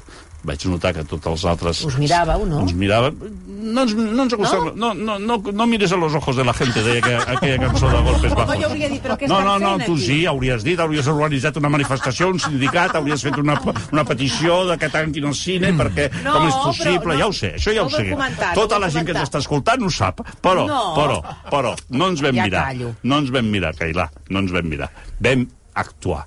vaig 0.44 0.64
notar 0.66 0.94
que 0.96 1.04
tots 1.06 1.28
els 1.30 1.44
altres... 1.46 1.84
Us 1.86 1.96
miràveu, 2.02 2.46
no? 2.50 2.62
Ens 2.64 2.72
miràvem. 2.74 3.18
No 3.62 3.84
ens, 3.84 3.92
no 3.94 4.24
ens 4.24 4.34
acostàvem. 4.34 4.72
No? 4.76 4.90
No, 4.98 5.18
no, 5.20 5.38
no, 5.38 5.52
no 5.54 5.68
mires 5.70 5.92
a 5.94 5.98
los 6.02 6.16
ojos 6.18 6.36
de 6.36 6.44
la 6.44 6.54
gente, 6.58 6.82
deia 6.82 7.02
que, 7.02 7.14
aquella 7.16 7.60
cançó 7.62 7.90
de 7.92 8.00
Golpes 8.02 8.34
Bajos. 8.34 8.58
jo 8.58 8.70
hauria 8.72 8.90
dit, 8.90 9.04
però 9.04 9.18
què 9.22 9.28
No, 9.30 9.42
no, 9.46 9.60
no, 9.62 9.76
fent 9.78 9.86
tu 9.86 9.94
aquí? 10.00 10.06
sí, 10.08 10.18
hauries 10.26 10.64
dit, 10.66 10.80
hauries 10.82 11.08
organitzat 11.14 11.60
una 11.62 11.70
manifestació, 11.70 12.32
un 12.34 12.40
sindicat, 12.42 12.96
hauries 12.98 13.22
fet 13.28 13.38
una, 13.38 13.60
una 13.92 14.04
petició 14.10 14.66
de 14.72 14.80
que 14.82 14.90
tanquin 14.90 15.30
el 15.30 15.36
cine, 15.38 15.72
perquè 15.78 16.10
No, 16.24 16.34
com 16.34 16.48
és 16.48 16.56
però 16.56 16.64
possible, 16.72 17.14
no- 17.14 17.20
ja 17.22 17.28
ho 17.30 17.34
sé, 17.38 17.54
això 17.60 17.76
ja 17.76 17.84
no 17.86 17.92
ho 17.92 17.94
ho 17.94 18.02
sé. 18.02 18.10
comentar, 18.10 18.54
Tota 18.58 18.76
no 18.76 18.82
ho 18.82 18.86
la 18.88 18.90
gent 18.90 19.06
que 19.06 19.14
comentar. 19.14 19.30
t'està 19.30 19.44
escoltant 19.46 19.84
ho 19.86 19.90
sap, 19.94 20.26
però, 20.42 20.66
No. 20.66 20.82
però, 20.98 21.22
però, 21.54 21.76
no 21.92 22.10
ens 22.10 22.22
vam 22.26 22.36
Ja 22.36 22.44
mirar. 22.50 22.66
callo. 22.72 22.96
No 23.04 23.20
ens 23.22 23.30
vam 23.32 23.46
mirar, 23.46 23.76
Cailà, 23.78 24.10
no 24.30 24.40
ens 24.40 24.52
vam 24.52 24.66
mirar. 24.66 24.90
Vam 25.22 25.46
actuar 25.76 26.26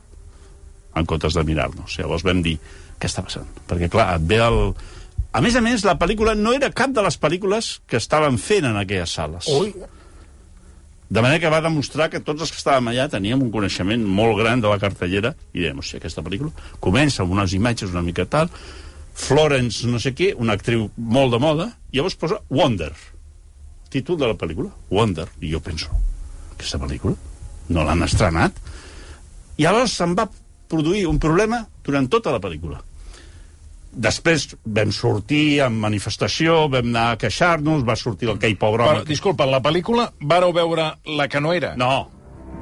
en 0.94 1.04
comptes 1.04 1.34
de 1.34 1.42
mirar-nos. 1.42 1.98
Llavors 1.98 2.22
vam 2.22 2.40
dir, 2.46 2.58
què 3.00 3.10
està 3.10 3.24
passant? 3.26 3.48
Perquè, 3.70 3.90
clar, 3.92 4.12
et 4.18 4.28
ve 4.28 4.40
el... 4.44 4.60
A 5.34 5.40
més 5.42 5.56
a 5.58 5.62
més, 5.64 5.82
la 5.86 5.96
pel·lícula 5.98 6.36
no 6.38 6.52
era 6.54 6.70
cap 6.70 6.92
de 6.94 7.02
les 7.02 7.18
pel·lícules 7.18 7.80
que 7.90 7.98
estaven 7.98 8.38
fent 8.38 8.68
en 8.70 8.78
aquelles 8.78 9.10
sales. 9.18 9.48
Ui, 9.50 9.72
De 11.14 11.20
manera 11.22 11.38
que 11.38 11.50
va 11.52 11.60
demostrar 11.60 12.08
que 12.10 12.18
tots 12.24 12.42
els 12.42 12.50
que 12.50 12.58
estàvem 12.58 12.88
allà 12.90 13.04
teníem 13.12 13.42
un 13.44 13.50
coneixement 13.52 14.02
molt 14.18 14.38
gran 14.38 14.62
de 14.64 14.70
la 14.70 14.80
cartellera 14.82 15.34
i 15.52 15.60
dèiem, 15.60 15.78
hòstia, 15.78 16.00
aquesta 16.00 16.24
pel·lícula 16.24 16.50
comença 16.82 17.22
amb 17.22 17.34
unes 17.36 17.52
imatges 17.54 17.92
una 17.92 18.02
mica 18.02 18.24
tal, 18.24 18.48
Florence 19.14 19.86
no 19.86 20.00
sé 20.02 20.14
què, 20.16 20.32
una 20.34 20.56
actriu 20.58 20.88
molt 20.96 21.30
de 21.36 21.38
moda, 21.38 21.68
i 21.92 22.00
llavors 22.00 22.16
posa 22.18 22.40
Wonder, 22.50 22.90
títol 23.94 24.18
de 24.18 24.32
la 24.32 24.38
pel·lícula, 24.38 24.72
Wonder. 24.90 25.28
I 25.44 25.52
jo 25.52 25.60
penso, 25.62 25.92
aquesta 26.56 26.80
pel·lícula 26.82 27.14
no 27.70 27.84
l'han 27.86 28.02
estrenat? 28.08 28.58
I 29.60 29.68
aleshores 29.68 29.94
se'n 30.00 30.16
va 30.18 30.26
produir 30.68 31.06
un 31.06 31.18
problema 31.22 31.62
durant 31.84 32.08
tota 32.10 32.32
la 32.34 32.40
pel·lícula. 32.40 32.80
Després 33.94 34.48
vam 34.74 34.90
sortir 34.90 35.60
en 35.62 35.76
manifestació, 35.78 36.64
vam 36.72 36.88
anar 36.90 37.04
a 37.12 37.18
queixar-nos, 37.20 37.84
va 37.86 37.94
sortir 37.94 38.32
el 38.32 38.40
quei 38.42 38.56
pobre 38.58 38.82
Però, 38.82 38.96
home... 39.02 39.06
disculpa, 39.06 39.46
la 39.46 39.60
pel·lícula 39.62 40.08
vareu 40.20 40.50
veure 40.56 40.88
la 41.14 41.28
que 41.30 41.40
no 41.40 41.52
era? 41.54 41.76
No, 41.78 42.08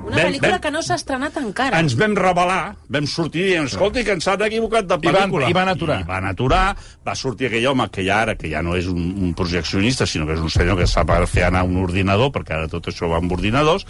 Una 0.02 0.18
pel·lícula 0.18 0.58
que 0.60 0.70
no 0.74 0.80
s'ha 0.82 0.96
estrenat 0.98 1.36
encara. 1.40 1.78
ens 1.78 1.94
vam 1.96 2.12
revelar, 2.18 2.74
vam 2.90 3.06
sortir 3.06 3.44
dient, 3.46 3.68
escolta, 3.70 4.02
que 4.04 4.12
ens 4.18 4.26
han 4.28 4.42
equivocat 4.44 4.84
de 4.90 4.96
I 4.98 5.06
van- 5.06 5.14
pel·lícula. 5.30 5.48
i 5.48 5.54
van 5.56 5.68
aturar. 5.72 6.00
I 6.02 6.08
van 6.10 6.26
aturar, 6.26 6.64
va 7.06 7.14
sortir 7.14 7.46
aquell 7.48 7.68
home 7.70 7.86
que 7.94 8.04
ja 8.04 8.20
ara, 8.26 8.34
que 8.36 8.50
ja 8.50 8.60
no 8.66 8.74
és 8.76 8.88
un, 8.90 8.98
un 9.22 9.32
projeccionista, 9.38 10.04
sinó 10.04 10.26
que 10.26 10.34
és 10.34 10.40
un 10.42 10.50
senyor 10.50 10.76
que 10.76 10.86
sap 10.90 11.08
fer 11.30 11.44
anar 11.48 11.62
un 11.64 11.78
ordinador, 11.80 12.28
perquè 12.34 12.58
ara 12.58 12.68
tot 12.68 12.88
això 12.92 13.08
va 13.08 13.22
amb 13.22 13.32
ordinadors, 13.32 13.86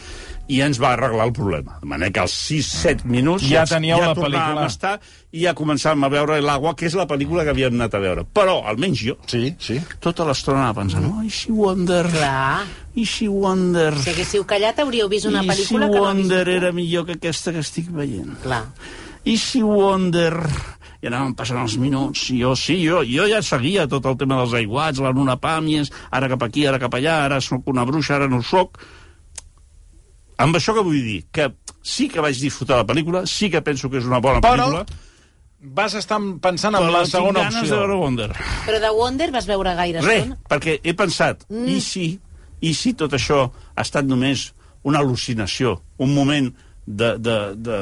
i 0.53 0.61
ens 0.65 0.79
va 0.83 0.91
arreglar 0.97 1.25
el 1.31 1.33
problema. 1.37 1.79
De 1.81 1.89
manera 1.89 2.13
que 2.13 2.21
als 2.21 2.35
6-7 2.51 3.07
minuts 3.09 3.47
Ja 3.49 3.63
teníeu 3.69 3.97
ja 3.99 4.11
la 4.11 4.15
tornàvem 4.19 4.37
pel·lícula. 4.37 4.65
a 4.67 4.73
estar 4.73 4.95
i 5.33 5.45
ja 5.47 5.55
començàvem 5.57 6.05
a 6.05 6.11
veure 6.13 6.41
l'Agua, 6.45 6.75
que 6.77 6.87
és 6.91 6.97
la 6.99 7.07
pel·lícula 7.09 7.45
que 7.47 7.55
havíem 7.55 7.75
anat 7.79 7.95
a 7.97 8.01
veure. 8.03 8.25
Però, 8.37 8.59
almenys 8.69 9.01
jo, 9.07 9.17
Sí, 9.27 9.55
sí. 9.59 9.79
tota 10.01 10.27
l'estona 10.29 10.59
anava 10.67 10.83
pensant, 10.83 11.07
oh, 11.09 11.23
i 11.25 11.31
si 11.33 11.51
Wonder... 11.53 12.05
Clar. 12.13 12.67
I 12.95 13.07
si 13.09 13.29
Wonder... 13.33 13.95
Si 13.97 14.11
haguéssiu 14.13 14.45
callat 14.45 14.79
hauríeu 14.85 15.09
vist 15.09 15.25
una 15.31 15.41
pel·lícula 15.43 15.89
que 15.89 15.97
no 15.97 16.03
Wonder 16.05 16.45
era 16.49 16.73
millor 16.77 17.07
que 17.09 17.17
aquesta 17.17 17.53
que 17.57 17.63
estic 17.65 17.89
veient. 17.91 18.37
Clar. 18.45 18.67
I 19.25 19.39
si 19.41 19.63
Wonder... 19.65 20.35
I 21.03 21.09
anàvem 21.11 21.33
passant 21.35 21.59
els 21.59 21.73
minuts, 21.83 22.29
i 22.31 22.37
jo, 22.45 22.53
sí, 22.55 22.77
jo, 22.85 23.01
jo 23.03 23.25
ja 23.27 23.41
seguia 23.43 23.89
tot 23.91 24.05
el 24.07 24.15
tema 24.21 24.37
dels 24.39 24.53
aiguats, 24.55 25.01
la 25.03 25.11
Luna 25.11 25.35
Pàmies, 25.43 25.89
ara 26.15 26.29
cap 26.31 26.45
aquí, 26.47 26.63
ara 26.71 26.79
cap 26.79 26.95
allà, 26.95 27.17
ara 27.25 27.41
sóc 27.43 27.67
una 27.73 27.83
bruixa, 27.89 28.21
ara 28.21 28.29
no 28.31 28.39
soc. 28.47 28.79
Amb 30.43 30.59
això 30.59 30.75
que 30.75 30.83
vull 30.85 31.01
dir? 31.05 31.21
Que 31.35 31.49
sí 31.87 32.09
que 32.11 32.23
vaig 32.25 32.39
disfrutar 32.43 32.81
la 32.81 32.87
pel·lícula, 32.89 33.25
sí 33.31 33.51
que 33.51 33.63
penso 33.63 33.91
que 33.91 34.01
és 34.01 34.09
una 34.09 34.21
bona 34.23 34.43
Però 34.43 34.69
pel·lícula, 34.69 35.11
vas 35.63 35.95
estar 35.95 36.19
pensant 36.43 36.75
en 36.75 36.83
però 36.83 36.97
la 36.97 37.05
segona 37.07 37.47
opció. 37.47 37.63
de 37.63 37.77
veure 37.77 37.99
Wonder. 38.01 38.31
Però 38.67 38.81
de 38.83 38.91
Wonder 38.97 39.31
vas 39.35 39.47
veure 39.47 39.75
gaire 39.79 40.03
Res, 40.03 40.25
estona? 40.25 40.39
perquè 40.51 40.81
he 40.83 40.95
pensat, 40.99 41.47
mm. 41.51 41.69
i 41.71 41.79
si, 41.81 42.09
i 42.61 42.75
si 42.75 42.95
tot 42.99 43.15
això 43.15 43.45
ha 43.47 43.87
estat 43.87 44.09
només 44.09 44.51
una 44.83 44.99
al·lucinació, 44.99 45.77
un 46.03 46.15
moment 46.15 46.51
de, 46.87 47.13
de, 47.19 47.35
de, 47.55 47.77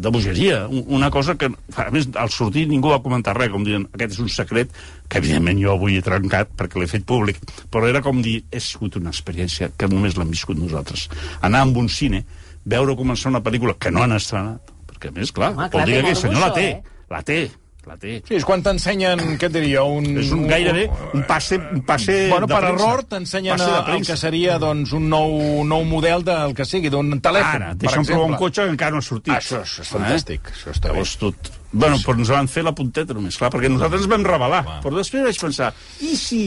de 0.00 0.08
bogeria, 0.14 0.62
un- 0.68 0.84
una 0.96 1.10
cosa 1.10 1.34
que, 1.36 1.50
a 1.76 1.90
més, 1.92 2.08
al 2.16 2.30
sortir 2.32 2.66
ningú 2.70 2.88
va 2.88 3.02
comentar 3.04 3.34
res, 3.36 3.50
com 3.52 3.64
dient, 3.66 3.84
aquest 3.92 4.14
és 4.16 4.22
un 4.24 4.30
secret 4.32 4.70
que 5.08 5.18
evidentment 5.20 5.60
jo 5.60 5.74
avui 5.74 5.98
he 5.98 6.02
trencat 6.02 6.48
perquè 6.56 6.80
l'he 6.80 6.88
fet 6.88 7.04
públic, 7.04 7.38
però 7.70 7.86
era 7.90 8.00
com 8.02 8.22
dir, 8.24 8.38
he 8.50 8.60
sigut 8.64 8.96
una 8.96 9.12
experiència 9.12 9.68
que 9.76 9.88
només 9.92 10.16
l'hem 10.16 10.32
viscut 10.32 10.56
nosaltres. 10.58 11.08
Anar 11.44 11.60
amb 11.66 11.76
un 11.76 11.88
cine, 11.92 12.24
veure 12.64 12.96
començar 12.96 13.28
una 13.30 13.42
pel·lícula 13.44 13.76
que 13.78 13.92
no 13.92 14.02
han 14.02 14.16
estrenat, 14.16 14.72
perquè 14.88 15.12
a 15.12 15.18
més, 15.20 15.30
clar, 15.36 15.52
Home, 15.52 15.68
vol 15.68 15.70
clar, 15.76 15.86
dir 15.86 15.94
té 15.94 16.00
que 16.00 16.06
aquest 16.08 16.22
senyor 16.26 16.40
la 16.46 16.52
té, 16.56 16.66
eh? 16.70 16.98
la 17.12 17.22
té, 17.22 17.40
la 17.86 17.96
té. 17.96 18.16
Sí, 18.26 18.34
és 18.34 18.44
quan 18.46 18.62
t'ensenyen, 18.66 19.20
què 19.38 19.46
et 19.46 19.52
diria, 19.54 19.84
un... 19.86 20.06
És 20.18 20.32
un 20.34 20.46
gairebé 20.50 20.88
un 21.14 21.22
passe, 21.28 21.58
un 21.72 21.82
passe 21.86 22.16
Bueno, 22.32 22.48
de 22.48 22.54
per 22.54 22.60
premsa. 22.64 22.74
error 22.74 23.02
t'ensenyen 23.12 23.62
el 23.62 24.06
que 24.06 24.16
seria 24.18 24.56
doncs, 24.62 24.92
un 24.98 25.06
nou, 25.12 25.36
nou 25.64 25.84
model 25.86 26.24
del 26.26 26.54
que 26.58 26.66
sigui, 26.66 26.90
d'un 26.90 27.12
telèfon, 27.22 27.62
Ara, 27.62 27.68
per 27.76 27.84
deixa'm 27.84 28.04
provar 28.08 28.24
un 28.24 28.34
exemple. 28.34 28.40
cotxe 28.46 28.64
que 28.66 28.74
encara 28.74 28.96
no 28.96 29.02
ha 29.04 29.06
sortit. 29.06 29.34
Això, 29.36 29.60
això 29.62 29.84
és 29.86 29.92
fantàstic, 29.94 30.50
això 30.54 30.74
està 30.74 30.88
bé. 30.90 30.96
Llavors 30.96 31.14
tot... 31.22 31.52
Bueno, 31.76 31.98
però 32.02 32.16
ens 32.18 32.30
van 32.32 32.48
fer 32.48 32.62
la 32.64 32.72
punteta 32.74 33.14
només, 33.14 33.36
clar, 33.38 33.50
perquè 33.52 33.68
nosaltres 33.70 34.02
ens 34.06 34.10
vam 34.10 34.24
revelar. 34.26 34.62
Però 34.82 34.96
després 34.96 35.22
vaig 35.28 35.38
pensar, 35.46 35.70
i 36.00 36.16
si 36.16 36.42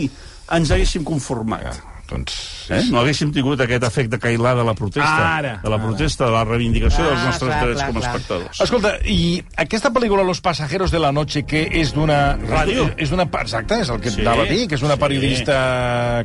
ens 0.51 0.71
haguéssim 0.75 1.03
conformat? 1.07 1.77
Doncs... 2.09 2.35
Eh? 2.69 2.83
No 2.91 2.99
haguéssim 3.01 3.31
tingut 3.33 3.61
aquest 3.61 3.83
efecte 3.87 4.19
cailà 4.21 4.51
de 4.57 4.63
la 4.65 4.73
protesta, 4.77 5.37
Ara, 5.39 5.55
de 5.63 5.69
la 5.69 5.77
protesta, 5.81 6.25
de 6.25 6.31
la 6.35 6.43
reivindicació 6.45 7.03
Clar, 7.05 7.13
dels 7.15 7.25
nostres 7.25 7.49
clar, 7.53 7.61
drets 7.65 7.79
clar, 7.79 7.87
com 7.89 7.97
a 7.97 8.01
clar. 8.01 8.11
espectadors. 8.15 8.61
Escolta, 8.65 8.91
i 9.09 9.19
aquesta 9.57 9.91
pel·lícula 9.93 10.23
Los 10.25 10.41
pasajeros 10.41 10.91
de 10.91 10.99
la 10.99 11.11
noche, 11.11 11.43
que 11.49 11.63
és 11.81 11.93
d'una... 11.95 12.37
Ràdio. 12.37 12.89
És 12.97 13.09
d'una... 13.13 13.25
Exacte, 13.39 13.79
és 13.81 13.89
el 13.89 13.99
que 14.01 14.09
Sí, 14.09 14.19
sí, 14.19 14.21
anava 14.25 14.43
a 14.43 14.49
dir, 14.49 14.67
que 14.67 14.75
és 14.77 14.83
una 14.85 14.95
sí. 14.97 15.01
periodista 15.01 15.57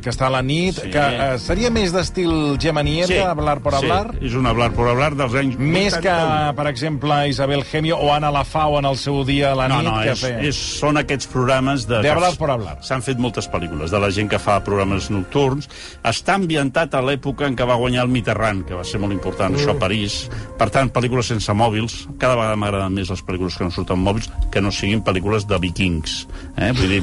que 0.03 0.09
està 0.13 0.27
a 0.27 0.33
la 0.33 0.41
nit, 0.45 0.75
Sí. 0.81 0.89
que 0.93 0.99
eh, 1.01 1.37
seria 1.39 1.69
més 1.73 1.93
d'estil 1.93 2.57
Gemma 2.61 2.83
Nieta, 2.83 3.31
hablar 3.31 3.59
por 3.63 3.75
hablar, 3.77 4.11
Sí, 4.19 4.25
és 4.29 4.33
un 4.37 4.45
hablar 4.49 4.71
por 4.75 4.89
hablar 4.89 5.13
dels 5.15 5.33
anys 5.39 5.57
més 5.57 5.93
que, 5.97 6.09
81. 6.11 6.55
per 6.57 6.67
exemple, 6.71 7.19
Isabel 7.29 7.63
Gemio 7.63 7.97
o 7.97 8.11
Ana 8.13 8.31
Lafau 8.33 8.77
en 8.79 8.85
el 8.89 8.97
seu 8.97 9.23
dia 9.25 9.51
a 9.53 9.55
la 9.55 9.67
No, 9.69 9.81
nit. 9.81 9.89
no, 9.91 9.99
que 10.01 10.11
és, 10.13 10.21
feia. 10.21 10.41
és, 10.49 10.55
són 10.79 10.97
aquests 11.01 11.27
programes 11.31 11.87
de... 11.87 12.01
De 12.05 12.09
hablar 12.11 12.33
por 12.37 12.51
hablar. 12.51 12.77
S'han 12.85 13.01
fet 13.05 13.17
moltes 13.21 13.49
pel·lícules, 13.51 13.91
de 13.91 13.99
la 13.99 14.11
gent 14.11 14.29
que 14.29 14.39
fa 14.41 14.59
programes 14.63 15.09
nocturns. 15.13 15.69
Està 16.05 16.35
ambientat 16.39 16.95
a 16.95 17.01
l'època 17.05 17.47
en 17.49 17.55
què 17.57 17.67
va 17.67 17.79
guanyar 17.81 18.05
el 18.05 18.13
Mitterrand, 18.13 18.65
que 18.67 18.77
va 18.77 18.83
ser 18.87 19.01
molt 19.01 19.15
important, 19.15 19.55
això 19.55 19.73
a 19.75 19.79
París. 19.81 20.25
Per 20.59 20.69
tant, 20.73 20.91
pel·lícules 20.93 21.31
sense 21.33 21.53
mòbils. 21.53 21.97
Cada 22.21 22.37
vegada 22.39 22.59
m'agraden 22.59 22.95
més 22.95 23.11
les 23.13 23.23
pel·lícules 23.25 23.57
que 23.57 23.67
no 23.67 23.73
surten 23.75 24.01
mòbils, 24.01 24.29
que 24.51 24.63
no 24.63 24.73
siguin 24.73 25.03
pel·lícules 25.05 25.47
de 25.49 25.59
vikings. 25.61 26.19
Eh? 26.57 26.71
Vull 26.77 26.97
dir, 26.97 27.01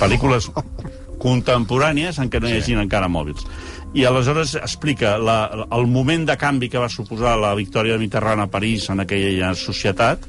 pel·lícules 0.00 0.50
contemporànies 1.20 2.18
en 2.20 2.30
què 2.32 2.40
no 2.40 2.48
hi 2.48 2.56
hagi 2.58 2.78
encara 2.80 3.10
mòbils. 3.12 3.44
I 3.92 4.04
aleshores 4.06 4.54
explica 4.54 5.16
la, 5.18 5.66
el 5.74 5.88
moment 5.90 6.24
de 6.28 6.36
canvi 6.38 6.68
que 6.70 6.78
va 6.78 6.88
suposar 6.88 7.34
la 7.40 7.56
victòria 7.58 7.96
de 7.96 8.04
Mitterrand 8.04 8.44
a 8.44 8.50
París 8.50 8.86
en 8.92 9.02
aquella 9.02 9.50
societat 9.58 10.28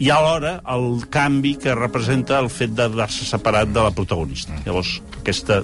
i 0.00 0.08
alhora 0.10 0.56
el 0.74 1.04
canvi 1.12 1.54
que 1.60 1.74
representa 1.76 2.40
el 2.40 2.48
fet 2.50 2.72
d'haver-se 2.74 3.28
separat 3.28 3.70
de 3.70 3.84
la 3.84 3.92
protagonista. 3.94 4.56
Llavors, 4.64 4.96
aquesta 5.20 5.60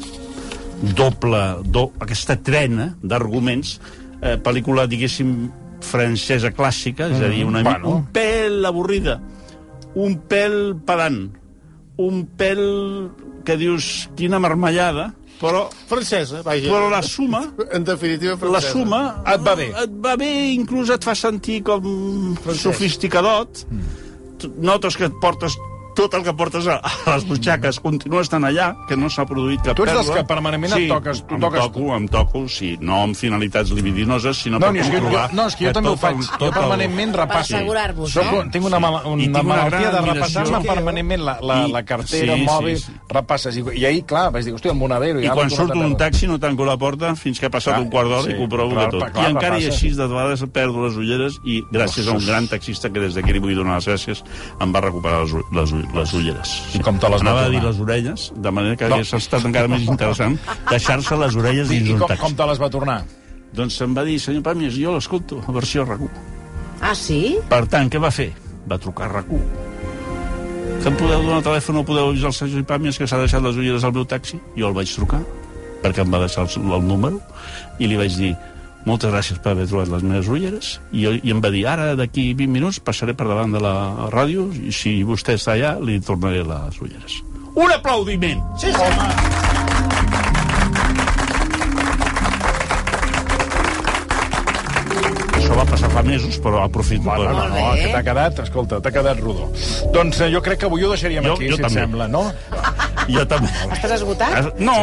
doble, 0.83 1.41
do, 1.65 1.91
aquesta 2.01 2.37
trena 2.41 2.95
d'arguments, 3.03 3.79
eh, 4.23 4.37
pel·lícula, 4.43 4.87
diguéssim, 4.91 5.51
francesa 5.81 6.51
clàssica, 6.53 7.09
és 7.09 7.21
a 7.21 7.29
dir, 7.33 7.45
una, 7.49 7.63
bueno. 7.63 7.79
bueno. 7.89 7.97
un 7.97 8.09
pèl 8.13 8.67
avorrida, 8.69 9.21
un 9.95 10.19
pèl 10.29 10.75
pedant, 10.87 11.23
un 12.01 12.27
pèl 12.37 12.61
que 13.45 13.57
dius, 13.57 14.09
quina 14.17 14.39
marmellada, 14.39 15.15
però, 15.41 15.71
Francesa, 15.89 16.43
vaja. 16.45 16.69
però 16.69 16.91
la 16.93 17.01
suma 17.01 17.39
En 17.73 17.83
definitiva, 17.83 18.35
la 18.35 18.61
francesa. 18.61 18.73
suma 18.75 19.23
Et 19.25 19.41
va 19.41 19.55
bé. 19.57 19.71
et 19.73 19.95
va 20.05 20.13
bé, 20.21 20.29
inclús 20.53 20.91
et 20.93 21.03
fa 21.03 21.15
sentir 21.17 21.63
com 21.65 22.37
sofisticadot 22.53 23.63
Tu 24.37 24.51
notes 24.61 24.97
que 24.97 25.09
et 25.09 25.17
portes 25.23 25.57
tot 25.95 26.15
el 26.15 26.23
que 26.23 26.33
portes 26.35 26.67
a, 26.67 26.77
a 26.81 27.15
les 27.17 27.25
butxaques 27.29 27.81
continua 27.81 28.21
estant 28.23 28.45
allà, 28.45 28.75
que 28.89 28.97
no 28.97 29.09
s'ha 29.11 29.25
produït 29.27 29.61
cap 29.63 29.77
Tu 29.77 29.83
ets 29.85 29.93
dels 29.93 30.07
pèrdua. 30.07 30.17
que 30.23 30.27
permanentment 30.29 30.73
et 30.73 30.79
sí, 30.79 30.89
toques- 30.89 31.23
tu 31.27 31.35
em 31.35 31.41
toques 31.41 31.61
toco, 31.61 31.97
em 31.97 32.09
toco, 32.09 32.43
sí, 32.49 32.77
no 32.81 33.03
amb 33.03 33.15
finalitats 33.17 33.71
libidinoses, 33.71 34.37
sinó 34.37 34.59
No, 34.59 34.67
per 34.71 34.75
que 34.81 34.85
jo, 34.85 34.93
comprovar 35.01 35.35
no, 35.35 35.47
és 35.49 35.57
que 35.57 35.67
jo 35.67 35.73
també 35.73 35.89
ho 35.91 35.97
faig. 35.97 36.17
el- 36.17 36.23
Jo 36.25 36.47
el- 36.47 36.53
permanentment 36.53 37.15
repasso. 37.17 37.57
assegurar-vos, 37.57 38.11
Soc, 38.13 38.25
no? 38.31 38.39
un- 38.41 38.51
tinc 38.51 38.65
una, 38.67 38.79
mala, 38.81 39.03
I 39.05 39.09
una 39.09 39.23
tinc 39.25 39.35
una 39.35 39.43
malaltia 39.43 39.91
de 39.91 40.01
repassar-me 40.13 40.61
permanentment 40.67 41.23
la, 41.23 41.39
la, 41.43 41.67
I- 41.67 41.73
la 41.73 41.83
cartera, 41.85 42.35
sí, 42.35 42.41
el 42.41 42.47
mòbil, 42.47 42.79
sí, 42.79 42.85
sí. 42.87 42.93
repasses. 43.09 43.57
I, 43.57 43.65
I 43.81 43.85
ahir, 43.87 44.05
clar, 44.05 44.31
vaig 44.33 44.45
dir, 44.45 44.55
hòstia, 44.55 44.71
el 44.73 44.79
Monadero... 44.79 45.21
I 45.21 45.27
ja 45.27 45.35
quan 45.35 45.49
l'he 45.49 45.57
surt 45.57 45.69
tornat 45.69 45.85
a 45.85 45.87
un 45.89 45.97
taxi 45.97 46.27
no 46.27 46.39
tanco 46.39 46.65
la 46.65 46.77
porta 46.77 47.15
fins 47.17 47.39
que 47.41 47.47
ha 47.47 47.51
passat 47.51 47.75
Clar, 47.75 47.83
un 47.85 47.91
quart 47.91 48.09
d'hora 48.09 48.23
sí, 48.23 48.31
i 48.33 48.39
comprovo 48.39 48.71
clar, 48.75 48.85
que 48.91 48.99
tot. 48.99 49.13
clar, 49.13 49.25
I 49.29 49.31
encara 49.33 49.59
i 49.59 49.65
repasses. 49.65 49.75
així, 49.83 49.91
de 49.97 50.07
vegades 50.07 50.45
perdo 50.53 50.87
les 50.87 50.97
ulleres 50.97 51.41
i 51.45 51.63
gràcies 51.71 52.07
a 52.09 52.13
un 52.13 52.25
gran 52.27 52.47
taxista 52.49 52.91
que 52.91 53.01
des 53.01 53.15
d'aquí 53.15 53.33
li 53.33 53.39
vull 53.39 53.55
donar 53.57 53.77
les 53.77 53.89
gràcies 53.89 54.23
em 54.61 54.73
va 54.75 54.81
recuperar 54.81 55.23
les, 55.25 55.33
u- 55.33 55.45
les, 55.95 56.13
ulleres. 56.15 56.53
I 56.75 56.81
com 56.85 56.99
te 56.99 57.09
les 57.11 57.23
va 57.23 57.31
Anava 57.31 57.47
a 57.47 57.49
dir 57.51 57.61
tornar? 57.61 57.71
les 57.73 57.81
orelles, 57.81 58.27
de 58.37 58.51
manera 58.51 58.77
que 58.77 58.89
No. 58.89 58.95
hagués 58.97 59.13
estat 59.15 59.45
encara 59.45 59.69
més 59.69 59.83
interessant 59.89 60.39
deixar-se 60.71 61.17
les 61.17 61.37
orelles 61.37 61.71
I, 61.71 61.79
dins 61.79 61.89
i 61.89 61.93
un 61.95 61.99
com, 62.05 62.17
com 62.21 62.35
te 62.37 62.47
les 62.53 62.61
va 62.61 62.71
tornar? 62.71 62.99
Doncs 63.53 63.81
em 63.83 63.95
va 63.97 64.05
dir, 64.07 64.19
senyor 64.23 64.43
Pàmies, 64.47 64.77
jo 64.79 64.93
l'escolto, 64.95 65.41
a 65.47 65.53
versió 65.53 65.85
RAC1. 65.85 66.09
Ah, 66.81 66.95
sí? 66.95 67.37
Per 67.51 67.65
tant, 67.67 67.91
què 67.91 67.99
va 68.01 68.11
fer? 68.15 68.31
Va 68.71 68.79
trucar 68.79 69.09
a 69.09 69.13
RAC1. 69.19 69.43
Que 70.83 70.89
em 70.89 70.97
podeu 70.97 71.21
donar 71.27 71.43
telèfon 71.45 71.77
o 71.77 71.85
podeu 71.85 72.09
avisar 72.09 72.31
el 72.31 72.37
senyor 72.39 72.63
Pàmies 72.69 72.97
que 72.99 73.07
s'ha 73.11 73.19
deixat 73.21 73.43
les 73.43 73.57
ulleres 73.59 73.85
al 73.85 73.93
meu 73.93 74.07
taxi? 74.09 74.39
Jo 74.57 74.69
el 74.71 74.77
vaig 74.79 74.89
trucar, 74.95 75.21
perquè 75.83 76.01
em 76.07 76.15
va 76.15 76.21
deixar 76.23 76.47
el, 76.47 76.73
el 76.79 76.87
número, 76.87 77.19
i 77.79 77.87
li 77.91 77.99
vaig 78.01 78.17
dir, 78.17 78.31
moltes 78.87 79.11
gràcies 79.13 79.39
per 79.45 79.53
haver 79.53 79.67
trobat 79.71 79.91
les 79.93 80.03
meves 80.07 80.29
ulleres, 80.33 80.71
i, 80.93 81.05
i 81.23 81.31
em 81.35 81.41
va 81.45 81.51
dir, 81.53 81.67
ara 81.69 81.93
d'aquí 81.99 82.31
20 82.35 82.53
minuts 82.55 82.81
passaré 82.81 83.15
per 83.15 83.27
davant 83.29 83.53
de 83.53 83.61
la 83.61 83.75
ràdio, 84.13 84.49
i 84.57 84.73
si 84.73 85.01
vostè 85.05 85.37
està 85.39 85.53
allà, 85.59 85.75
li 85.85 86.01
tornaré 86.01 86.43
les 86.49 86.81
ulleres. 86.81 87.21
Un 87.57 87.71
aplaudiment! 87.75 88.41
Sí, 88.59 88.73
sí. 88.73 89.91
Això 95.41 95.55
va 95.57 95.65
passar 95.69 95.89
fa 95.93 96.03
mesos, 96.05 96.37
però 96.43 96.61
aprofito 96.65 97.05
Bueno, 97.07 97.25
per... 97.25 97.33
no, 97.35 97.45
no, 97.49 97.71
bé. 97.73 97.85
que 97.87 97.93
t'ha 97.95 98.03
quedat, 98.11 98.41
escolta, 98.45 98.81
t'ha 98.85 98.93
quedat 98.93 99.21
rodó. 99.23 99.49
Doncs 99.95 100.21
eh, 100.27 100.29
jo 100.35 100.43
crec 100.45 100.61
que 100.63 100.69
avui 100.69 100.85
ho 100.85 100.91
deixaríem 100.93 101.25
Jo- 101.25 101.37
aquí, 101.39 101.49
jo 101.49 101.57
si 101.57 101.63
et 101.63 101.67
també. 101.69 101.81
sembla, 101.81 102.09
no? 102.13 102.27
Jo 103.11 103.25
també. 103.27 103.49
Estàs 103.75 103.93
esgotat? 103.99 104.59
No, 104.61 104.75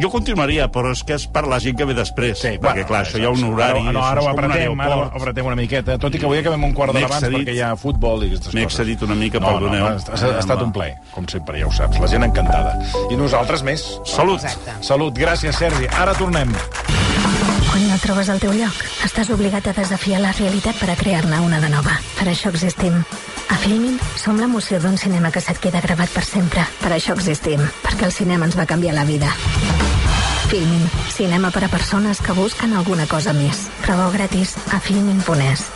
jo 0.00 0.10
continuaria, 0.10 0.66
però 0.72 0.90
és 0.92 1.02
que 1.06 1.14
és 1.18 1.26
per 1.30 1.44
la 1.46 1.58
gent 1.62 1.76
que 1.78 1.86
ve 1.88 1.94
després. 1.94 2.38
Sí, 2.40 2.56
perquè, 2.62 2.84
clar, 2.88 3.04
això 3.06 3.20
hi 3.20 3.24
ha 3.28 3.30
un 3.30 3.44
horari... 3.48 3.80
Ara, 3.84 3.92
no, 3.96 4.02
ara 4.04 4.22
ho 4.24 4.28
apretem, 4.32 4.80
ara 4.80 4.96
ho 4.96 5.04
apretem 5.20 5.46
una 5.46 5.56
miqueta, 5.58 5.96
tot 6.02 6.14
i 6.14 6.18
que 6.18 6.26
avui 6.28 6.38
acabem 6.42 6.64
un 6.68 6.74
quart 6.76 6.92
M'he 6.92 7.00
d'hora 7.04 7.12
abans 7.14 7.22
excedit. 7.24 7.46
perquè 7.46 7.56
hi 7.56 7.62
ha 7.62 7.72
futbol 7.76 8.24
i 8.24 8.30
aquestes 8.32 8.54
M'he 8.54 8.64
coses. 8.66 8.78
excedit 8.80 9.02
una 9.08 9.14
mica, 9.14 9.38
no, 9.40 9.52
perdoneu. 9.54 9.84
No, 9.84 9.94
ha, 9.94 10.18
ha, 10.18 10.32
ha 10.34 10.38
estat 10.44 10.62
un 10.66 10.72
plaer, 10.72 10.96
com 11.14 11.28
sempre, 11.30 11.58
ja 11.62 11.66
ho 11.70 11.72
saps. 11.72 12.00
La 12.02 12.08
gent 12.10 12.24
encantada. 12.26 12.76
I 13.10 13.16
nosaltres 13.16 13.62
més. 13.62 13.86
Salut. 14.04 14.42
Exacte. 14.42 14.78
Salut, 14.86 15.14
gràcies, 15.18 15.54
Sergi. 15.56 15.86
Ara 15.96 16.14
tornem. 16.18 16.52
No 17.96 18.02
trobes 18.02 18.28
el 18.28 18.42
teu 18.42 18.50
lloc, 18.52 18.80
estàs 19.06 19.30
obligat 19.32 19.70
a 19.70 19.72
desafiar 19.72 20.18
la 20.20 20.34
realitat 20.36 20.76
per 20.76 20.90
a 20.92 20.96
crear-ne 21.00 21.38
una 21.40 21.62
de 21.62 21.70
nova. 21.72 21.94
Per 22.18 22.26
això 22.28 22.50
existim. 22.52 22.98
A 23.48 23.56
Filmin 23.62 23.94
som 24.20 24.36
l'emoció 24.36 24.76
d'un 24.82 24.98
cinema 25.00 25.30
que 25.32 25.40
se't 25.40 25.62
queda 25.64 25.80
gravat 25.80 26.12
per 26.12 26.26
sempre. 26.28 26.66
Per 26.82 26.92
això 26.92 27.16
existim, 27.16 27.64
perquè 27.86 28.04
el 28.10 28.12
cinema 28.12 28.44
ens 28.50 28.58
va 28.60 28.68
canviar 28.68 28.92
la 28.98 29.06
vida. 29.08 29.32
Filmin, 30.52 30.84
cinema 31.08 31.48
per 31.56 31.64
a 31.64 31.72
persones 31.72 32.20
que 32.20 32.36
busquen 32.36 32.76
alguna 32.76 33.08
cosa 33.08 33.32
més. 33.32 33.64
Proveu 33.88 34.12
gratis 34.12 34.58
a 34.76 34.84
filmin.es. 34.90 35.70